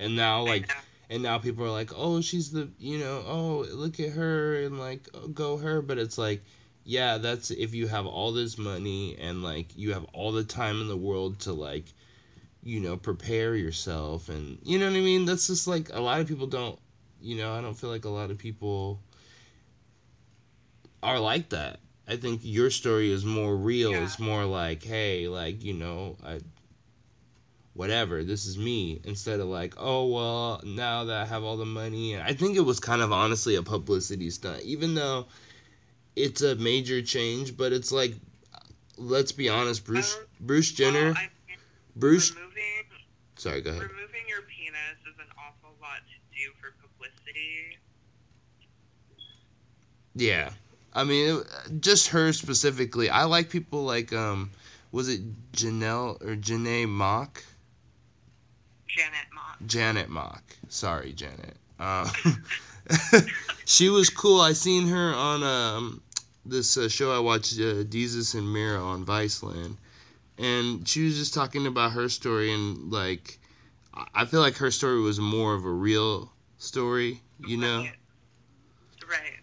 And 0.00 0.16
now, 0.16 0.44
like, 0.44 0.70
and 1.10 1.22
now 1.22 1.38
people 1.38 1.64
are 1.64 1.70
like, 1.70 1.90
oh, 1.96 2.20
she's 2.20 2.50
the, 2.50 2.68
you 2.78 2.98
know, 2.98 3.24
oh, 3.26 3.66
look 3.72 3.98
at 3.98 4.10
her 4.10 4.62
and 4.62 4.78
like, 4.78 5.08
oh, 5.14 5.28
go 5.28 5.56
her. 5.56 5.80
But 5.80 5.98
it's 5.98 6.18
like, 6.18 6.42
yeah, 6.84 7.18
that's 7.18 7.50
if 7.50 7.74
you 7.74 7.86
have 7.86 8.06
all 8.06 8.32
this 8.32 8.58
money 8.58 9.16
and 9.18 9.42
like 9.42 9.76
you 9.76 9.92
have 9.92 10.04
all 10.12 10.32
the 10.32 10.44
time 10.44 10.80
in 10.80 10.88
the 10.88 10.96
world 10.96 11.40
to 11.40 11.52
like, 11.52 11.84
you 12.62 12.80
know, 12.80 12.96
prepare 12.96 13.54
yourself 13.54 14.28
and 14.28 14.58
you 14.62 14.78
know 14.78 14.86
what 14.86 14.96
I 14.96 15.00
mean. 15.00 15.24
That's 15.24 15.46
just 15.46 15.66
like 15.66 15.90
a 15.92 16.00
lot 16.00 16.20
of 16.20 16.28
people 16.28 16.46
don't, 16.46 16.78
you 17.20 17.36
know, 17.36 17.54
I 17.54 17.60
don't 17.60 17.74
feel 17.74 17.90
like 17.90 18.04
a 18.04 18.10
lot 18.10 18.30
of 18.30 18.38
people 18.38 19.00
are 21.02 21.18
like 21.18 21.50
that. 21.50 21.80
I 22.06 22.16
think 22.16 22.40
your 22.42 22.70
story 22.70 23.12
is 23.12 23.24
more 23.24 23.56
real. 23.56 23.92
Yeah. 23.92 24.04
It's 24.04 24.18
more 24.18 24.44
like, 24.44 24.82
hey, 24.82 25.28
like 25.28 25.62
you 25.64 25.74
know, 25.74 26.16
I 26.24 26.40
whatever 27.78 28.24
this 28.24 28.44
is 28.44 28.58
me 28.58 29.00
instead 29.04 29.38
of 29.38 29.46
like 29.46 29.72
oh 29.78 30.04
well 30.06 30.60
now 30.64 31.04
that 31.04 31.16
i 31.16 31.24
have 31.24 31.44
all 31.44 31.56
the 31.56 31.64
money 31.64 32.12
and 32.14 32.22
i 32.24 32.32
think 32.32 32.56
it 32.56 32.60
was 32.60 32.80
kind 32.80 33.00
of 33.00 33.12
honestly 33.12 33.54
a 33.54 33.62
publicity 33.62 34.28
stunt 34.30 34.60
even 34.62 34.96
though 34.96 35.26
it's 36.16 36.42
a 36.42 36.56
major 36.56 37.00
change 37.00 37.56
but 37.56 37.72
it's 37.72 37.92
like 37.92 38.14
let's 38.96 39.30
be 39.30 39.48
honest 39.48 39.84
bruce 39.84 40.16
Um, 40.16 40.22
bruce 40.40 40.72
jenner 40.72 41.12
Well, 41.12 41.28
bruce 41.94 42.34
removing 42.34 42.84
sorry 43.36 43.60
go 43.60 43.70
ahead. 43.70 43.82
removing 43.82 44.26
your 44.28 44.42
penis 44.42 44.98
is 45.08 45.14
an 45.20 45.30
awful 45.38 45.70
lot 45.80 45.98
to 46.10 46.16
do 46.36 46.50
for 46.60 46.74
publicity. 46.82 47.78
yeah. 50.16 50.50
I 50.94 51.04
mean 51.04 51.36
it, 51.38 51.80
just 51.80 52.08
her 52.08 52.32
specifically 52.32 53.08
i 53.08 53.22
like 53.22 53.50
people 53.50 53.84
like 53.84 54.12
um 54.12 54.50
was 54.90 55.08
it 55.08 55.20
janelle 55.52 56.20
or 56.26 56.34
janae 56.34 56.88
mock 56.88 57.44
Janet 58.88 59.26
Mock. 59.34 59.56
Janet 59.66 60.08
Mock. 60.08 60.42
Sorry, 60.68 61.12
Janet. 61.12 61.56
Uh, 61.78 62.10
she 63.64 63.88
was 63.88 64.10
cool. 64.10 64.40
I 64.40 64.52
seen 64.52 64.88
her 64.88 65.14
on 65.14 65.42
um, 65.42 66.02
this 66.44 66.76
uh, 66.76 66.88
show 66.88 67.14
I 67.14 67.20
watched, 67.20 67.54
uh, 67.54 67.84
Desus 67.84 68.34
and 68.34 68.50
Mero 68.52 68.84
on 68.84 69.04
Viceland, 69.04 69.76
and 70.38 70.86
she 70.88 71.04
was 71.04 71.16
just 71.16 71.34
talking 71.34 71.66
about 71.66 71.92
her 71.92 72.08
story 72.08 72.52
and 72.52 72.90
like, 72.90 73.38
I- 74.14 74.24
feel 74.24 74.40
like 74.40 74.56
her 74.56 74.70
story 74.70 75.00
was 75.00 75.20
more 75.20 75.54
of 75.54 75.64
a 75.64 75.70
real 75.70 76.32
story, 76.58 77.20
you 77.46 77.56
know. 77.58 77.86
Right. 79.08 79.38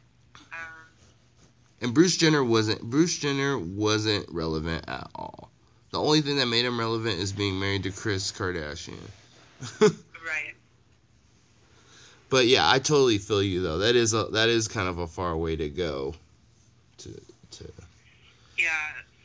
And 1.82 1.94
Bruce 1.94 2.18
Jenner 2.18 2.44
wasn't 2.44 2.82
Bruce 2.82 3.18
Jenner 3.18 3.60
wasn't 3.60 4.26
relevant 4.32 4.86
at 4.88 5.08
all. 5.14 5.52
The 5.92 6.00
only 6.02 6.22
thing 6.22 6.38
that 6.38 6.48
made 6.48 6.66
him 6.66 6.80
relevant 6.80 7.20
is 7.20 7.32
being 7.32 7.60
married 7.60 7.84
to 7.84 7.92
Kris 7.92 8.32
Kardashian. 8.32 8.98
Right. 10.26 10.56
But 12.30 12.48
yeah, 12.48 12.70
I 12.70 12.80
totally 12.80 13.18
feel 13.20 13.44
you 13.44 13.62
though. 13.62 13.78
That 13.78 13.96
is 13.96 14.14
a 14.14 14.26
that 14.34 14.50
is 14.50 14.68
kind 14.68 14.88
of 14.90 14.98
a 14.98 15.08
far 15.08 15.38
way 15.38 15.56
to 15.56 15.70
go. 15.70 16.16
To 17.00 17.10
to 17.10 17.64
Yeah, 18.58 18.72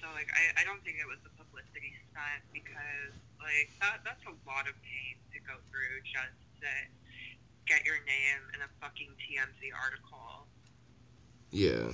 so 0.01 0.09
like 0.15 0.29
I, 0.35 0.61
I 0.61 0.65
don't 0.65 0.83
think 0.85 0.99
it 1.01 1.09
was 1.09 1.19
a 1.25 1.33
publicity 1.43 1.95
stunt 2.13 2.45
because 2.53 3.15
like 3.41 3.71
that 3.81 4.01
that's 4.05 4.23
a 4.27 4.35
lot 4.47 4.69
of 4.69 4.75
pain 4.85 5.17
to 5.33 5.41
go 5.41 5.57
through 5.71 6.01
just 6.05 6.37
to 6.61 6.71
get 7.67 7.85
your 7.87 7.97
name 8.05 8.43
in 8.55 8.61
a 8.61 8.69
fucking 8.81 9.09
TMZ 9.19 9.73
article. 9.75 10.47
yeah. 11.51 11.93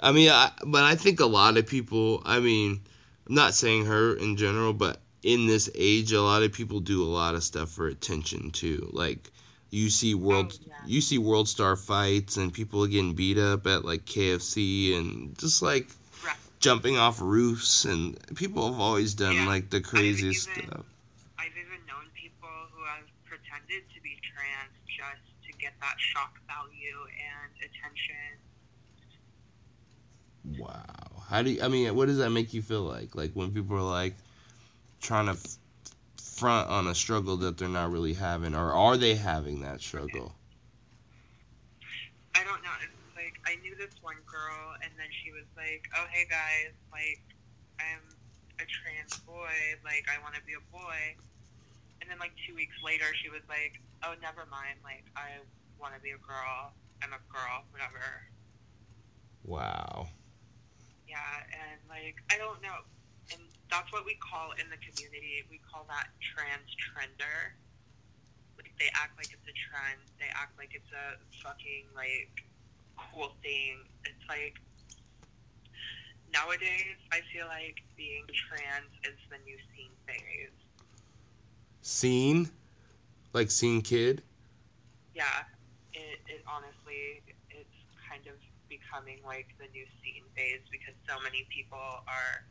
I 0.00 0.12
mean, 0.12 0.30
I, 0.30 0.50
but 0.66 0.84
I 0.84 0.96
think 0.96 1.20
a 1.20 1.26
lot 1.26 1.56
of 1.56 1.66
people. 1.66 2.22
I 2.24 2.40
mean, 2.40 2.80
I'm 3.28 3.34
not 3.34 3.54
saying 3.54 3.86
her 3.86 4.14
in 4.16 4.36
general, 4.36 4.72
but 4.72 5.00
in 5.24 5.46
this 5.46 5.70
age, 5.74 6.12
a 6.12 6.20
lot 6.22 6.42
of 6.42 6.52
people 6.52 6.78
do 6.80 7.02
a 7.02 7.08
lot 7.08 7.34
of 7.34 7.42
stuff 7.42 7.70
for 7.70 7.88
attention 7.88 8.50
too. 8.50 8.88
Like 8.92 9.30
you 9.70 9.88
see 9.90 10.14
world, 10.14 10.52
Oh, 10.60 10.64
yeah. 10.68 10.74
you 10.86 11.00
see 11.00 11.16
world 11.18 11.48
star 11.48 11.74
fights 11.76 12.36
and 12.36 12.52
people 12.52 12.86
getting 12.86 13.14
beat 13.14 13.38
up 13.38 13.66
at 13.66 13.84
like 13.86 14.04
KFC 14.04 14.94
and 14.96 15.36
just 15.38 15.62
like 15.62 15.88
Right. 16.24 16.36
jumping 16.60 16.98
off 16.98 17.20
roofs 17.22 17.86
and 17.86 18.16
people 18.36 18.70
have 18.70 18.78
always 18.80 19.14
done 19.14 19.34
Yeah. 19.34 19.46
like 19.48 19.70
the 19.70 19.80
craziest 19.80 20.46
even- 20.50 20.68
stuff. 20.68 20.84
I've 21.38 21.56
even 21.56 21.80
known 21.88 22.04
people 22.14 22.48
who 22.76 22.84
have 22.84 23.04
pretended 23.24 23.82
to 23.94 24.00
be 24.02 24.18
trans 24.22 24.72
just 24.86 25.24
to 25.46 25.52
get 25.58 25.72
that 25.80 25.96
shock 25.98 26.38
value 26.46 27.00
and 27.16 27.50
attention. 27.64 28.38
Wow. 30.58 31.22
How 31.30 31.42
do 31.42 31.50
you, 31.50 31.62
I 31.62 31.68
mean, 31.68 31.94
what 31.96 32.06
does 32.06 32.18
that 32.18 32.28
make 32.30 32.52
you 32.52 32.60
feel 32.60 32.82
like? 32.82 33.14
Like 33.14 33.32
when 33.32 33.50
people 33.52 33.76
are 33.76 33.80
like 33.82 34.14
trying 35.04 35.26
to 35.26 35.36
f- 35.36 35.58
front 36.16 36.68
on 36.70 36.88
a 36.88 36.94
struggle 36.94 37.36
that 37.36 37.58
they're 37.58 37.68
not 37.68 37.92
really 37.92 38.14
having, 38.14 38.54
or 38.56 38.72
are 38.72 38.96
they 38.96 39.14
having 39.14 39.60
that 39.60 39.80
struggle? 39.80 40.32
I 42.34 42.42
don't 42.42 42.64
know. 42.64 42.74
It's 42.82 43.14
like 43.14 43.36
I 43.46 43.60
knew 43.60 43.76
this 43.76 43.94
one 44.00 44.18
girl, 44.26 44.74
and 44.82 44.90
then 44.96 45.06
she 45.22 45.30
was 45.30 45.46
like, 45.54 45.84
"Oh, 45.94 46.08
hey 46.10 46.24
guys, 46.26 46.72
like 46.90 47.20
I'm 47.78 48.02
a 48.58 48.66
trans 48.66 49.20
boy. 49.28 49.54
Like 49.84 50.08
I 50.08 50.18
want 50.24 50.34
to 50.34 50.42
be 50.48 50.56
a 50.56 50.64
boy." 50.72 51.14
And 52.00 52.10
then 52.10 52.18
like 52.18 52.32
two 52.48 52.56
weeks 52.56 52.74
later, 52.82 53.06
she 53.22 53.28
was 53.28 53.44
like, 53.46 53.76
"Oh, 54.02 54.16
never 54.24 54.48
mind. 54.48 54.80
Like 54.82 55.04
I 55.14 55.44
want 55.78 55.94
to 55.94 56.00
be 56.00 56.10
a 56.16 56.22
girl. 56.24 56.72
I'm 57.04 57.12
a 57.12 57.22
girl. 57.28 57.68
Whatever." 57.70 58.02
Wow. 59.44 60.08
Yeah, 61.06 61.20
and 61.52 61.78
like 61.86 62.16
I 62.32 62.40
don't 62.40 62.58
know, 62.64 62.82
and 63.30 63.44
that's 63.74 63.90
what 63.90 64.06
we 64.06 64.14
call 64.22 64.54
in 64.54 64.70
the 64.70 64.78
community. 64.78 65.42
We 65.50 65.58
call 65.66 65.82
that 65.90 66.06
trans 66.22 66.70
trender. 66.78 67.58
Like 68.54 68.70
they 68.78 68.86
act 68.94 69.18
like 69.18 69.34
it's 69.34 69.42
a 69.50 69.56
trend. 69.66 69.98
They 70.22 70.30
act 70.30 70.54
like 70.54 70.78
it's 70.78 70.94
a 70.94 71.18
fucking 71.42 71.90
like 71.90 72.46
cool 72.94 73.34
thing. 73.42 73.82
It's 74.06 74.22
like 74.30 74.62
nowadays 76.30 77.02
I 77.10 77.26
feel 77.34 77.50
like 77.50 77.82
being 77.98 78.22
trans 78.46 78.94
is 79.02 79.18
the 79.26 79.42
new 79.42 79.58
scene 79.74 79.94
phase. 80.06 80.54
Scene? 81.82 82.46
Like 83.34 83.50
scene 83.50 83.82
kid? 83.82 84.22
Yeah, 85.18 85.50
it, 85.92 86.22
it 86.30 86.46
honestly 86.46 87.26
it's 87.50 87.78
kind 88.06 88.22
of 88.30 88.38
becoming 88.70 89.18
like 89.26 89.50
the 89.58 89.66
new 89.74 89.86
scene 89.98 90.22
phase 90.38 90.62
because 90.70 90.94
so 91.10 91.18
many 91.26 91.42
people 91.50 91.82
are 92.06 92.46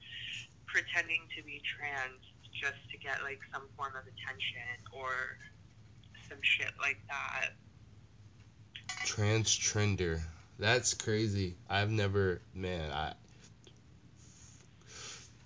pretending 0.74 1.22
to 1.38 1.44
be 1.44 1.62
trans 1.62 2.26
just 2.52 2.82
to 2.92 2.98
get 2.98 3.22
like 3.24 3.40
some 3.54 3.64
form 3.78 3.94
of 3.96 4.04
attention 4.04 4.82
or 4.92 5.38
some 6.28 6.40
shit 6.42 6.72
like 6.82 6.98
that. 7.08 7.52
Trans 9.06 9.48
trender. 9.48 10.20
That's 10.58 10.94
crazy. 10.94 11.56
I've 11.70 11.92
never, 11.92 12.42
man, 12.56 12.92
I. 12.92 13.14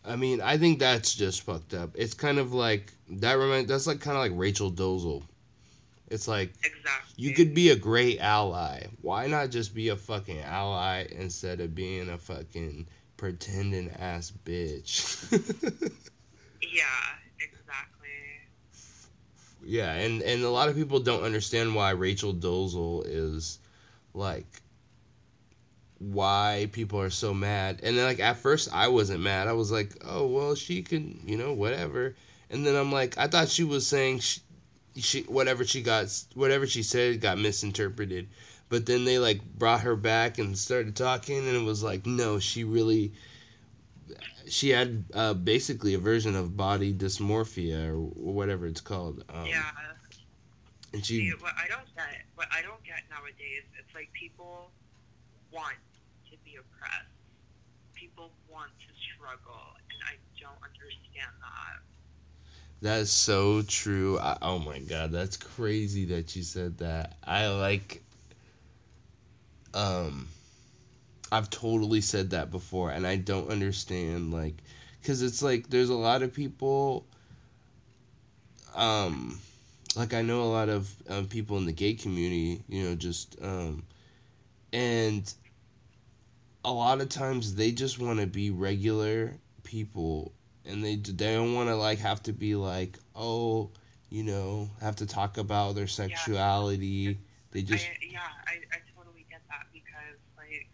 I 0.05 0.15
mean, 0.15 0.39
I 0.39 0.57
think 0.57 0.79
that's 0.79 1.13
just 1.13 1.41
fucked 1.41 1.73
up. 1.73 1.89
It's 1.95 2.13
kind 2.13 2.39
of 2.39 2.53
like 2.53 2.93
that. 3.09 3.33
Remind 3.33 3.67
that's 3.67 3.87
like 3.87 3.99
kind 3.99 4.15
of 4.15 4.23
like 4.23 4.31
Rachel 4.35 4.71
Dolezal. 4.71 5.23
It's 6.09 6.29
like 6.29 6.53
Exactly. 6.63 7.15
You 7.17 7.33
could 7.33 7.53
be 7.53 7.71
a 7.71 7.75
great 7.75 8.19
ally. 8.19 8.85
Why 9.01 9.27
not 9.27 9.49
just 9.49 9.75
be 9.75 9.89
a 9.89 9.97
fucking 9.97 10.39
ally 10.39 11.07
instead 11.11 11.59
of 11.59 11.75
being 11.75 12.07
a 12.09 12.17
fucking 12.17 12.87
pretending 13.17 13.89
ass 13.91 14.31
bitch? 14.45 15.93
Yeah, 16.61 16.83
exactly. 17.39 18.09
yeah, 19.63 19.93
and 19.93 20.21
and 20.21 20.43
a 20.43 20.49
lot 20.49 20.69
of 20.69 20.75
people 20.75 20.99
don't 20.99 21.23
understand 21.23 21.75
why 21.75 21.91
Rachel 21.91 22.33
Dolezal 22.33 23.03
is 23.07 23.59
like 24.13 24.61
why 25.99 26.69
people 26.71 26.99
are 27.01 27.09
so 27.09 27.33
mad. 27.33 27.79
And 27.83 27.97
then 27.97 28.05
like 28.05 28.19
at 28.19 28.37
first 28.37 28.69
I 28.73 28.87
wasn't 28.87 29.21
mad. 29.21 29.47
I 29.47 29.53
was 29.53 29.71
like, 29.71 29.95
"Oh, 30.05 30.27
well, 30.27 30.55
she 30.55 30.81
can, 30.81 31.21
you 31.25 31.37
know, 31.37 31.53
whatever." 31.53 32.15
And 32.49 32.65
then 32.65 32.75
I'm 32.75 32.91
like, 32.91 33.17
I 33.17 33.27
thought 33.27 33.49
she 33.49 33.63
was 33.63 33.85
saying 33.85 34.19
she, 34.19 34.41
she 34.95 35.21
whatever 35.23 35.65
she 35.65 35.81
got 35.81 36.07
whatever 36.33 36.67
she 36.67 36.83
said 36.83 37.21
got 37.21 37.37
misinterpreted. 37.37 38.29
But 38.69 38.85
then 38.85 39.05
they 39.05 39.17
like 39.17 39.41
brought 39.43 39.81
her 39.81 39.95
back 39.95 40.39
and 40.39 40.57
started 40.57 40.95
talking 40.95 41.37
and 41.37 41.55
it 41.55 41.63
was 41.63 41.83
like, 41.83 42.05
"No, 42.05 42.39
she 42.39 42.63
really 42.63 43.13
she 44.49 44.69
had 44.69 45.05
uh, 45.13 45.33
basically 45.33 45.93
a 45.93 45.99
version 45.99 46.35
of 46.35 46.55
body 46.55 46.93
dysmorphia 46.93 47.89
or 47.89 47.99
whatever 47.99 48.65
it's 48.65 48.81
called. 48.81 49.23
Um, 49.29 49.45
yeah. 49.45 49.63
And 50.93 51.05
See, 51.05 51.31
what 51.39 51.53
I 51.57 51.67
don't 51.67 51.85
get, 51.95 52.23
what 52.35 52.47
I 52.51 52.61
don't 52.61 52.83
get 52.83 53.03
nowadays, 53.09 53.63
it's 53.77 53.93
like 53.93 54.09
people 54.13 54.71
want 55.51 55.75
to 56.31 56.37
be 56.45 56.55
oppressed. 56.55 57.05
People 57.93 58.31
want 58.49 58.71
to 58.79 58.93
struggle, 59.13 59.61
and 59.89 59.99
I 60.07 60.15
don't 60.39 60.57
understand 60.63 61.33
that. 61.41 61.81
That 62.81 63.01
is 63.01 63.11
so 63.11 63.63
true. 63.63 64.17
I, 64.19 64.37
oh 64.41 64.59
my 64.59 64.79
god, 64.79 65.11
that's 65.11 65.35
crazy 65.35 66.05
that 66.05 66.35
you 66.35 66.43
said 66.43 66.77
that. 66.77 67.17
I 67.23 67.47
like 67.47 68.01
um 69.73 70.27
I've 71.31 71.49
totally 71.49 72.01
said 72.01 72.29
that 72.31 72.51
before 72.51 72.91
and 72.91 73.05
I 73.05 73.17
don't 73.17 73.49
understand 73.49 74.33
like 74.33 74.55
cuz 75.03 75.21
it's 75.21 75.41
like 75.41 75.69
there's 75.69 75.89
a 75.89 75.95
lot 75.95 76.21
of 76.23 76.33
people 76.33 77.05
um 78.75 79.39
like 79.95 80.13
I 80.13 80.21
know 80.21 80.43
a 80.43 80.51
lot 80.51 80.69
of 80.69 80.93
um, 81.09 81.27
people 81.27 81.57
in 81.57 81.65
the 81.65 81.71
gay 81.71 81.95
community, 81.95 82.61
you 82.69 82.83
know, 82.83 82.95
just 82.95 83.35
um 83.41 83.83
and 84.71 85.33
a 86.63 86.71
lot 86.71 87.01
of 87.01 87.09
times 87.09 87.55
they 87.55 87.71
just 87.71 87.99
want 87.99 88.19
to 88.19 88.27
be 88.27 88.51
regular 88.51 89.33
people 89.63 90.33
and 90.65 90.83
they 90.83 90.95
they 90.95 91.33
don't 91.33 91.53
want 91.53 91.69
to 91.69 91.75
like 91.75 91.99
have 91.99 92.21
to 92.23 92.33
be 92.33 92.55
like 92.55 92.97
oh 93.15 93.69
you 94.09 94.23
know 94.23 94.69
have 94.81 94.97
to 94.97 95.05
talk 95.05 95.37
about 95.37 95.75
their 95.75 95.87
sexuality. 95.87 97.17
They 97.51 97.61
just 97.61 97.85
I, 97.85 97.97
yeah, 98.11 98.19
I, 98.45 98.53
I 98.71 98.79
totally 98.95 99.25
get 99.29 99.41
that 99.49 99.67
because 99.73 100.19
like 100.37 100.67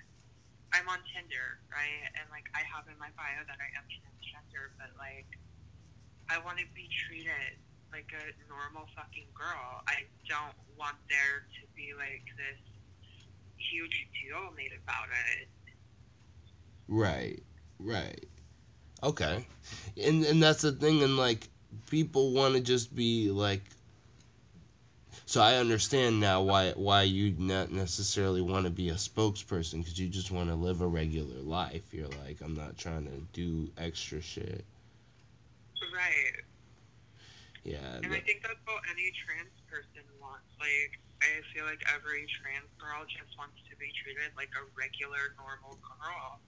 I'm 0.74 0.90
on 0.90 1.00
Tinder, 1.14 1.62
right? 1.72 2.10
And 2.18 2.26
like 2.34 2.50
I 2.58 2.66
have 2.66 2.90
in 2.90 2.98
my 2.98 3.10
bio 3.16 3.46
that 3.46 3.60
I 3.62 3.70
am 3.78 3.86
transgender, 3.94 4.74
but 4.82 4.90
like 4.98 5.30
I 6.30 6.42
want 6.42 6.58
to 6.60 6.66
be 6.74 6.90
treated 7.08 7.62
like 7.94 8.10
a 8.12 8.26
normal 8.50 8.90
fucking 8.98 9.30
girl. 9.38 9.86
I 9.88 10.10
don't 10.28 10.58
want 10.78 10.98
there 11.10 11.46
to 11.46 11.62
be 11.78 11.94
like 11.98 12.26
this 12.36 12.60
huge 13.58 14.08
deal 14.18 14.50
made 14.58 14.74
about 14.84 15.08
it. 15.38 15.48
right 16.88 17.42
right 17.80 18.26
okay 19.02 19.46
and 20.02 20.24
and 20.26 20.44
that's 20.44 20.62
the 20.62 20.72
thing 20.72 21.02
and 21.04 21.18
like 21.18 21.48
people 21.90 22.34
want 22.34 22.54
to 22.56 22.62
just 22.62 22.94
be 22.94 23.32
like 23.32 23.64
so 25.26 25.42
I 25.42 25.56
understand 25.56 26.20
now 26.20 26.42
why 26.42 26.72
why 26.72 27.04
you 27.04 27.36
not 27.38 27.72
necessarily 27.72 28.42
want 28.42 28.66
to 28.66 28.72
be 28.72 28.90
a 28.90 28.96
spokesperson 28.96 29.80
because 29.80 30.00
you 30.00 30.08
just 30.10 30.32
want 30.32 30.50
to 30.50 30.56
live 30.56 30.82
a 30.82 30.88
regular 30.88 31.40
life. 31.42 31.94
You're 31.94 32.08
like, 32.26 32.42
I'm 32.42 32.56
not 32.56 32.78
trying 32.78 33.06
to 33.06 33.18
do 33.34 33.70
extra 33.78 34.22
shit. 34.22 34.64
Right. 35.94 36.44
Yeah, 37.64 37.80
And 38.04 38.12
I 38.12 38.20
think 38.20 38.44
that's 38.44 38.60
what 38.68 38.84
any 38.92 39.08
trans 39.24 39.56
person 39.72 40.04
wants. 40.20 40.52
Like, 40.60 41.00
I 41.24 41.40
feel 41.56 41.64
like 41.64 41.80
every 41.96 42.28
trans 42.28 42.68
girl 42.76 43.08
just 43.08 43.32
wants 43.40 43.56
to 43.72 43.74
be 43.80 43.88
treated 44.04 44.36
like 44.36 44.52
a 44.60 44.68
regular, 44.76 45.32
normal 45.40 45.80
girl. 45.80 46.44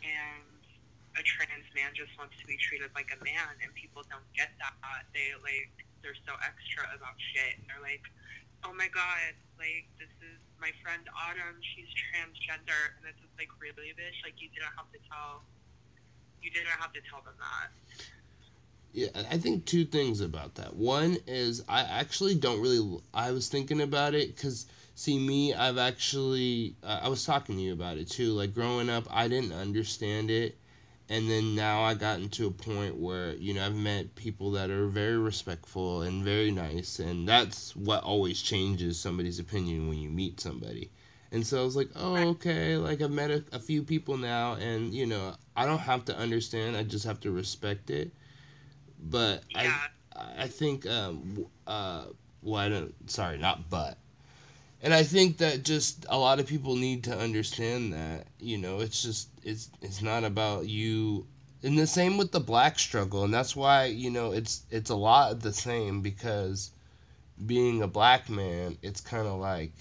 And 0.00 0.56
a 1.20 1.22
trans 1.22 1.68
man 1.76 1.92
just 1.92 2.16
wants 2.16 2.32
to 2.40 2.48
be 2.48 2.56
treated 2.56 2.88
like 2.96 3.12
a 3.12 3.20
man, 3.20 3.60
and 3.60 3.68
people 3.76 4.08
don't 4.08 4.24
get 4.32 4.56
that. 4.56 4.72
They, 5.12 5.36
like, 5.44 5.83
they're 6.04 6.20
so 6.28 6.36
extra 6.44 6.84
about 6.92 7.16
shit, 7.32 7.56
and 7.56 7.64
they're 7.64 7.80
like, 7.80 8.04
"Oh 8.62 8.76
my 8.76 8.92
god, 8.92 9.32
like 9.56 9.88
this 9.96 10.12
is 10.20 10.36
my 10.60 10.70
friend 10.84 11.02
Autumn. 11.16 11.56
She's 11.72 11.88
transgender," 12.12 13.00
and 13.00 13.08
it's 13.08 13.18
just 13.24 13.32
like, 13.40 13.48
really, 13.56 13.96
bitch? 13.96 14.20
Like 14.20 14.36
you 14.36 14.52
didn't 14.52 14.76
have 14.76 14.92
to 14.92 15.00
tell. 15.08 15.40
You 16.44 16.52
didn't 16.52 16.76
have 16.76 16.92
to 16.92 17.00
tell 17.08 17.24
them 17.24 17.34
that. 17.40 17.72
Yeah, 18.92 19.08
I 19.28 19.38
think 19.38 19.64
two 19.64 19.84
things 19.84 20.20
about 20.20 20.54
that. 20.54 20.76
One 20.76 21.16
is 21.26 21.64
I 21.68 21.80
actually 21.80 22.36
don't 22.36 22.60
really. 22.60 23.00
I 23.12 23.32
was 23.32 23.48
thinking 23.48 23.80
about 23.80 24.14
it 24.14 24.36
because 24.36 24.66
see 24.94 25.18
me, 25.18 25.52
I've 25.52 25.78
actually. 25.78 26.76
Uh, 26.84 27.00
I 27.02 27.08
was 27.08 27.24
talking 27.24 27.56
to 27.56 27.62
you 27.62 27.72
about 27.72 27.96
it 27.98 28.08
too. 28.08 28.32
Like 28.32 28.54
growing 28.54 28.88
up, 28.88 29.08
I 29.10 29.26
didn't 29.26 29.52
understand 29.52 30.30
it, 30.30 30.56
and 31.08 31.30
then 31.30 31.54
now 31.54 31.82
I 31.82 31.94
gotten 31.94 32.28
to 32.30 32.46
a 32.46 32.50
point 32.50 32.96
where 32.96 33.34
you 33.34 33.54
know 33.54 33.64
I've 33.66 33.74
met 33.76 34.14
people 34.14 34.50
that 34.52 34.70
are 34.70 34.86
very 34.86 35.18
respectful 35.18 36.02
and 36.02 36.24
very 36.24 36.50
nice, 36.50 36.98
and 36.98 37.28
that's 37.28 37.74
what 37.76 38.02
always 38.04 38.40
changes 38.42 38.98
somebody's 38.98 39.38
opinion 39.38 39.88
when 39.88 39.98
you 39.98 40.10
meet 40.10 40.40
somebody. 40.40 40.90
And 41.32 41.46
so 41.46 41.60
I 41.60 41.64
was 41.64 41.76
like, 41.76 41.90
oh, 41.96 42.28
okay. 42.30 42.76
Like 42.76 43.02
I've 43.02 43.10
met 43.10 43.30
a, 43.30 43.44
a 43.52 43.58
few 43.58 43.82
people 43.82 44.16
now, 44.16 44.54
and 44.54 44.94
you 44.94 45.06
know 45.06 45.34
I 45.56 45.66
don't 45.66 45.78
have 45.78 46.04
to 46.06 46.16
understand. 46.16 46.76
I 46.76 46.82
just 46.84 47.04
have 47.06 47.20
to 47.20 47.30
respect 47.30 47.90
it 47.90 48.12
but 48.98 49.42
Yeah. 49.50 49.78
I 50.16 50.44
I 50.44 50.48
think 50.48 50.86
um 50.86 51.46
uh 51.66 52.06
well 52.42 52.60
I 52.60 52.68
don't 52.68 53.10
sorry 53.10 53.38
not 53.38 53.68
but 53.68 53.98
and 54.84 54.92
I 54.92 55.02
think 55.02 55.38
that 55.38 55.64
just 55.64 56.04
a 56.10 56.18
lot 56.18 56.38
of 56.38 56.46
people 56.46 56.76
need 56.76 57.04
to 57.04 57.18
understand 57.18 57.94
that 57.94 58.26
you 58.38 58.58
know 58.58 58.80
it's 58.80 59.02
just 59.02 59.30
it's 59.42 59.70
it's 59.80 60.02
not 60.02 60.24
about 60.24 60.68
you. 60.68 61.26
And 61.62 61.78
the 61.78 61.86
same 61.86 62.18
with 62.18 62.30
the 62.30 62.40
black 62.40 62.78
struggle 62.78 63.24
and 63.24 63.32
that's 63.32 63.56
why 63.56 63.86
you 63.86 64.10
know 64.10 64.32
it's 64.32 64.64
it's 64.70 64.90
a 64.90 64.94
lot 64.94 65.40
the 65.40 65.54
same 65.54 66.02
because 66.02 66.70
being 67.46 67.82
a 67.82 67.88
black 67.88 68.28
man 68.28 68.76
it's 68.82 69.00
kind 69.00 69.26
of 69.26 69.40
like 69.40 69.72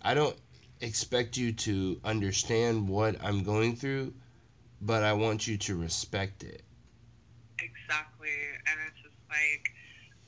I 0.00 0.14
don't 0.14 0.36
expect 0.80 1.36
you 1.36 1.52
to 1.52 2.00
understand 2.04 2.88
what 2.88 3.16
I'm 3.24 3.42
going 3.42 3.74
through 3.74 4.14
but 4.80 5.02
I 5.02 5.12
want 5.12 5.46
you 5.46 5.58
to 5.58 5.76
respect 5.76 6.44
it. 6.44 6.62
Exactly, 7.58 8.30
and 8.66 8.78
it's 8.86 9.02
just 9.02 9.20
like 9.28 9.68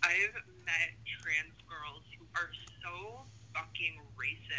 I've 0.03 0.35
met 0.67 0.93
trans 1.23 1.57
girls 1.71 2.03
who 2.19 2.27
are 2.35 2.51
so 2.83 3.25
fucking 3.55 4.01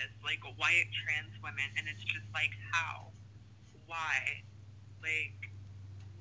racist, 0.04 0.24
like 0.24 0.40
white 0.58 0.90
trans 1.04 1.32
women, 1.44 1.66
and 1.78 1.88
it's 1.88 2.04
just 2.04 2.26
like 2.34 2.52
how, 2.72 3.08
why, 3.88 4.44
like 5.02 5.50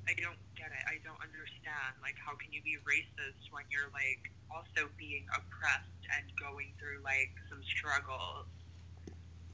I 0.09 0.15
don't 0.21 0.39
get 0.57 0.67
it. 0.67 0.85
I 0.87 0.99
don't 1.05 1.21
understand. 1.23 1.99
Like, 2.03 2.17
how 2.25 2.35
can 2.37 2.53
you 2.53 2.63
be 2.63 2.77
racist 2.87 3.51
when 3.51 3.65
you're 3.71 3.91
like 3.93 4.31
also 4.51 4.89
being 4.99 5.27
oppressed 5.35 6.03
and 6.17 6.25
going 6.39 6.73
through 6.79 7.03
like 7.05 7.31
some 7.49 7.61
struggles? 7.63 8.47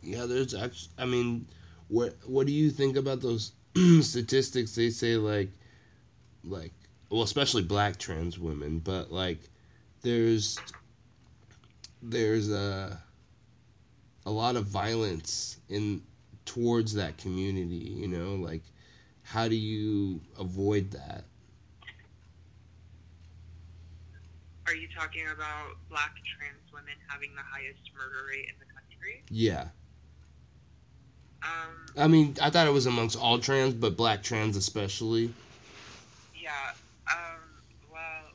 Yeah, 0.03 0.27
there's 0.27 0.55
actually. 0.55 0.93
I 0.99 1.05
mean, 1.05 1.47
what 1.89 2.17
what 2.27 2.47
do 2.47 2.53
you 2.53 2.71
think 2.71 2.97
about 2.97 3.21
those 3.21 3.53
statistics? 4.01 4.75
They 4.75 4.91
say 4.91 5.17
like, 5.17 5.51
like, 6.45 6.73
well, 7.11 7.23
especially 7.23 7.63
black 7.63 7.99
trans 7.99 8.39
women, 8.39 8.79
but 8.79 9.13
like, 9.13 9.41
there's 10.03 10.59
there's 12.01 12.51
a 12.51 13.03
a 14.29 14.31
lot 14.31 14.57
of 14.57 14.67
violence 14.67 15.57
in 15.71 16.03
towards 16.45 16.93
that 16.95 17.17
community. 17.17 17.77
You 17.77 18.09
know, 18.09 18.35
like, 18.35 18.63
how 19.23 19.49
do 19.49 19.57
you 19.57 20.21
avoid 20.39 20.91
that? 20.91 21.25
Are 24.67 24.75
you 24.75 24.87
talking 24.95 25.25
about 25.35 25.77
black 25.89 26.15
trans 26.37 26.61
women 26.75 26.93
having 27.09 27.35
the 27.35 27.43
highest 27.43 27.81
murder 27.97 28.27
rate 28.29 28.49
in 28.51 28.55
the 28.59 28.67
country? 28.67 29.23
Yeah, 29.31 29.69
Um, 31.43 31.87
I 31.97 32.07
mean, 32.07 32.37
I 32.43 32.51
thought 32.51 32.67
it 32.67 32.73
was 32.73 32.85
amongst 32.85 33.17
all 33.19 33.39
trans, 33.39 33.73
but 33.73 33.97
black 33.97 34.23
trans 34.23 34.57
especially. 34.57 35.33
Yeah. 36.35 36.73
Um, 37.11 37.41
well, 37.91 38.33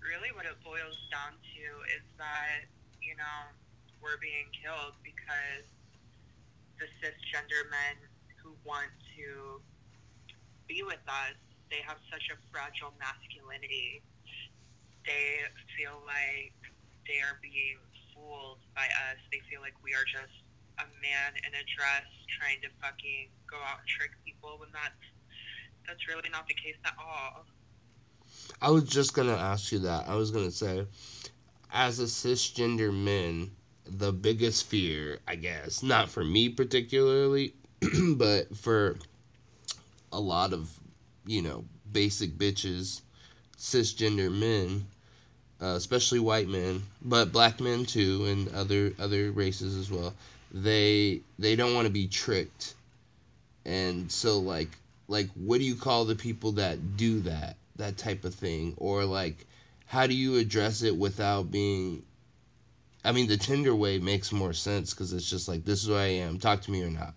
really 0.00 0.32
what 0.34 0.46
it 0.46 0.56
boils 0.64 0.96
down 1.10 1.32
to 1.32 1.96
is 1.96 2.02
that, 2.16 2.64
you 3.02 3.14
know, 3.16 3.52
we're 4.06 4.22
being 4.22 4.46
killed 4.54 4.94
because 5.02 5.66
the 6.78 6.86
cisgender 7.02 7.66
men 7.74 7.98
who 8.38 8.54
want 8.62 8.94
to 9.18 9.58
be 10.70 10.86
with 10.86 11.02
us, 11.10 11.34
they 11.74 11.82
have 11.82 11.98
such 12.06 12.30
a 12.30 12.38
fragile 12.54 12.94
masculinity. 13.02 14.06
They 15.02 15.42
feel 15.74 15.98
like 16.06 16.54
they 17.10 17.18
are 17.18 17.42
being 17.42 17.82
fooled 18.14 18.62
by 18.78 18.86
us. 19.10 19.18
They 19.34 19.42
feel 19.50 19.58
like 19.58 19.74
we 19.82 19.90
are 19.98 20.06
just 20.06 20.34
a 20.78 20.86
man 21.02 21.34
in 21.42 21.50
a 21.58 21.64
dress 21.74 22.06
trying 22.30 22.62
to 22.62 22.70
fucking 22.78 23.34
go 23.50 23.58
out 23.66 23.82
and 23.82 23.88
trick 23.90 24.14
people 24.22 24.54
when 24.62 24.70
that's 24.70 25.02
that's 25.82 26.06
really 26.06 26.30
not 26.30 26.46
the 26.46 26.54
case 26.54 26.78
at 26.86 26.94
all. 26.98 27.46
I 28.62 28.70
was 28.70 28.86
just 28.86 29.14
gonna 29.14 29.34
ask 29.34 29.70
you 29.74 29.78
that. 29.80 30.06
I 30.06 30.14
was 30.14 30.30
gonna 30.30 30.50
say, 30.50 30.86
as 31.72 31.98
a 31.98 32.06
cisgender 32.06 32.94
man, 32.94 33.50
the 33.88 34.12
biggest 34.12 34.66
fear, 34.66 35.18
I 35.26 35.36
guess, 35.36 35.82
not 35.82 36.08
for 36.08 36.24
me 36.24 36.48
particularly, 36.48 37.54
but 38.16 38.56
for 38.56 38.96
a 40.12 40.20
lot 40.20 40.52
of, 40.52 40.70
you 41.26 41.42
know, 41.42 41.64
basic 41.92 42.36
bitches, 42.36 43.02
cisgender 43.58 44.32
men, 44.32 44.86
uh, 45.60 45.74
especially 45.76 46.18
white 46.20 46.48
men, 46.48 46.82
but 47.02 47.32
black 47.32 47.60
men 47.60 47.84
too, 47.84 48.26
and 48.26 48.54
other 48.54 48.92
other 48.98 49.30
races 49.32 49.76
as 49.76 49.90
well. 49.90 50.14
They 50.52 51.22
they 51.38 51.56
don't 51.56 51.74
want 51.74 51.86
to 51.86 51.92
be 51.92 52.06
tricked, 52.06 52.74
and 53.64 54.10
so 54.10 54.38
like 54.38 54.70
like 55.08 55.28
what 55.34 55.58
do 55.58 55.64
you 55.64 55.76
call 55.76 56.04
the 56.04 56.16
people 56.16 56.52
that 56.52 56.96
do 56.96 57.20
that 57.20 57.56
that 57.76 57.96
type 57.96 58.24
of 58.24 58.34
thing 58.34 58.74
or 58.76 59.04
like 59.04 59.46
how 59.86 60.06
do 60.06 60.14
you 60.14 60.36
address 60.36 60.82
it 60.82 60.96
without 60.96 61.50
being 61.50 62.02
i 63.04 63.12
mean 63.12 63.26
the 63.28 63.36
tinder 63.36 63.74
way 63.74 63.98
makes 63.98 64.32
more 64.32 64.52
sense 64.52 64.92
because 64.92 65.12
it's 65.12 65.28
just 65.28 65.48
like 65.48 65.64
this 65.64 65.82
is 65.82 65.88
who 65.88 65.94
i 65.94 66.06
am 66.06 66.38
talk 66.38 66.60
to 66.60 66.70
me 66.70 66.82
or 66.82 66.90
not 66.90 67.14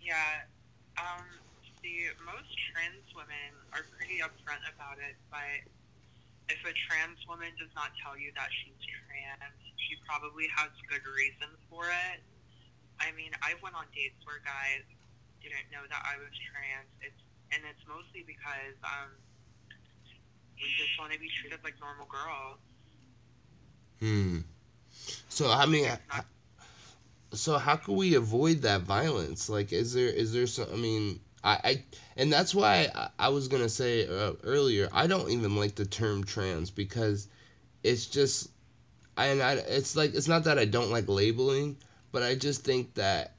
Yeah. 0.00 0.46
Um, 0.96 1.26
see, 1.82 2.06
most 2.24 2.48
trans 2.72 3.04
women 3.12 3.52
are 3.74 3.84
pretty 3.98 4.22
upfront 4.22 4.62
about 4.70 4.96
it, 5.02 5.18
but 5.28 5.60
if 6.48 6.60
a 6.62 6.72
trans 6.88 7.18
woman 7.26 7.50
does 7.58 7.72
not 7.74 7.90
tell 8.00 8.14
you 8.16 8.30
that 8.38 8.48
she's 8.62 8.78
trans, 8.86 9.56
she 9.76 9.98
probably 10.06 10.46
has 10.54 10.70
good 10.88 11.02
reason 11.04 11.50
for 11.68 11.84
it. 11.90 12.22
I 13.02 13.12
mean, 13.18 13.34
I 13.42 13.58
went 13.60 13.74
on 13.74 13.84
dates 13.92 14.16
where 14.24 14.40
guys 14.46 14.86
didn't 15.42 15.68
know 15.74 15.84
that 15.90 16.02
I 16.06 16.16
was 16.22 16.32
trans. 16.48 16.88
It's 17.02 17.20
and 17.52 17.62
it's 17.66 17.82
mostly 17.86 18.22
because 18.26 18.78
um, 18.82 19.10
we 20.56 20.66
just 20.78 20.94
want 20.98 21.12
to 21.12 21.20
be 21.20 21.28
treated 21.42 21.60
like 21.62 21.76
normal 21.82 22.06
girls. 22.06 22.58
hmm 24.00 24.40
so 25.28 25.50
i 25.50 25.66
mean 25.66 25.88
so 27.32 27.58
how 27.58 27.76
can 27.76 27.96
we 27.96 28.14
avoid 28.14 28.62
that 28.62 28.82
violence? 28.82 29.48
Like 29.48 29.72
is 29.72 29.92
there 29.92 30.08
is 30.08 30.32
there 30.32 30.46
some 30.46 30.68
i 30.72 30.76
mean 30.76 31.20
i, 31.44 31.60
I 31.64 31.84
and 32.16 32.32
that's 32.32 32.54
why 32.54 32.88
I, 32.94 33.08
I 33.18 33.28
was 33.28 33.48
gonna 33.48 33.68
say 33.68 34.06
uh, 34.06 34.32
earlier 34.42 34.88
i 34.92 35.06
don't 35.06 35.30
even 35.30 35.56
like 35.56 35.74
the 35.74 35.84
term 35.84 36.24
trans 36.24 36.70
because 36.70 37.28
it's 37.82 38.06
just 38.06 38.50
I, 39.16 39.26
and 39.26 39.42
I 39.42 39.52
it's 39.54 39.96
like 39.96 40.14
it's 40.14 40.28
not 40.28 40.44
that 40.44 40.58
i 40.58 40.64
don't 40.64 40.90
like 40.90 41.08
labeling 41.08 41.76
but 42.12 42.22
i 42.22 42.34
just 42.34 42.64
think 42.64 42.94
that 42.94 43.34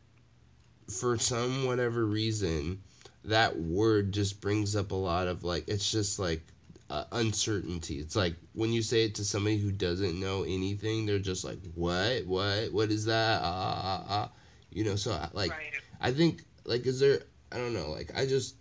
for 0.90 1.18
some 1.18 1.66
whatever 1.66 2.06
reason 2.06 2.82
that 3.26 3.58
word 3.60 4.12
just 4.14 4.40
brings 4.40 4.76
up 4.76 4.92
a 4.92 4.96
lot 4.96 5.28
of 5.28 5.44
like 5.44 5.68
it's 5.68 5.92
just 5.92 6.20
like 6.20 6.46
uh, 6.90 7.06
uncertainty. 7.12 7.96
It's 8.00 8.16
like 8.16 8.36
when 8.54 8.72
you 8.72 8.82
say 8.82 9.06
it 9.06 9.16
to 9.16 9.26
somebody 9.26 9.58
who 9.58 9.72
doesn't 9.72 10.20
know 10.20 10.44
anything 10.44 11.06
they're 11.06 11.20
just 11.20 11.44
like 11.44 11.60
what? 11.76 12.26
What? 12.26 12.72
What 12.72 12.92
is 12.92 13.06
that? 13.06 13.42
Ah 13.44 13.82
ah 13.84 14.06
ah 14.10 14.32
you 14.72 14.84
know 14.84 14.96
so 14.96 15.12
I- 15.12 15.30
like 15.34 15.52
right. 15.52 15.74
I 16.02 16.12
think 16.12 16.44
like 16.66 16.86
is 16.86 17.00
there 17.00 17.22
I 17.52 17.58
don't 17.58 17.74
know 17.74 17.92
like 17.92 18.12
I 18.16 18.26
just 18.26 18.56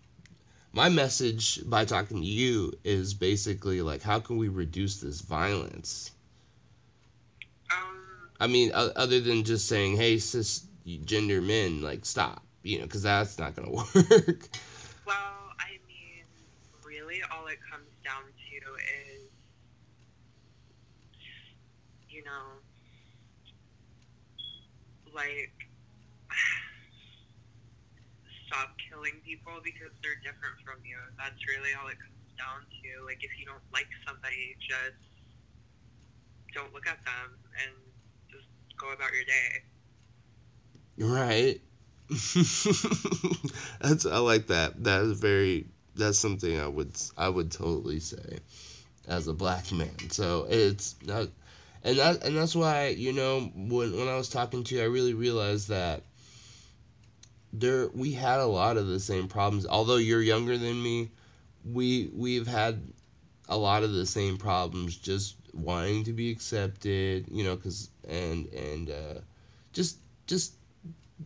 my 0.73 0.89
message 0.89 1.69
by 1.69 1.85
talking 1.85 2.21
to 2.21 2.27
you 2.27 2.73
is 2.85 3.15
basically 3.15 3.81
like 3.83 4.03
how 4.03 4.21
can 4.21 4.37
we 4.37 4.49
reduce 4.49 5.01
this 5.01 5.21
violence? 5.21 6.11
Um, 7.71 8.31
I 8.41 8.47
mean 8.47 8.71
other 8.75 9.21
than 9.21 9.45
just 9.45 9.69
saying 9.69 9.97
hey 9.97 10.17
cisgender 10.17 11.43
men 11.43 11.83
like 11.83 12.05
stop 12.05 12.43
you 12.63 12.79
know 12.79 12.85
because 12.85 13.03
that's 13.03 13.39
not 13.39 13.55
gonna 13.57 13.71
work. 13.73 14.49
Well, 15.07 15.15
I 15.15 15.15
mean, 15.15 15.15
really, 15.15 15.46
all 17.47 17.53
it 17.53 17.63
comes 17.71 17.87
down 18.03 18.27
to 18.27 18.57
is, 18.75 19.31
you 22.11 22.25
know, 22.25 22.59
like, 25.15 25.55
stop 28.47 28.75
killing 28.91 29.23
people 29.23 29.63
because 29.63 29.95
they're 30.03 30.19
different 30.27 30.59
from 30.67 30.83
you. 30.83 30.99
That's 31.19 31.39
really 31.47 31.71
all 31.79 31.87
it 31.87 31.99
comes 32.03 32.35
down 32.35 32.67
to. 32.67 33.07
Like, 33.07 33.23
if 33.23 33.31
you 33.39 33.47
don't 33.47 33.63
like 33.73 33.87
somebody, 34.03 34.59
just 34.59 34.99
don't 36.53 36.75
look 36.75 36.89
at 36.91 36.99
them 37.07 37.39
and 37.63 37.73
just 38.27 38.51
go 38.75 38.91
about 38.91 39.15
your 39.15 39.23
day. 39.23 39.63
Right. 40.99 41.61
that's 43.81 44.07
I 44.07 44.19
like 44.19 44.47
that. 44.49 44.83
That 44.83 45.03
is 45.03 45.19
very 45.21 45.67
that's 45.97 46.19
something 46.19 46.61
I 46.61 46.69
would 46.69 46.93
I 47.17 47.29
would 47.29 47.51
totally 47.51 48.01
say 48.01 48.39
as 49.09 49.29
a 49.29 49.33
black 49.33 49.73
man. 49.73 50.11
So 50.11 50.47
it's 50.49 50.97
not 51.05 51.29
and 51.83 51.99
that 51.99 52.25
and 52.25 52.37
that's 52.37 52.55
why, 52.55 52.89
you 52.89 53.13
know, 53.13 53.51
when 53.55 53.97
when 53.97 54.09
I 54.09 54.17
was 54.17 54.29
talking 54.29 54.65
to 54.65 54.75
you, 54.75 54.83
I 54.83 54.87
really 54.87 55.15
realized 55.15 55.69
that 55.69 56.03
there 57.53 57.89
we 57.95 58.13
had 58.13 58.41
a 58.41 58.47
lot 58.47 58.77
of 58.77 58.87
the 58.87 59.01
same 59.01 59.29
problems. 59.29 59.67
Although 59.67 59.97
you're 59.97 60.23
younger 60.23 60.59
than 60.59 60.83
me, 60.83 61.11
we 61.65 62.11
we've 62.13 62.47
had 62.47 62.81
a 63.49 63.57
lot 63.57 63.83
of 63.85 63.93
the 63.93 64.07
same 64.07 64.37
problems 64.37 64.97
just 64.97 65.37
wanting 65.55 66.05
to 66.05 66.13
be 66.13 66.31
accepted, 66.31 67.27
you 67.31 67.45
know, 67.45 67.57
cuz 67.57 67.91
and 68.09 68.47
and 68.53 68.91
uh 68.91 69.21
just 69.73 69.99
just 70.27 70.55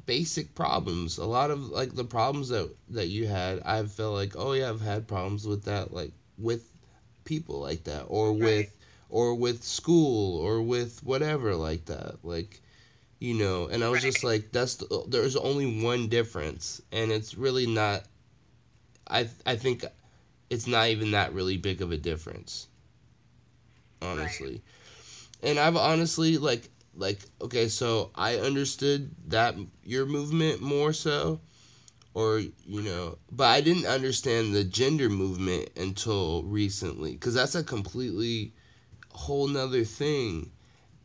basic 0.07 0.55
problems. 0.55 1.19
A 1.19 1.25
lot 1.27 1.51
of 1.51 1.69
like 1.71 1.95
the 1.95 2.05
problems 2.05 2.49
that 2.49 2.71
that 2.91 3.09
you 3.09 3.27
had, 3.27 3.61
I 3.65 3.83
felt 3.85 4.15
like, 4.15 4.35
oh 4.37 4.53
yeah, 4.53 4.71
I've 4.71 4.81
had 4.81 5.09
problems 5.09 5.47
with 5.47 5.65
that, 5.65 5.93
like 5.93 6.13
with 6.39 6.71
people 7.25 7.61
like 7.61 7.85
that, 7.85 8.05
or 8.09 8.33
Right. 8.33 8.41
with 8.43 8.77
or 9.11 9.35
with 9.35 9.63
school, 9.65 10.39
or 10.39 10.63
with 10.63 11.03
whatever 11.05 11.55
like 11.57 11.87
that, 11.87 12.25
like 12.25 12.61
you 13.21 13.35
know. 13.35 13.67
And 13.69 13.85
I 13.85 13.89
was 13.89 14.03
just 14.03 14.25
like, 14.25 14.53
that's 14.53 14.77
the, 14.77 15.05
there's 15.09 15.37
only 15.37 15.83
one 15.83 16.09
difference, 16.09 16.83
and 16.93 17.11
it's 17.13 17.37
really 17.37 17.67
not. 17.67 18.05
I 19.09 19.29
I 19.45 19.57
think 19.57 19.85
it's 20.51 20.67
not 20.67 20.89
even 20.89 21.11
that 21.13 21.33
really 21.35 21.57
big 21.59 21.83
of 21.83 21.93
a 21.93 21.97
difference, 21.99 22.69
honestly. 24.03 24.63
And 25.43 25.59
I've 25.59 25.77
honestly 25.77 26.39
like 26.39 26.69
like 26.97 27.21
okay 27.41 27.69
so 27.69 28.11
i 28.15 28.37
understood 28.37 29.11
that 29.29 29.55
your 29.85 30.07
movement 30.07 30.61
more 30.61 30.93
so 30.93 31.41
or 32.15 32.41
you 32.41 32.83
know 32.83 33.17
but 33.31 33.45
i 33.45 33.61
didn't 33.61 33.87
understand 33.87 34.55
the 34.55 34.65
gender 34.65 35.09
movement 35.09 35.69
until 35.77 36.43
recently 36.43 37.13
because 37.13 37.35
that's 37.35 37.55
a 37.55 37.63
completely 37.63 38.53
whole 39.13 39.49
nother 39.49 39.85
thing. 39.85 40.51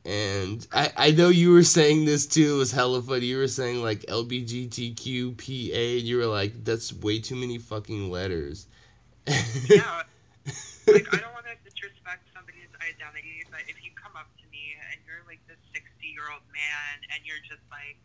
And 0.06 0.66
I, 0.72 0.92
I 0.96 1.12
know 1.12 1.30
you 1.30 1.52
were 1.52 1.64
saying 1.64 2.06
this 2.06 2.28
too 2.28 2.56
it 2.56 2.58
was 2.58 2.72
hella 2.72 3.02
funny. 3.02 3.26
You 3.26 3.38
were 3.38 3.48
saying 3.48 3.82
like 3.82 4.02
lbgtqpa 4.02 5.98
and 5.98 6.08
you 6.08 6.18
were 6.18 6.28
like 6.28 6.64
that's 6.64 6.94
way 6.94 7.20
too 7.20 7.36
many 7.36 7.58
fucking 7.58 8.12
letters. 8.12 8.68
Yeah. 9.28 10.04
like 10.88 11.08
I 11.12 11.18
don't 11.18 11.34
want 11.34 11.48
to 11.50 11.58
disrespect 11.68 12.30
somebody's 12.36 12.70
identity, 12.78 13.42
but 13.50 13.62
if 13.68 13.84
you 13.84 13.90
come 13.96 14.12
up 14.16 14.30
to 14.38 14.45
like 15.28 15.42
this 15.50 15.60
60 15.74 15.86
year 16.06 16.30
old 16.32 16.46
man 16.54 16.96
and 17.14 17.22
you're 17.26 17.42
just 17.46 17.64
like, 17.70 17.98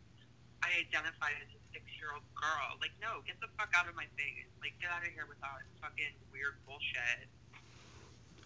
I 0.60 0.84
identify 0.84 1.32
as 1.40 1.48
a 1.52 1.60
six 1.72 1.84
year 1.96 2.12
old 2.12 2.26
girl, 2.36 2.76
like 2.80 2.92
no, 3.00 3.24
get 3.24 3.40
the 3.40 3.48
fuck 3.56 3.72
out 3.76 3.88
of 3.88 3.96
my 3.96 4.08
face. 4.16 4.48
Like 4.60 4.76
get 4.80 4.92
out 4.92 5.04
of 5.04 5.12
here 5.12 5.24
with 5.28 5.40
all 5.40 5.56
this 5.56 5.72
fucking 5.80 6.14
weird 6.32 6.56
bullshit. 6.66 7.28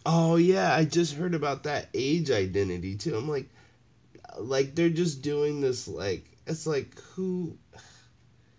Oh 0.07 0.37
yeah, 0.37 0.75
I 0.75 0.85
just 0.85 1.15
heard 1.15 1.35
about 1.35 1.65
that 1.65 1.89
age 1.95 2.31
identity 2.31 2.95
too. 2.95 3.17
I'm 3.17 3.29
like, 3.29 3.49
like 4.39 4.75
they're 4.75 4.91
just 4.91 5.23
doing 5.23 5.61
this 5.61 5.89
like 5.89 6.27
it's 6.47 6.67
like 6.67 6.99
who? 7.15 7.57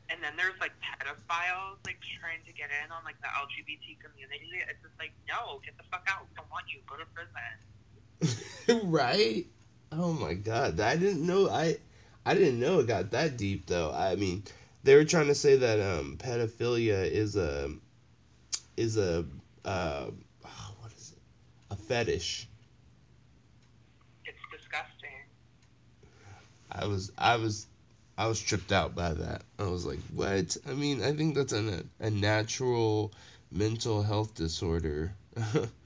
And 0.10 0.22
then 0.24 0.34
there's 0.38 0.60
like 0.60 0.74
pedophiles 0.82 1.78
like 1.86 2.00
trying 2.20 2.44
to 2.46 2.54
get 2.54 2.70
in 2.72 2.92
on 2.92 3.04
like 3.04 3.20
the 3.22 3.28
LGBT 3.28 4.00
community. 4.04 4.64
It's 4.68 4.82
just 4.82 4.98
like 5.00 5.12
no, 5.28 5.62
get 5.64 5.78
the 5.78 5.84
fuck 5.92 6.08
out. 6.10 6.28
We 6.30 6.36
don't 6.36 6.50
want 6.52 6.66
you. 6.68 6.82
Go 6.90 6.98
to 6.98 7.08
prison. 7.14 8.90
right? 8.90 9.46
Oh 9.92 10.14
my 10.14 10.34
god, 10.36 10.80
I 10.80 10.96
didn't 10.96 11.26
know. 11.26 11.50
I 11.50 11.78
I 12.26 12.34
didn't 12.36 12.60
know 12.60 12.80
it 12.80 12.88
got 12.88 13.10
that 13.12 13.36
deep 13.38 13.66
though. 13.66 13.92
I 13.92 14.16
mean, 14.16 14.44
they 14.84 14.96
were 14.96 15.06
trying 15.06 15.28
to 15.28 15.36
say 15.36 15.56
that 15.56 15.80
um 15.80 16.18
pedophilia 16.18 17.04
is 17.10 17.36
a 17.36 17.72
is 18.78 18.98
a 18.98 19.26
uh 19.64 20.08
oh, 20.46 20.76
what 20.80 20.92
is 20.94 21.14
it? 21.14 21.20
A 21.72 21.76
fetish. 21.76 22.48
It's 24.26 24.38
disgusting. 24.52 25.26
I 26.72 26.86
was 26.86 27.12
I 27.18 27.38
was 27.38 27.66
I 28.18 28.28
was 28.28 28.40
tripped 28.40 28.72
out 28.72 28.96
by 28.96 29.14
that. 29.14 29.42
I 29.60 29.64
was 29.68 29.86
like, 29.86 30.00
what? 30.14 30.58
I 30.68 30.74
mean, 30.74 31.02
I 31.04 31.12
think 31.14 31.36
that's 31.36 31.54
a 31.54 31.84
a 32.00 32.10
natural 32.12 33.12
mental 33.52 34.04
health 34.04 34.36
disorder. 34.36 35.14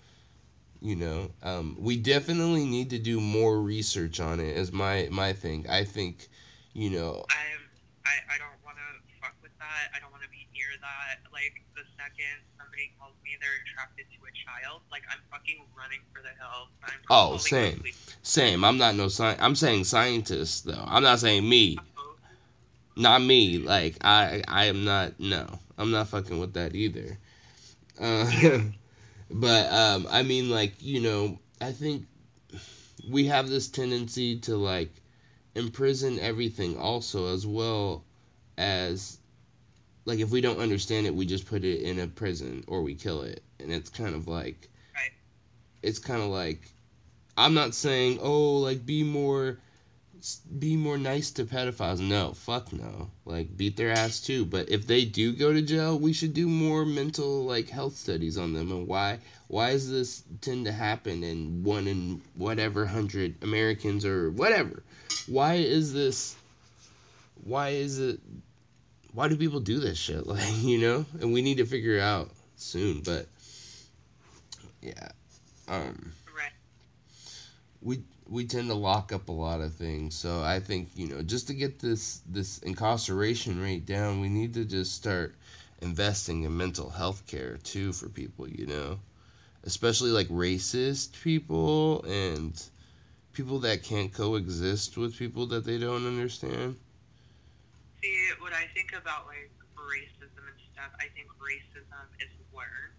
you 0.82 0.96
know, 0.96 1.32
um, 1.44 1.76
we 1.80 1.98
definitely 1.98 2.66
need 2.66 2.90
to 2.92 3.00
do 3.00 3.20
more 3.20 3.62
research 3.62 4.20
on 4.20 4.40
it. 4.40 4.56
Is 4.58 4.72
my 4.72 5.08
my 5.12 5.34
thing. 5.34 5.66
I 5.70 5.84
think, 5.84 6.28
you 6.74 6.90
know, 6.90 7.26
I'm, 7.30 7.62
I, 8.06 8.36
I 8.36 8.38
don't 8.40 8.60
want 8.64 8.78
to 8.78 8.90
fuck 9.20 9.36
with 9.42 9.52
that. 9.60 9.92
I 9.96 10.00
don't 10.00 10.12
want 10.12 10.24
to 10.24 10.30
be 10.30 10.48
near 10.56 10.72
that. 10.80 11.20
Like, 11.32 11.60
the 11.76 11.84
second 12.00 12.40
somebody 12.56 12.92
tells 12.96 13.16
me 13.24 13.36
they're 13.40 13.60
attracted 13.68 14.08
to 14.08 14.20
a 14.24 14.34
child, 14.34 14.82
like, 14.92 15.04
I'm 15.12 15.20
fucking 15.32 15.68
running 15.76 16.00
for 16.16 16.22
the 16.24 16.32
hills. 16.40 16.70
Oh, 17.10 17.38
same. 17.38 17.84
same. 18.22 18.64
I'm 18.64 18.78
not 18.78 18.96
no 18.96 19.06
sci. 19.06 19.36
I'm 19.40 19.56
saying 19.56 19.86
scientists 19.86 20.62
though. 20.62 20.84
I'm 20.86 21.04
not 21.04 21.20
saying 21.20 21.48
me. 21.48 21.78
Oh, 21.98 22.16
Not 22.96 23.22
me. 23.22 23.58
Like 23.58 23.98
I 24.02 24.44
I 24.48 24.66
am 24.66 24.86
not. 24.86 25.20
No, 25.20 25.48
I'm 25.78 25.92
not 25.92 26.08
fucking 26.10 26.40
with 26.40 26.54
that 26.54 26.76
either. 26.76 27.18
Uh, 28.00 28.30
but 29.32 29.72
um, 29.72 30.08
I 30.10 30.24
mean, 30.24 30.50
like 30.50 30.82
you 30.82 31.02
know, 31.02 31.40
I 31.62 31.72
think 31.72 32.06
we 33.10 33.26
have 33.28 33.50
this 33.50 33.68
tendency 33.68 34.40
to 34.42 34.56
like 34.56 34.92
imprison 35.56 36.20
everything 36.20 36.78
also 36.78 37.34
as 37.34 37.46
well 37.46 38.04
as 38.58 39.18
like 40.06 40.20
if 40.20 40.30
we 40.30 40.42
don't 40.42 40.60
understand 40.60 41.06
it 41.06 41.16
we 41.16 41.26
just 41.26 41.46
put 41.48 41.64
it 41.64 41.82
in 41.82 42.00
a 42.00 42.08
prison 42.08 42.64
or 42.68 42.82
we 42.82 42.94
kill 42.94 43.22
it 43.24 43.42
and 43.60 43.72
it's 43.72 43.90
kind 43.90 44.16
of 44.16 44.28
like 44.28 44.70
Right. 44.94 45.12
it's 45.82 46.00
kind 46.00 46.22
of 46.22 46.28
like 46.30 46.70
i'm 47.38 47.54
not 47.54 47.74
saying 47.74 48.20
oh 48.22 48.58
like 48.58 48.86
be 48.86 49.04
more 49.04 49.60
be 50.58 50.76
more 50.76 50.98
nice 50.98 51.32
to 51.32 51.46
pedophiles? 51.46 52.00
No 52.00 52.34
fuck 52.34 52.72
no. 52.74 53.10
Like 53.26 53.56
beat 53.56 53.78
their 53.78 53.92
ass 53.92 54.20
too. 54.20 54.46
But 54.46 54.70
if 54.70 54.88
they 54.88 55.06
do 55.06 55.34
go 55.34 55.54
to 55.54 55.62
jail 55.62 55.98
we 55.98 56.14
should 56.14 56.34
do 56.34 56.48
more 56.48 56.86
mental 56.86 57.46
like 57.46 57.70
health 57.70 57.96
studies 57.96 58.38
on 58.38 58.54
them. 58.54 58.72
And 58.72 58.88
why 58.88 59.20
why 59.48 59.72
does 59.72 59.90
this 59.90 60.24
tend 60.42 60.66
to 60.66 60.72
happen 60.72 61.24
in 61.24 61.64
one 61.64 61.88
in 61.88 62.22
whatever 62.36 62.86
hundred 62.86 63.36
americans 63.44 64.06
or 64.06 64.32
whatever? 64.32 64.84
Why 65.28 65.56
is 65.56 65.94
this 65.94 66.36
why 67.44 67.70
is 67.70 68.00
it 68.00 68.20
why 69.14 69.28
do 69.28 69.38
people 69.38 69.60
do 69.60 69.80
this 69.80 69.98
shit? 69.98 70.26
Like 70.28 70.62
you 70.62 70.80
know? 70.80 71.06
And 71.22 71.34
we 71.34 71.42
need 71.42 71.58
to 71.58 71.66
figure 71.66 71.98
it 71.98 72.02
out 72.02 72.30
soon 72.56 73.02
but 73.02 73.28
yeah 74.82 75.10
um. 75.70 76.12
Right. 76.36 76.52
we 77.82 78.02
we 78.30 78.46
tend 78.46 78.68
to 78.68 78.76
lock 78.76 79.12
up 79.12 79.30
a 79.30 79.32
lot 79.32 79.62
of 79.62 79.74
things 79.74 80.16
so 80.16 80.42
i 80.44 80.60
think 80.60 80.90
you 80.96 81.08
know 81.08 81.22
just 81.22 81.48
to 81.48 81.54
get 81.54 81.80
this 81.80 82.22
this 82.30 82.60
incarceration 82.60 83.62
rate 83.62 83.86
down 83.86 84.20
we 84.22 84.30
need 84.30 84.54
to 84.54 84.66
just 84.66 84.94
start 84.94 85.36
investing 85.82 86.44
in 86.44 86.56
mental 86.56 86.90
health 86.90 87.26
care 87.28 87.58
too 87.64 87.92
for 87.94 88.10
people 88.10 88.48
you 88.48 88.66
know 88.66 89.00
especially 89.64 90.12
like 90.12 90.28
racist 90.30 91.22
people 91.22 92.04
and 92.04 92.64
people 93.34 93.60
that 93.60 93.84
can't 93.84 94.14
coexist 94.14 94.98
with 94.98 95.18
people 95.18 95.46
that 95.48 95.66
they 95.66 95.78
don't 95.78 96.06
understand 96.06 96.76
See, 98.02 98.30
what 98.40 98.54
I 98.54 98.66
think 98.74 98.94
about, 98.94 99.28
like, 99.28 99.52
racism 99.76 100.40
and 100.48 100.60
stuff, 100.72 100.92
I 101.00 101.08
think 101.16 101.28
racism 101.36 102.08
is 102.20 102.32
learned. 102.56 102.96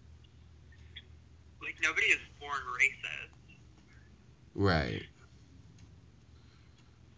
Like, 1.61 1.75
nobody 1.81 2.05
is 2.07 2.19
born 2.39 2.61
racist. 2.77 3.57
Right. 4.53 5.03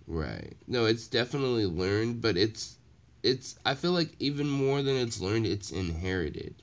Right. 0.08 0.56
No, 0.68 0.86
it's 0.86 1.08
definitely 1.08 1.66
learned, 1.66 2.22
but 2.22 2.38
it's 2.38 2.78
it's 3.24 3.58
I 3.66 3.76
feel 3.76 3.92
like 3.92 4.16
even 4.20 4.50
more 4.50 4.82
than 4.82 4.96
it's 4.98 5.20
learned, 5.22 5.46
it's 5.48 5.72
inherited. 5.72 6.56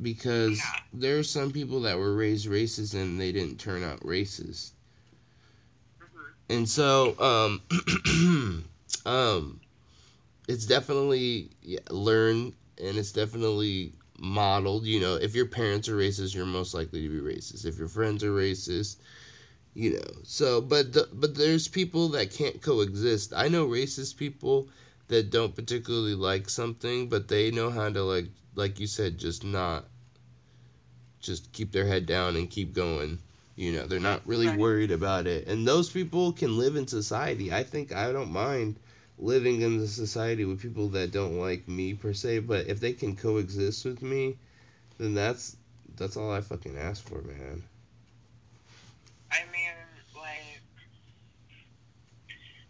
Because 0.00 0.74
Yeah. 0.74 0.80
there 1.00 1.18
are 1.18 1.22
some 1.24 1.52
people 1.52 1.80
that 1.82 1.98
were 1.98 2.14
raised 2.14 2.48
racist 2.48 2.94
and 2.94 3.20
they 3.20 3.32
didn't 3.32 3.58
turn 3.60 3.82
out 3.84 4.00
racist. 4.00 4.72
hmm 5.98 6.32
And 6.48 6.68
so 6.68 7.18
um 7.20 7.62
um 9.06 9.60
it's 10.48 10.66
definitely 10.66 11.50
yeah, 11.62 11.80
learned 11.90 12.54
and 12.82 12.96
it's 12.98 13.12
definitely 13.12 13.94
modeled, 14.18 14.84
you 14.84 15.00
know, 15.00 15.16
if 15.16 15.34
your 15.34 15.46
parents 15.46 15.88
are 15.88 15.96
racist, 15.96 16.34
you're 16.34 16.46
most 16.46 16.74
likely 16.74 17.02
to 17.02 17.08
be 17.08 17.20
racist. 17.34 17.66
If 17.66 17.78
your 17.78 17.88
friends 17.88 18.24
are 18.24 18.30
racist, 18.32 18.96
you 19.74 19.94
know 19.94 20.20
so 20.24 20.60
but 20.60 20.92
the, 20.92 21.08
but 21.12 21.34
there's 21.36 21.68
people 21.68 22.08
that 22.08 22.30
can't 22.30 22.60
coexist 22.62 23.32
i 23.36 23.48
know 23.48 23.66
racist 23.66 24.16
people 24.16 24.68
that 25.08 25.30
don't 25.30 25.54
particularly 25.54 26.14
like 26.14 26.48
something 26.48 27.08
but 27.08 27.28
they 27.28 27.50
know 27.50 27.70
how 27.70 27.88
to 27.88 28.02
like 28.02 28.26
like 28.54 28.80
you 28.80 28.86
said 28.86 29.18
just 29.18 29.44
not 29.44 29.84
just 31.20 31.52
keep 31.52 31.72
their 31.72 31.86
head 31.86 32.06
down 32.06 32.36
and 32.36 32.50
keep 32.50 32.72
going 32.74 33.18
You 33.56 33.72
know, 33.72 33.86
they're 33.86 34.00
not 34.00 34.26
really 34.26 34.48
worried 34.48 34.90
about 34.90 35.26
it. 35.26 35.46
And 35.46 35.66
those 35.68 35.90
people 35.90 36.32
can 36.32 36.56
live 36.58 36.76
in 36.76 36.86
society. 36.86 37.52
I 37.52 37.62
think 37.62 37.92
I 37.92 38.12
don't 38.12 38.30
mind 38.32 38.76
living 39.18 39.60
in 39.60 39.78
the 39.78 39.86
society 39.88 40.44
with 40.46 40.62
people 40.62 40.88
that 40.90 41.10
don't 41.12 41.38
like 41.38 41.68
me 41.68 41.92
per 41.94 42.12
se, 42.14 42.40
but 42.40 42.66
if 42.68 42.80
they 42.80 42.92
can 42.94 43.16
coexist 43.16 43.84
with 43.84 44.02
me, 44.02 44.36
then 44.98 45.14
that's 45.14 45.56
that's 45.96 46.16
all 46.16 46.32
I 46.32 46.40
fucking 46.40 46.78
ask 46.78 47.06
for, 47.06 47.20
man. 47.22 47.64
I 49.30 49.46
mean, 49.54 49.74
like, 50.14 50.60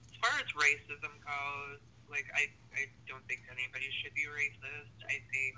as 0.04 0.14
far 0.20 0.34
as 0.40 0.48
racism 0.52 1.12
goes, 1.24 1.80
like, 2.10 2.26
I, 2.36 2.52
I 2.76 2.86
don't 3.08 3.24
think 3.28 3.40
anybody 3.48 3.88
should 4.02 4.14
be 4.14 4.28
racist. 4.28 4.96
I 5.08 5.18
think, 5.32 5.56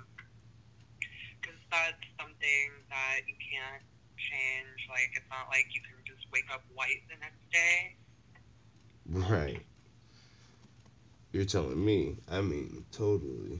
because 1.41 1.59
that's 1.71 2.03
something 2.19 2.67
that 2.89 3.27
you 3.27 3.35
can't 3.35 3.83
change. 4.15 4.79
Like, 4.89 5.11
it's 5.15 5.29
not 5.29 5.49
like 5.49 5.67
you 5.75 5.81
can 5.81 5.99
just 6.07 6.25
wake 6.31 6.47
up 6.53 6.63
white 6.73 7.03
the 7.09 7.19
next 7.19 7.43
day. 7.51 7.95
Right. 9.09 9.61
You're 11.33 11.45
telling 11.45 11.83
me. 11.83 12.15
I 12.31 12.41
mean, 12.41 12.85
totally. 12.91 13.59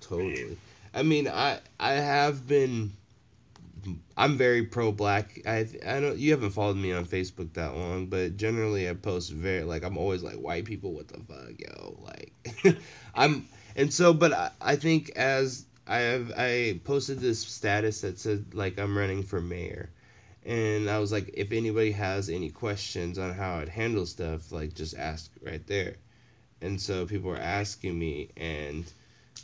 Totally. 0.00 0.56
I 0.94 1.02
mean, 1.02 1.28
I 1.28 1.60
I 1.78 1.92
have 1.94 2.46
been 2.48 2.92
I'm 4.16 4.36
very 4.36 4.64
pro 4.64 4.92
black. 4.92 5.40
I 5.46 5.66
I 5.86 6.00
don't 6.00 6.18
you 6.18 6.30
haven't 6.32 6.50
followed 6.50 6.76
me 6.76 6.92
on 6.92 7.04
Facebook 7.04 7.52
that 7.54 7.76
long, 7.76 8.06
but 8.06 8.36
generally 8.36 8.88
I 8.88 8.94
post 8.94 9.32
very 9.32 9.64
like 9.64 9.82
I'm 9.84 9.98
always 9.98 10.22
like 10.22 10.36
white 10.36 10.64
people 10.64 10.92
what 10.92 11.08
the 11.08 11.20
fuck, 11.20 11.58
yo. 11.58 11.98
Like 12.02 12.78
I'm 13.14 13.48
and 13.76 13.92
so 13.92 14.12
but 14.12 14.32
I, 14.32 14.50
I 14.60 14.76
think 14.76 15.10
as 15.10 15.66
I 15.86 15.98
have 15.98 16.32
I 16.36 16.80
posted 16.84 17.20
this 17.20 17.40
status 17.40 18.00
that 18.02 18.18
said 18.18 18.54
like 18.54 18.78
I'm 18.78 18.96
running 18.96 19.22
for 19.22 19.40
mayor 19.40 19.90
and 20.44 20.88
I 20.88 20.98
was 20.98 21.12
like, 21.12 21.30
if 21.34 21.52
anybody 21.52 21.92
has 21.92 22.28
any 22.30 22.50
questions 22.50 23.18
on 23.18 23.34
how 23.34 23.56
I'd 23.58 23.68
handle 23.68 24.06
stuff, 24.06 24.50
like 24.52 24.74
just 24.74 24.96
ask 24.96 25.30
right 25.42 25.64
there. 25.66 25.96
And 26.62 26.80
so 26.80 27.06
people 27.06 27.30
were 27.30 27.36
asking 27.36 27.98
me, 27.98 28.30
and 28.36 28.90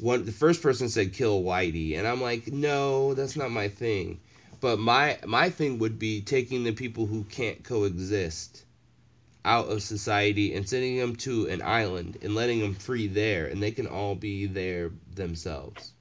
one 0.01 0.25
the 0.25 0.33
first 0.33 0.63
person 0.63 0.89
said 0.89 1.13
kill 1.13 1.43
Whitey, 1.43 1.97
and 1.99 2.07
I'm 2.07 2.21
like, 2.21 2.49
no, 2.49 3.15
that's 3.15 3.37
not 3.37 3.51
my 3.51 3.69
thing. 3.69 4.21
But 4.61 4.79
my 4.79 5.19
my 5.27 5.51
thing 5.51 5.79
would 5.79 5.99
be 5.99 6.21
taking 6.23 6.65
the 6.65 6.73
people 6.73 7.07
who 7.07 7.25
can't 7.25 7.63
coexist 7.65 8.65
out 9.45 9.69
of 9.69 9.83
society 9.83 10.55
and 10.55 10.69
sending 10.69 10.97
them 10.99 11.17
to 11.17 11.47
an 11.49 11.63
island 11.63 12.19
and 12.23 12.35
letting 12.35 12.61
them 12.61 12.75
free 12.75 13.07
there, 13.07 13.47
and 13.47 13.63
they 13.63 13.71
can 13.73 13.87
all 13.87 14.15
be 14.15 14.47
there 14.47 14.91
themselves 15.15 15.93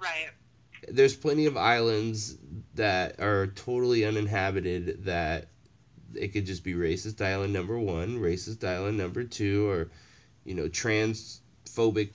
Right. 0.00 0.30
there's 0.88 1.16
plenty 1.16 1.46
of 1.46 1.56
islands 1.56 2.36
that 2.74 3.18
are 3.20 3.48
totally 3.48 4.04
uninhabited 4.04 5.04
that 5.04 5.48
it 6.14 6.28
could 6.28 6.46
just 6.46 6.62
be 6.64 6.74
racist 6.74 7.20
island 7.24 7.52
number 7.52 7.78
one, 7.78 8.18
racist 8.18 8.64
island 8.66 8.96
number 8.98 9.24
two, 9.24 9.68
or 9.68 9.88
you 10.44 10.54
know, 10.54 10.68
transphobic 10.68 12.10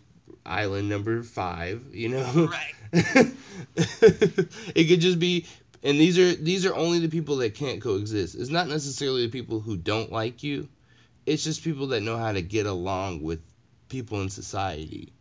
island 0.46 0.90
number 0.90 1.24
five, 1.24 1.84
you 1.92 2.10
know? 2.10 2.50
Right. 2.52 2.76
it 2.94 4.88
could 4.88 5.02
just 5.02 5.20
be 5.20 5.46
and 5.84 6.00
these 6.00 6.18
are 6.20 6.36
these 6.36 6.66
are 6.66 6.76
only 6.76 7.00
the 7.00 7.08
people 7.10 7.38
that 7.38 7.56
can't 7.56 7.82
coexist. 7.82 8.36
It's 8.36 8.50
not 8.50 8.68
necessarily 8.68 9.26
the 9.26 9.32
people 9.32 9.60
who 9.60 9.78
don't 9.78 10.12
like 10.12 10.44
you. 10.44 10.68
It's 11.26 11.44
just 11.44 11.64
people 11.64 11.88
that 11.88 12.02
know 12.02 12.18
how 12.18 12.32
to 12.32 12.42
get 12.42 12.66
along 12.66 13.22
with 13.24 13.42
people 13.90 14.22
in 14.22 14.30
society 14.30 15.14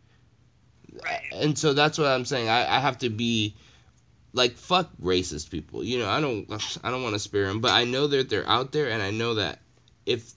Right. 1.03 1.21
and 1.31 1.57
so 1.57 1.73
that's 1.73 1.97
what 1.97 2.07
I'm 2.07 2.25
saying. 2.25 2.49
I, 2.49 2.77
I 2.77 2.79
have 2.79 2.97
to 2.99 3.09
be 3.09 3.55
like 4.33 4.53
fuck 4.57 4.89
racist 5.01 5.49
people. 5.49 5.83
You 5.83 5.99
know, 5.99 6.09
I 6.09 6.19
don't 6.19 6.51
I 6.83 6.91
don't 6.91 7.03
want 7.03 7.15
to 7.15 7.19
spare 7.19 7.47
them, 7.47 7.61
but 7.61 7.71
I 7.71 7.85
know 7.85 8.07
that 8.07 8.29
they're 8.29 8.47
out 8.47 8.71
there, 8.71 8.89
and 8.89 9.01
I 9.01 9.11
know 9.11 9.35
that 9.35 9.59
if 10.05 10.33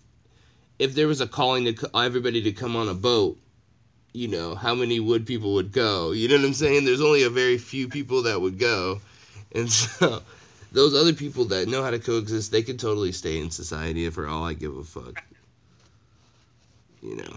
if 0.78 0.94
there 0.94 1.08
was 1.08 1.20
a 1.20 1.26
calling 1.26 1.64
to 1.74 1.90
everybody 1.96 2.42
to 2.42 2.52
come 2.52 2.76
on 2.76 2.88
a 2.88 2.94
boat, 2.94 3.38
you 4.14 4.28
know, 4.28 4.54
how 4.54 4.74
many 4.74 5.00
would 5.00 5.26
people 5.26 5.54
would 5.54 5.72
go? 5.72 6.12
You 6.12 6.28
know 6.28 6.36
what 6.36 6.46
I'm 6.46 6.54
saying? 6.54 6.84
There's 6.86 7.02
only 7.02 7.24
a 7.24 7.30
very 7.30 7.58
few 7.58 7.88
people 7.88 8.22
that 8.22 8.40
would 8.40 8.58
go, 8.58 9.02
and 9.52 9.70
so 9.70 10.22
those 10.70 10.94
other 10.94 11.12
people 11.12 11.44
that 11.50 11.68
know 11.68 11.82
how 11.82 11.90
to 11.90 11.98
coexist, 11.98 12.50
they 12.50 12.62
could 12.62 12.78
totally 12.78 13.10
stay 13.10 13.38
in 13.38 13.50
society 13.50 14.08
for 14.10 14.26
all 14.26 14.44
I 14.44 14.54
give 14.54 14.74
a 14.78 14.84
fuck. 14.84 15.22
You 17.02 17.16
know. 17.16 17.34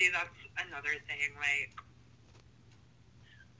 See, 0.00 0.10
that's 0.10 0.40
another 0.66 0.96
thing. 1.06 1.30
Like, 1.36 1.70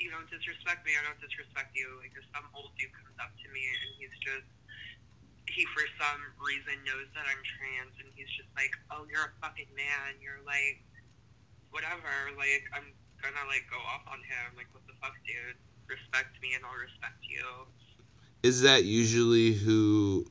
you 0.01 0.11
don't 0.11 0.29
disrespect 0.33 0.89
me, 0.89 0.97
I 0.97 1.05
don't 1.05 1.21
disrespect 1.21 1.77
you. 1.77 2.01
Like, 2.01 2.17
if 2.17 2.25
some 2.33 2.49
old 2.57 2.73
dude 2.81 2.91
comes 2.97 3.15
up 3.21 3.31
to 3.45 3.47
me 3.53 3.61
and 3.61 3.81
he's 4.01 4.17
just, 4.25 4.49
he 5.53 5.69
for 5.77 5.85
some 6.01 6.21
reason 6.41 6.81
knows 6.89 7.07
that 7.13 7.29
I'm 7.29 7.41
trans 7.45 7.95
and 8.01 8.09
he's 8.17 8.33
just 8.33 8.49
like, 8.57 8.73
oh, 8.89 9.05
you're 9.07 9.31
a 9.31 9.35
fucking 9.45 9.71
man. 9.77 10.17
You're 10.19 10.43
like, 10.49 10.81
whatever. 11.75 12.31
Like, 12.39 12.63
I'm 12.73 12.87
gonna, 13.19 13.45
like, 13.51 13.67
go 13.67 13.77
off 13.83 14.07
on 14.07 14.23
him. 14.23 14.55
Like, 14.57 14.71
what 14.73 14.87
the 14.87 14.95
fuck, 15.03 15.19
dude? 15.27 15.59
Respect 15.91 16.31
me 16.41 16.55
and 16.55 16.63
I'll 16.65 16.79
respect 16.79 17.19
you. 17.27 17.45
Is 18.43 18.63
that 18.63 18.85
usually 18.85 19.53
who 19.53 20.25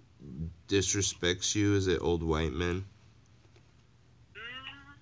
disrespects 0.68 1.54
you? 1.54 1.76
Is 1.76 1.88
it 1.88 2.00
old 2.02 2.24
white 2.24 2.54
men 2.54 2.86
Mm, 4.34 4.96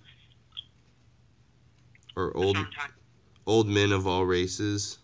or 2.16 2.36
old 2.36 2.56
sometimes. 2.56 2.92
old 3.46 3.68
men 3.68 3.92
of 3.92 4.06
all 4.06 4.24
races? 4.26 4.98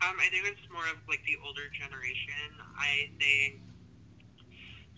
Um, 0.00 0.16
I 0.20 0.28
think 0.28 0.44
it's 0.46 0.68
more 0.70 0.84
of 0.92 1.00
like 1.08 1.24
the 1.26 1.36
older 1.44 1.68
generation. 1.72 2.52
I 2.76 3.08
think 3.18 3.60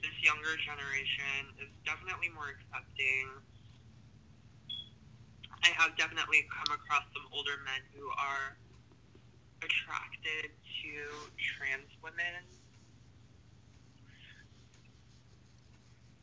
this 0.02 0.14
younger 0.22 0.54
generation 0.66 1.54
is 1.62 1.70
definitely 1.86 2.28
more 2.34 2.50
accepting. 2.50 3.30
I 5.66 5.70
have 5.82 5.96
definitely 5.98 6.46
come 6.46 6.78
across 6.78 7.02
some 7.12 7.26
older 7.34 7.58
men 7.64 7.82
who 7.92 8.06
are 8.06 8.54
attracted 9.58 10.54
to 10.54 10.92
trans 11.58 11.90
women. 12.04 12.46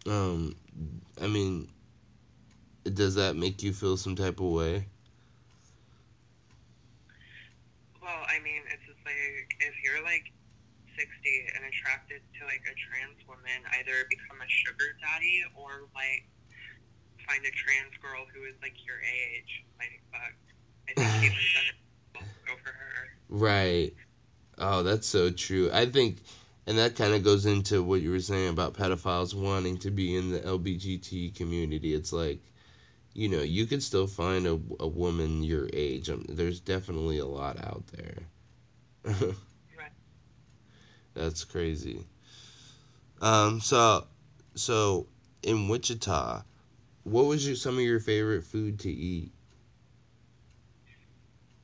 Um, 0.07 0.55
I 1.21 1.27
mean, 1.27 1.67
does 2.85 3.15
that 3.15 3.35
make 3.35 3.63
you 3.63 3.73
feel 3.73 3.97
some 3.97 4.15
type 4.15 4.39
of 4.39 4.47
way? 4.47 4.85
Well, 8.01 8.23
I 8.31 8.39
mean, 8.39 8.63
it's 8.71 8.83
just 8.87 8.99
like 9.03 9.47
if 9.59 9.75
you're 9.83 10.03
like 10.03 10.31
60 10.95 11.03
and 11.55 11.65
attracted 11.67 12.23
to 12.39 12.45
like 12.47 12.63
a 12.63 12.75
trans 12.79 13.19
woman, 13.27 13.59
either 13.75 14.07
become 14.07 14.39
a 14.39 14.47
sugar 14.47 14.95
daddy 15.03 15.43
or 15.55 15.91
like 15.91 16.23
find 17.27 17.43
a 17.45 17.51
trans 17.51 17.95
girl 18.01 18.25
who 18.33 18.43
is 18.45 18.55
like 18.61 18.73
your 18.85 18.97
age. 19.01 19.63
Like, 19.79 20.01
fuck. 20.11 20.33
I 20.89 20.93
think 20.93 21.07
Caitlyn 21.07 21.53
Jenner 21.53 21.77
will 22.15 22.21
go 22.45 22.53
for 22.63 22.69
her. 22.69 23.09
Right. 23.29 23.93
Oh, 24.57 24.83
that's 24.83 25.07
so 25.07 25.31
true. 25.31 25.69
I 25.73 25.85
think, 25.85 26.21
and 26.67 26.77
that 26.77 26.95
kind 26.95 27.13
of 27.13 27.23
goes 27.23 27.45
into 27.45 27.81
what 27.83 28.01
you 28.01 28.11
were 28.11 28.19
saying 28.19 28.49
about 28.49 28.73
pedophiles 28.75 29.33
wanting 29.33 29.77
to 29.79 29.91
be 29.91 30.15
in 30.15 30.31
the 30.31 30.39
LBGT 30.39 31.35
community. 31.35 31.93
It's 31.93 32.13
like, 32.13 32.39
you 33.13 33.29
know, 33.29 33.41
you 33.41 33.65
could 33.65 33.83
still 33.83 34.07
find 34.07 34.47
a, 34.47 34.59
a 34.79 34.87
woman 34.87 35.43
your 35.43 35.69
age. 35.73 36.09
Um, 36.09 36.25
there's 36.29 36.59
definitely 36.59 37.19
a 37.19 37.25
lot 37.25 37.63
out 37.63 37.83
there. 37.93 38.17
Right. 39.77 39.91
That's 41.13 41.43
crazy. 41.43 42.05
Um. 43.21 43.59
So, 43.59 44.07
so 44.55 45.07
in 45.41 45.67
Wichita, 45.67 46.43
what 47.03 47.25
was 47.25 47.45
your 47.45 47.55
some 47.55 47.75
of 47.75 47.83
your 47.83 47.99
favorite 47.99 48.43
food 48.43 48.79
to 48.79 48.89
eat? 48.89 49.31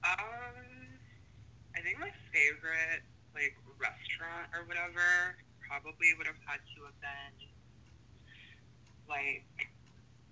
Um, 0.04 0.20
I 1.76 1.82
think 1.82 2.00
my 2.00 2.12
favorite 2.34 3.04
like 3.34 3.56
restaurant 3.80 4.52
or 4.54 4.68
whatever 4.68 5.36
probably 5.68 6.14
would 6.18 6.28
have 6.28 6.40
had 6.46 6.60
to 6.76 6.84
have 6.86 7.00
been 7.00 7.48
like 9.08 9.46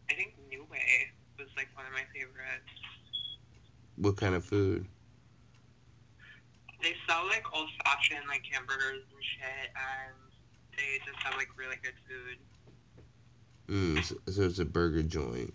I 0.09 0.13
think 0.13 0.35
NuWay 0.51 1.11
was 1.37 1.47
like 1.55 1.67
one 1.75 1.85
of 1.85 1.93
my 1.93 2.03
favorites. 2.13 2.71
What 3.97 4.17
kind 4.17 4.35
of 4.35 4.43
food? 4.43 4.85
They 6.81 6.93
sell 7.09 7.25
like 7.27 7.43
old 7.53 7.69
fashioned 7.83 8.27
like 8.27 8.43
hamburgers 8.51 9.03
and 9.03 9.23
shit, 9.23 9.69
and 9.73 10.15
they 10.77 10.99
just 11.05 11.17
have 11.23 11.35
like 11.35 11.49
really 11.57 11.77
good 11.81 11.97
food. 12.07 12.37
Mm, 13.70 14.03
so, 14.03 14.15
so 14.32 14.41
it's 14.43 14.59
a 14.59 14.65
burger 14.65 15.03
joint. 15.03 15.53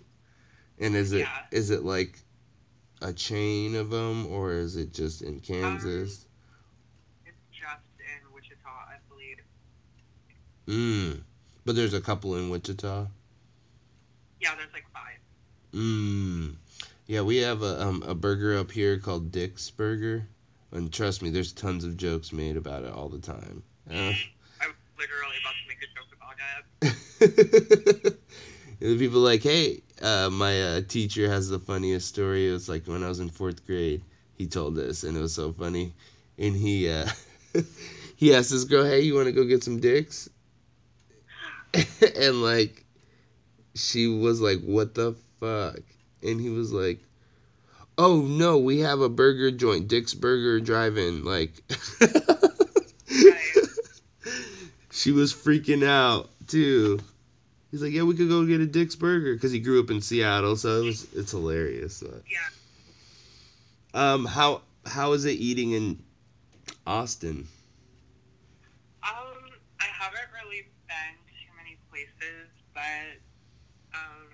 And 0.79 0.95
is 0.95 1.13
it 1.13 1.27
is 1.51 1.71
Yeah. 1.71 1.77
it 1.77 1.85
like 1.85 2.19
a 3.01 3.13
chain 3.13 3.75
of 3.75 3.91
them 3.91 4.27
or 4.27 4.53
is 4.53 4.77
it 4.77 4.93
just 4.93 5.23
in 5.23 5.41
Kansas? 5.41 6.27
It's 7.25 7.37
just 7.51 7.81
in 7.99 8.33
Wichita, 8.35 8.69
I 8.69 8.97
believe. 9.09 9.39
Mm. 10.67 11.23
But 11.65 11.77
there's 11.77 11.95
a 11.95 12.01
couple 12.01 12.37
in 12.37 12.51
Wichita. 12.51 13.07
Yeah, 14.41 14.55
there's 14.57 14.73
like 14.73 14.85
five. 14.93 15.19
Mm. 15.73 16.57
Yeah, 17.07 17.23
we 17.23 17.39
have 17.39 17.63
a 17.63 17.81
um, 17.83 18.03
a 18.07 18.15
burger 18.15 18.59
up 18.59 18.71
here 18.71 18.99
called 18.99 19.33
Dick's 19.33 19.71
Burger. 19.71 20.27
And 20.71 20.93
trust 20.93 21.23
me, 21.23 21.31
there's 21.31 21.53
tons 21.53 21.85
of 21.85 21.97
jokes 21.97 22.33
made 22.33 22.57
about 22.57 22.85
it 22.85 22.93
all 22.93 23.09
the 23.09 23.19
time. 23.19 23.63
Uh, 23.91 23.95
I'm 23.95 24.75
literally 24.99 25.37
about 25.43 25.55
to 26.81 26.87
make 26.87 26.95
a 27.21 27.93
joke 27.93 28.05
about 28.83 28.99
people 28.99 29.21
like, 29.21 29.43
hey, 29.43 29.83
uh, 30.01 30.29
my 30.31 30.63
uh, 30.63 30.81
teacher 30.89 31.29
has 31.31 31.49
the 31.49 31.59
funniest 31.59 32.09
story. 32.09 32.49
It 32.49 32.53
was 32.53 32.69
like 32.69 32.87
when 32.87 33.03
I 33.03 33.09
was 33.09 33.21
in 33.21 33.29
fourth 33.29 33.65
grade, 33.67 34.03
he 34.35 34.47
told 34.47 34.75
this, 34.75 35.05
and 35.05 35.17
it 35.17 35.21
was 35.21 35.35
so 35.35 35.53
funny. 35.53 35.93
And 36.39 36.57
he 36.57 36.91
uh, 36.91 37.07
he 38.17 38.35
asked 38.35 38.51
this 38.51 38.65
girl, 38.65 38.85
hey, 38.85 39.01
you 39.01 39.15
want 39.15 39.27
to 39.27 39.33
go 39.33 39.45
get 39.45 39.63
some 39.63 39.81
dicks? 39.81 40.29
and 42.17 42.43
like, 42.43 42.85
she 43.75 44.09
was 44.09 44.41
like, 44.41 44.61
what 44.63 44.95
the 44.95 45.15
fuck? 45.39 45.81
And 46.23 46.41
he 46.41 46.51
was 46.51 46.73
like, 46.73 46.99
oh 47.99 48.23
no, 48.23 48.59
we 48.59 48.81
have 48.81 49.01
a 49.01 49.09
burger 49.09 49.51
joint, 49.51 49.89
Dick's 49.89 50.15
Burger 50.15 50.61
Drive-In. 50.61 51.25
Like, 51.25 51.63
she 54.91 55.13
was 55.13 55.33
freaking 55.33 55.87
out 55.87 56.31
too. 56.53 57.01
He's 57.71 57.83
like, 57.83 57.93
yeah, 57.93 58.03
we 58.03 58.15
could 58.15 58.29
go 58.29 58.45
get 58.45 58.61
a 58.61 58.67
Dick's 58.67 58.95
Burger 58.95 59.33
because 59.33 59.51
he 59.51 59.59
grew 59.59 59.81
up 59.81 59.91
in 59.91 60.03
Seattle, 60.03 60.55
so 60.57 60.83
it 60.83 60.85
was 60.85 61.09
it's 61.15 61.31
hilarious. 61.31 62.05
Yeah. 62.31 62.39
um, 63.95 64.27
how 64.27 64.61
how 64.85 65.13
is 65.13 65.25
it 65.25 65.33
eating 65.33 65.73
in 65.73 66.03
Austin? 66.87 67.49
Um, 69.03 69.49
I 69.81 69.87
haven't 69.87 70.29
really 70.45 70.69
been 70.87 71.17
to 71.17 71.57
many 71.57 71.79
places, 71.91 72.53
but 72.75 73.17
um, 73.95 74.29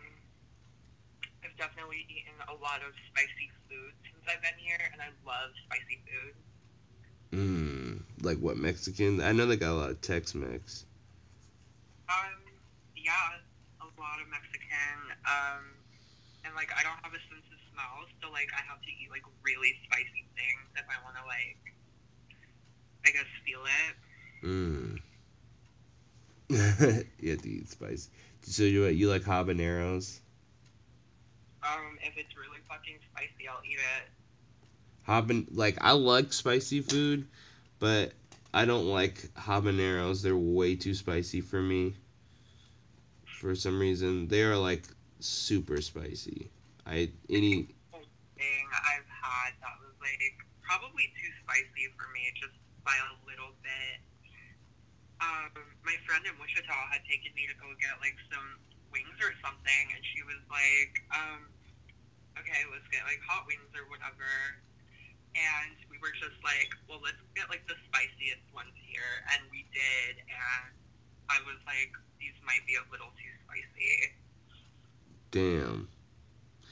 I've 1.44 1.56
definitely 1.56 2.04
eaten 2.08 2.34
a 2.48 2.54
lot 2.60 2.80
of 2.82 2.92
spicy 3.12 3.52
food 3.70 3.92
since 4.02 4.24
I've 4.26 4.42
been 4.42 4.58
here, 4.58 4.90
and 4.92 5.00
I 5.00 5.10
love 5.24 5.50
spicy 5.64 6.00
food. 6.10 6.34
Mm, 7.38 8.02
like 8.22 8.38
what 8.38 8.56
Mexican? 8.56 9.20
I 9.20 9.30
know 9.30 9.46
they 9.46 9.56
got 9.56 9.70
a 9.70 9.78
lot 9.78 9.90
of 9.90 10.00
Tex-Mex. 10.00 10.86
Um, 12.08 12.40
yeah, 12.96 13.40
a 13.80 13.88
lot 14.00 14.20
of 14.20 14.28
Mexican. 14.32 15.12
Um, 15.28 15.76
and 16.44 16.54
like 16.56 16.72
I 16.72 16.82
don't 16.82 16.98
have 17.04 17.12
a 17.12 17.22
sense 17.28 17.44
of 17.52 17.60
smell, 17.72 18.08
so 18.20 18.32
like 18.32 18.48
I 18.56 18.64
have 18.64 18.80
to 18.80 18.90
eat 18.90 19.12
like 19.12 19.24
really 19.44 19.76
spicy 19.84 20.24
things 20.36 20.66
if 20.76 20.86
I 20.88 20.96
want 21.04 21.16
to 21.20 21.24
like, 21.28 21.60
I 23.04 23.10
guess 23.12 23.28
feel 23.44 23.64
it. 23.64 23.94
Mm. 24.42 24.98
you 27.20 27.30
have 27.30 27.42
to 27.42 27.48
eat 27.48 27.68
spicy. 27.68 28.08
So 28.42 28.62
you 28.62 28.86
you 28.86 29.10
like 29.10 29.22
habaneros? 29.22 30.20
Um, 31.62 31.98
if 32.02 32.16
it's 32.16 32.34
really 32.36 32.60
fucking 32.68 32.98
spicy, 33.12 33.48
I'll 33.48 33.60
eat 33.64 33.78
it. 33.78 34.08
Haban 35.06 35.46
like 35.50 35.76
I 35.80 35.92
like 35.92 36.32
spicy 36.32 36.80
food, 36.80 37.26
but 37.78 38.12
I 38.54 38.64
don't 38.64 38.86
like 38.86 39.28
habaneros. 39.36 40.22
They're 40.22 40.36
way 40.36 40.74
too 40.74 40.94
spicy 40.94 41.40
for 41.40 41.60
me. 41.60 41.94
For 43.26 43.54
some 43.54 43.78
reason, 43.78 44.28
they 44.28 44.42
are 44.42 44.56
like 44.56 44.84
super 45.20 45.80
spicy. 45.80 46.50
I 46.86 47.10
any 47.28 47.68
thing 48.38 48.64
I've 48.72 49.10
had 49.10 49.52
that 49.60 49.76
was 49.84 49.94
like 50.00 50.34
probably 50.64 51.12
too 51.20 51.30
spicy 51.44 51.92
for 51.94 52.08
me, 52.16 52.32
just 52.40 52.56
by 52.82 52.96
a 52.96 53.12
little 53.28 53.52
bit. 53.60 54.00
Um, 55.20 55.52
my 55.84 55.94
friend 56.06 56.24
in 56.24 56.34
Wichita 56.40 56.72
had 56.90 57.04
taken 57.04 57.34
me 57.36 57.44
to 57.50 57.56
go 57.60 57.68
get 57.78 58.00
like 58.00 58.16
some 58.32 58.56
wings 58.90 59.18
or 59.20 59.34
something, 59.44 59.84
and 59.92 60.02
she 60.14 60.24
was 60.24 60.40
like, 60.48 61.04
um, 61.12 61.44
"Okay, 62.40 62.64
let's 62.72 62.86
get 62.88 63.04
like 63.04 63.20
hot 63.28 63.44
wings 63.44 63.70
or 63.76 63.84
whatever." 63.92 64.26
And 65.36 65.76
we 65.90 65.98
were 65.98 66.14
just 66.16 66.38
like, 66.44 66.70
"Well, 66.88 67.00
let's 67.02 67.20
get 67.36 67.48
like 67.48 67.66
the 67.68 67.76
spiciest 67.88 68.46
ones 68.54 68.74
here," 68.88 69.24
and 69.34 69.44
we 69.50 69.66
did. 69.74 70.24
And 70.24 70.72
I 71.28 71.38
was 71.44 71.60
like, 71.66 71.92
"These 72.20 72.36
might 72.44 72.64
be 72.66 72.76
a 72.76 72.84
little 72.90 73.12
too 73.18 73.32
spicy." 73.44 74.16
damn. 75.30 75.88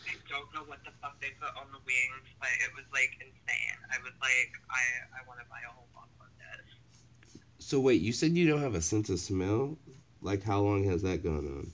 I 0.07 0.15
don't 0.29 0.53
know 0.55 0.63
what 0.67 0.79
the 0.85 0.91
fuck 1.03 1.21
they 1.21 1.31
put 1.41 1.51
on 1.61 1.71
the 1.73 1.79
wings, 1.85 2.29
but 2.41 2.49
it 2.65 2.71
was 2.75 2.85
like 2.93 3.11
insane. 3.21 3.79
I 3.93 3.99
was 4.03 4.13
like, 4.21 4.53
I 4.71 4.83
I 5.21 5.27
want 5.27 5.41
to 5.41 5.47
buy 5.51 5.61
a 5.69 5.73
whole 5.73 5.89
box 5.95 6.09
of 6.21 6.31
this. 6.39 7.43
So 7.59 7.81
wait, 7.81 8.01
you 8.01 8.13
said 8.13 8.33
you 8.33 8.49
don't 8.49 8.63
have 8.63 8.75
a 8.75 8.83
sense 8.83 9.11
of 9.11 9.19
smell? 9.19 9.79
Like 10.23 10.43
how 10.43 10.61
long 10.61 10.85
has 10.85 11.03
that 11.03 11.23
gone 11.23 11.47
on? 11.47 11.73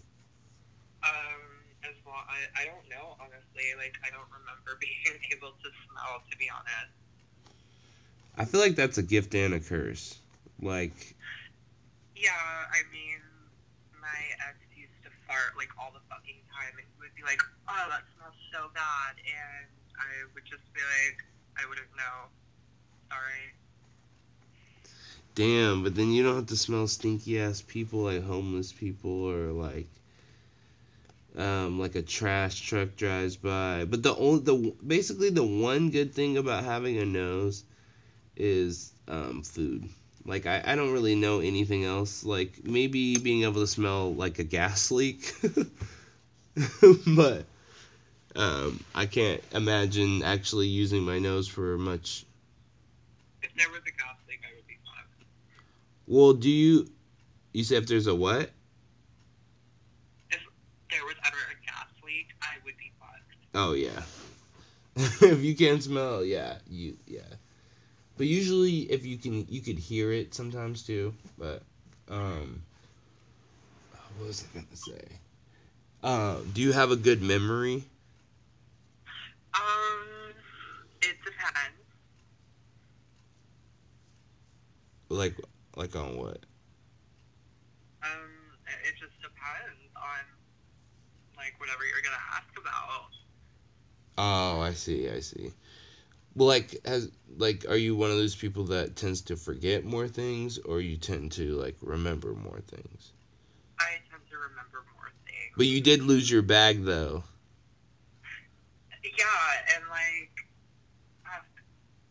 I 2.28 2.62
I 2.62 2.64
don't 2.64 2.86
know 2.88 3.16
honestly. 3.20 3.74
Like 3.76 3.96
I 4.04 4.10
don't 4.10 4.28
remember 4.30 4.78
being 4.82 5.18
able 5.34 5.54
to 5.58 5.68
smell. 5.88 6.22
To 6.30 6.34
be 6.36 6.48
honest. 6.50 6.92
I 8.36 8.44
feel 8.44 8.60
like 8.60 8.76
that's 8.76 8.98
a 8.98 9.02
gift 9.02 9.34
and 9.34 9.54
a 9.54 9.60
curse. 9.60 10.18
Like 10.60 11.16
Yeah, 12.16 12.32
I 12.32 12.86
mean, 12.90 13.20
my 14.00 14.20
ex 14.48 14.56
used 14.76 14.96
to 15.04 15.10
fart 15.26 15.56
like 15.56 15.70
all 15.76 15.92
the 15.92 16.02
fucking 16.08 16.40
time, 16.48 16.74
and 16.78 16.86
he 16.86 16.96
would 17.00 17.14
be 17.14 17.22
like, 17.22 17.42
"Oh, 17.68 17.86
that 17.90 18.06
smells 18.16 18.38
so 18.52 18.70
bad," 18.72 19.18
and 19.20 19.68
I 19.98 20.26
would 20.32 20.44
just 20.46 20.64
be 20.72 20.80
like, 20.80 21.18
"I 21.58 21.68
wouldn't 21.68 21.92
know. 21.96 22.30
Sorry." 23.10 23.52
damn, 25.34 25.82
but 25.82 25.94
then 25.94 26.12
you 26.12 26.22
don't 26.22 26.36
have 26.36 26.46
to 26.46 26.56
smell 26.56 26.86
stinky 26.86 27.40
ass 27.40 27.62
people 27.62 28.00
like 28.00 28.22
homeless 28.24 28.72
people 28.72 29.10
or 29.10 29.52
like 29.52 29.88
um 31.36 31.78
like 31.80 31.94
a 31.94 32.02
trash 32.02 32.60
truck 32.60 32.96
drives 32.96 33.36
by. 33.36 33.84
But 33.84 34.02
the 34.02 34.14
only 34.16 34.40
the 34.42 34.74
basically 34.86 35.30
the 35.30 35.44
one 35.44 35.90
good 35.90 36.14
thing 36.14 36.36
about 36.36 36.64
having 36.64 36.98
a 36.98 37.06
nose 37.06 37.64
is 38.36 38.92
um 39.08 39.42
food. 39.42 39.88
Like 40.24 40.46
I, 40.46 40.62
I 40.64 40.76
don't 40.76 40.92
really 40.92 41.16
know 41.16 41.40
anything 41.40 41.84
else. 41.84 42.24
Like 42.24 42.64
maybe 42.64 43.18
being 43.18 43.44
able 43.44 43.60
to 43.62 43.66
smell 43.66 44.14
like 44.14 44.38
a 44.38 44.44
gas 44.44 44.90
leak. 44.90 45.34
but 47.06 47.44
um 48.36 48.82
I 48.94 49.06
can't 49.06 49.42
imagine 49.52 50.22
actually 50.22 50.68
using 50.68 51.02
my 51.02 51.18
nose 51.18 51.48
for 51.48 51.78
much 51.78 52.26
If 53.42 53.54
there 53.54 53.68
was 53.70 53.80
a 53.86 53.90
gas 53.92 54.16
leak, 54.28 54.40
I 54.44 54.54
would 54.56 54.66
be 54.66 54.78
fine. 54.84 55.26
Well, 56.06 56.32
do 56.32 56.48
you 56.50 56.90
you 57.52 57.64
say 57.64 57.76
if 57.76 57.86
there's 57.86 58.06
a 58.06 58.14
what? 58.14 58.50
If 60.30 60.40
there 60.90 61.04
was 61.04 61.14
ever 61.24 61.36
a 61.38 61.64
gas 61.64 61.88
leak, 62.04 62.28
I 62.42 62.56
would 62.64 62.76
be 62.76 62.92
fucked. 62.98 63.41
Oh 63.54 63.72
yeah. 63.72 64.02
if 64.96 65.42
you 65.42 65.54
can't 65.56 65.82
smell, 65.82 66.24
yeah, 66.24 66.58
you 66.68 66.96
yeah. 67.06 67.20
But 68.16 68.26
usually 68.26 68.80
if 68.92 69.04
you 69.06 69.16
can 69.18 69.46
you 69.48 69.60
could 69.60 69.78
hear 69.78 70.12
it 70.12 70.34
sometimes 70.34 70.82
too, 70.82 71.14
but 71.38 71.62
um 72.08 72.62
what 74.18 74.26
was 74.28 74.44
I 74.54 74.58
gonna 74.58 74.76
say? 74.76 75.18
Um, 76.02 76.50
do 76.54 76.60
you 76.60 76.72
have 76.72 76.90
a 76.90 76.96
good 76.96 77.22
memory? 77.22 77.84
Um, 79.54 80.34
it 81.02 81.16
depends. 81.24 81.76
Like 85.08 85.36
like 85.76 85.94
on 85.94 86.16
what? 86.16 86.44
Um, 88.02 88.30
it, 88.66 88.88
it 88.88 88.94
just 88.98 89.16
depends 89.22 89.80
on 89.96 90.22
like 91.36 91.58
whatever 91.60 91.84
you're 91.84 92.02
gonna 92.02 92.26
ask 92.34 92.50
about. 92.58 93.11
Oh, 94.24 94.60
I 94.60 94.70
see, 94.74 95.10
I 95.10 95.18
see. 95.18 95.50
Well, 96.36 96.46
like, 96.46 96.78
has 96.86 97.10
like, 97.38 97.66
are 97.68 97.76
you 97.76 97.96
one 97.96 98.12
of 98.12 98.16
those 98.16 98.36
people 98.36 98.62
that 98.70 98.94
tends 98.94 99.20
to 99.22 99.36
forget 99.36 99.82
more 99.84 100.06
things, 100.06 100.58
or 100.58 100.80
you 100.80 100.96
tend 100.96 101.32
to 101.32 101.58
like 101.58 101.74
remember 101.82 102.32
more 102.32 102.60
things? 102.70 103.10
I 103.80 103.98
tend 104.06 104.22
to 104.30 104.36
remember 104.38 104.86
more 104.94 105.10
things. 105.26 105.50
But 105.56 105.66
you 105.66 105.80
did 105.80 106.04
lose 106.04 106.30
your 106.30 106.42
bag, 106.42 106.84
though. 106.84 107.24
Yeah, 109.02 109.74
and 109.74 109.90
like, 109.90 110.30
uh, 111.26 111.42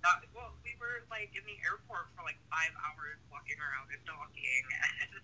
not, 0.03 0.19
well, 0.35 0.51
we 0.67 0.75
were 0.83 1.07
like 1.07 1.31
in 1.31 1.47
the 1.47 1.55
airport 1.63 2.11
for 2.11 2.27
like 2.27 2.43
five 2.51 2.75
hours 2.91 3.23
walking 3.31 3.55
around 3.55 3.87
and 3.87 4.03
talking, 4.03 4.63
and 4.83 5.15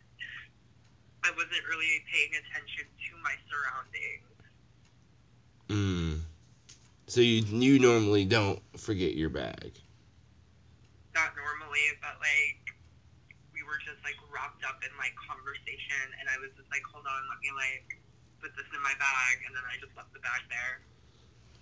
I 1.28 1.36
wasn't 1.36 1.68
really 1.68 2.00
paying 2.08 2.32
attention 2.32 2.88
to 2.88 3.12
my 3.20 3.36
surroundings. 3.52 4.24
Mm. 5.68 6.24
So 7.08 7.22
you 7.22 7.40
you 7.48 7.80
normally 7.80 8.26
don't 8.26 8.60
forget 8.78 9.16
your 9.16 9.30
bag. 9.30 9.80
Not 11.16 11.32
normally, 11.40 11.88
but 12.04 12.20
like, 12.20 12.76
we 13.56 13.64
were 13.64 13.80
just 13.80 14.04
like 14.04 14.20
wrapped 14.28 14.64
up 14.68 14.84
in 14.84 14.92
like 15.00 15.16
conversation, 15.16 16.04
and 16.20 16.28
I 16.28 16.36
was 16.44 16.52
just 16.60 16.70
like, 16.70 16.84
hold 16.92 17.08
on, 17.08 17.22
let 17.32 17.40
me 17.40 17.50
like 17.56 17.96
put 18.44 18.52
this 18.60 18.68
in 18.76 18.82
my 18.84 18.92
bag, 19.00 19.40
and 19.48 19.56
then 19.56 19.64
I 19.64 19.80
just 19.80 19.96
left 19.96 20.12
the 20.12 20.20
bag 20.20 20.44
there. 20.52 20.84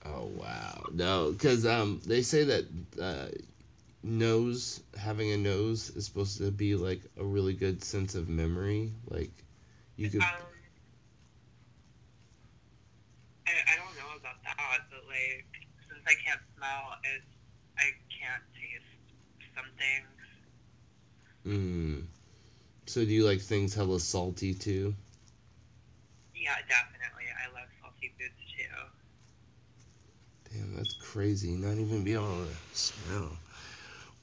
Oh 0.09 0.31
wow, 0.33 0.89
no, 0.91 1.31
because 1.31 1.65
um 1.65 2.01
they 2.05 2.23
say 2.23 2.43
that 2.43 2.65
uh, 2.99 3.29
nose 4.01 4.81
having 4.97 5.31
a 5.31 5.37
nose 5.37 5.91
is 5.91 6.05
supposed 6.05 6.39
to 6.39 6.49
be 6.49 6.73
like 6.75 7.01
a 7.19 7.23
really 7.23 7.53
good 7.53 7.83
sense 7.83 8.15
of 8.15 8.29
memory. 8.29 8.91
Like 9.09 9.31
you 9.95 10.09
could. 10.09 10.21
Um, 10.21 10.29
I, 13.45 13.51
I 13.73 13.75
don't 13.77 13.93
know 13.93 14.09
about 14.17 14.41
that, 14.43 14.89
like, 15.15 15.45
since 15.87 16.03
I 16.07 16.15
can't 16.25 16.41
smell, 16.57 16.99
it, 17.03 17.23
I 17.77 17.91
can't 18.11 18.43
taste 18.53 18.83
some 19.55 19.71
things. 19.77 20.15
Mm. 21.45 22.05
So 22.87 23.05
do 23.05 23.11
you 23.11 23.25
like 23.25 23.41
things 23.41 23.73
hella 23.73 23.99
salty 23.99 24.53
too? 24.53 24.93
Yeah, 26.35 26.55
definitely. 26.67 27.25
I 27.33 27.47
love 27.53 27.69
salty 27.81 28.13
foods 28.17 28.33
too. 28.55 28.75
Damn, 30.51 30.75
that's 30.75 30.93
crazy. 30.93 31.51
Not 31.51 31.77
even 31.77 32.03
be 32.03 32.13
able 32.13 32.45
to 32.45 32.77
smell. 32.77 33.37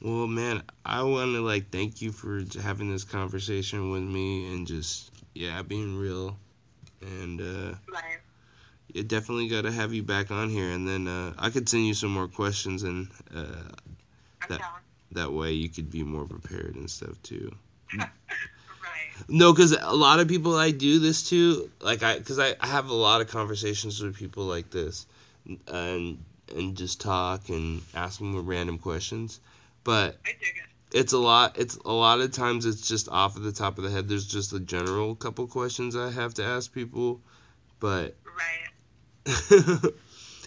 Well, 0.01 0.27
man, 0.27 0.63
I 0.85 1.03
want 1.03 1.33
to 1.35 1.41
like 1.41 1.71
thank 1.71 2.03
you 2.03 2.13
for 2.13 2.43
having 2.61 2.91
this 2.91 3.05
conversation 3.05 3.91
with 3.91 4.03
me 4.03 4.53
and 4.53 4.67
just 4.67 5.11
yeah, 5.35 5.63
being 5.63 5.97
real. 5.97 6.37
And 7.01 7.41
uh. 7.41 7.75
You 8.95 9.03
definitely 9.03 9.49
got 9.49 9.63
to 9.63 9.73
have 9.73 9.93
you 9.93 10.03
back 10.03 10.31
on 10.31 10.49
here 10.51 10.71
and 10.71 10.87
then 10.87 11.09
uh 11.09 11.33
I 11.39 11.51
could 11.51 11.69
send 11.69 11.87
you 11.87 11.95
some 11.95 12.11
more 12.13 12.29
questions 12.29 12.83
and 12.83 13.09
uh 13.35 13.47
That- 14.49 14.61
that 15.13 15.33
way 15.33 15.53
you 15.53 15.69
could 15.69 15.91
be 15.91 16.03
more 16.03 16.25
prepared 16.25 16.75
and 16.75 16.91
stuff 16.91 17.21
too. 17.23 17.53
Right. 18.83 19.29
No, 19.29 19.53
because 19.53 19.73
a 19.73 19.95
lot 19.95 20.19
of 20.21 20.27
people 20.27 20.57
I 20.57 20.71
do 20.73 20.99
this 20.99 21.29
to, 21.31 21.71
like 21.81 22.03
I, 22.03 22.19
because 22.19 22.39
I, 22.39 22.55
I 22.61 22.67
have 22.67 22.89
a 22.89 22.95
lot 22.95 23.21
of 23.21 23.29
conversations 23.29 24.03
with 24.03 24.17
people 24.17 24.45
like 24.45 24.71
this, 24.71 25.07
and 25.69 26.19
and 26.57 26.77
just 26.77 27.01
talk 27.01 27.49
and 27.49 27.83
ask 27.95 28.19
them 28.19 28.35
random 28.45 28.79
questions, 28.79 29.41
but 29.85 30.17
I 30.27 30.31
dig 30.33 30.57
it. 30.57 30.97
it's 30.99 31.13
a 31.13 31.19
lot. 31.19 31.57
It's 31.59 31.77
a 31.77 31.93
lot 31.93 32.21
of 32.21 32.33
times 32.33 32.67
it's 32.67 32.89
just 32.89 33.09
off 33.09 33.37
of 33.37 33.43
the 33.45 33.53
top 33.53 33.79
of 33.79 33.85
the 33.85 33.91
head. 33.91 34.09
There's 34.09 34.27
just 34.27 34.53
a 34.53 34.61
general 34.61 35.15
couple 35.15 35.47
questions 35.47 35.95
I 35.95 36.11
have 36.11 36.35
to 36.35 36.45
ask 36.45 36.73
people, 36.73 37.21
but 37.79 38.17
Right. 38.27 38.69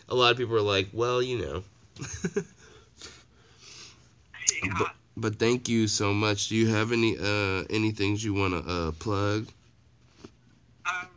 a 0.10 0.16
lot 0.16 0.32
of 0.32 0.38
people 0.38 0.56
are 0.56 0.62
like, 0.62 0.90
well, 0.94 1.22
you 1.22 1.40
know. 1.40 1.64
Yeah. 4.64 4.74
But, 4.78 4.96
but 5.18 5.36
thank 5.36 5.68
you 5.68 5.88
so 5.88 6.14
much. 6.14 6.50
Do 6.50 6.56
you 6.56 6.68
have 6.68 6.92
any 6.92 7.18
uh 7.18 7.64
any 7.70 7.92
things 7.92 8.24
you 8.24 8.34
want 8.34 8.54
to 8.54 8.72
uh 8.72 8.92
plug? 8.94 9.48
Um, 10.86 11.08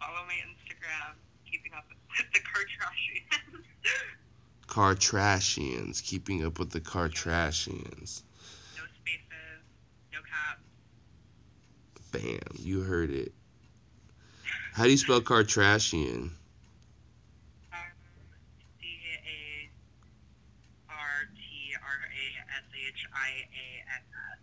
follow 0.00 0.24
my 0.26 0.34
Instagram, 0.34 1.14
keeping 1.50 1.72
up 1.76 1.84
with 1.88 2.26
the 2.32 2.40
car 2.40 2.62
trashians. 2.64 3.62
Car 4.66 4.94
Trashians, 4.94 6.02
keeping 6.02 6.44
up 6.44 6.58
with 6.58 6.70
the 6.70 6.80
Car 6.80 7.08
Trashians. 7.08 8.22
no 8.76 8.82
spaces, 9.00 9.62
no 10.12 10.18
caps. 10.20 10.60
Bam, 12.12 12.56
you 12.58 12.80
heard 12.82 13.10
it. 13.10 13.32
How 14.74 14.84
do 14.84 14.90
you 14.90 14.98
spell 14.98 15.20
Car 15.22 15.44
Trashian? 15.44 16.30
Um, 17.72 17.80
C 18.78 18.86
A 19.24 19.70
R 20.90 21.28
T 21.34 21.40
R 21.80 22.00
A 22.12 22.24
S 22.58 22.64
H 22.88 23.06
I 23.14 23.28
A 23.28 23.68
N 23.96 24.04
S. 24.12 24.38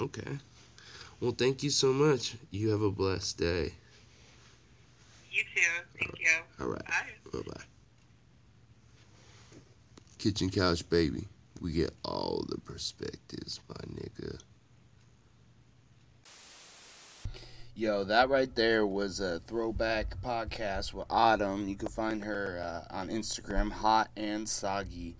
Okay. 0.00 0.38
Well, 1.20 1.32
thank 1.32 1.62
you 1.62 1.70
so 1.70 1.92
much. 1.92 2.36
You 2.50 2.70
have 2.70 2.82
a 2.82 2.90
blessed 2.90 3.38
day. 3.38 3.72
You 5.30 5.42
too. 5.54 5.60
Thank 5.98 6.18
you. 6.20 6.26
All 6.60 6.68
right. 6.68 6.84
Bye. 6.84 7.30
Bye 7.32 7.40
bye. 7.46 7.62
Kitchen 10.18 10.50
Couch 10.50 10.88
Baby. 10.88 11.26
We 11.60 11.72
get 11.72 11.94
all 12.04 12.44
the 12.48 12.58
perspectives, 12.58 13.60
my 13.68 13.74
nigga. 13.94 14.38
Yo, 17.76 18.04
that 18.04 18.28
right 18.28 18.54
there 18.54 18.86
was 18.86 19.18
a 19.18 19.40
throwback 19.40 20.20
podcast 20.22 20.92
with 20.92 21.06
Autumn. 21.10 21.66
You 21.66 21.74
can 21.74 21.88
find 21.88 22.22
her 22.22 22.84
uh, 22.90 22.94
on 22.94 23.08
Instagram, 23.08 23.72
hot 23.72 24.10
and 24.16 24.48
soggy. 24.48 25.16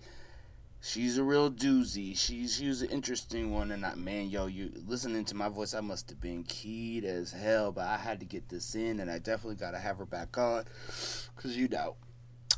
She's 0.87 1.17
a 1.17 1.23
real 1.23 1.49
doozy. 1.49 2.15
She's 2.15 2.57
she 2.57 2.67
was 2.67 2.83
an 2.83 2.89
interesting 2.89 3.51
one, 3.51 3.71
and 3.71 3.83
I, 3.83 3.95
man, 3.95 4.29
yo, 4.29 4.45
you 4.45 4.71
listening 4.85 5.25
to 5.25 5.35
my 5.35 5.49
voice, 5.49 5.73
I 5.73 5.81
must 5.81 6.11
have 6.11 6.21
been 6.21 6.43
keyed 6.43 7.03
as 7.03 7.31
hell, 7.31 7.71
but 7.71 7.87
I 7.87 7.97
had 7.97 8.19
to 8.19 8.25
get 8.27 8.49
this 8.49 8.75
in, 8.75 8.99
and 8.99 9.09
I 9.09 9.17
definitely 9.17 9.55
got 9.55 9.71
to 9.71 9.79
have 9.79 9.97
her 9.97 10.05
back 10.05 10.37
on, 10.37 10.65
cause 11.37 11.55
you 11.55 11.67
know, 11.69 11.95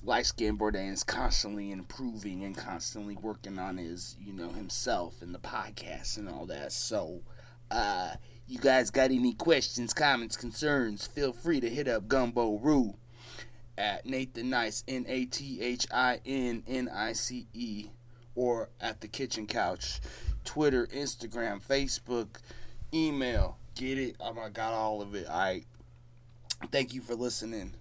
light 0.03 0.25
skin 0.25 0.57
Bourdain 0.57 0.91
is 0.91 1.05
constantly 1.05 1.71
improving 1.71 2.43
and 2.43 2.55
constantly 2.55 3.15
working 3.15 3.57
on 3.57 3.77
his, 3.77 4.17
you 4.19 4.33
know, 4.33 4.49
himself 4.49 5.21
and 5.21 5.33
the 5.33 5.39
podcast 5.39 6.17
and 6.17 6.27
all 6.27 6.45
that. 6.47 6.73
So, 6.73 7.21
uh, 7.71 8.15
you 8.45 8.59
guys 8.59 8.91
got 8.91 9.11
any 9.11 9.35
questions, 9.35 9.93
comments, 9.93 10.35
concerns, 10.35 11.07
feel 11.07 11.31
free 11.31 11.61
to 11.61 11.69
hit 11.69 11.87
up 11.87 12.09
Gumbo 12.09 12.57
Roo 12.57 12.95
at 13.77 14.05
Nathin 14.05 14.49
Nice, 14.49 14.83
N 14.85 15.05
A 15.07 15.23
T 15.23 15.61
H 15.61 15.87
I 15.91 16.19
N 16.25 16.63
N 16.67 16.89
I 16.93 17.13
C 17.13 17.47
E, 17.53 17.87
or 18.37 18.69
at 18.79 19.01
the 19.01 19.07
kitchen 19.07 19.47
couch. 19.47 19.99
Twitter, 20.45 20.87
Instagram, 20.87 21.61
Facebook, 21.61 22.27
email. 22.93 23.57
Get 23.75 23.97
it? 23.97 24.15
Oh, 24.21 24.39
I 24.39 24.49
got 24.49 24.73
all 24.73 25.01
of 25.01 25.13
it. 25.15 25.27
All 25.27 25.37
right. 25.37 25.65
Thank 26.71 26.93
you 26.93 27.01
for 27.01 27.15
listening. 27.15 27.73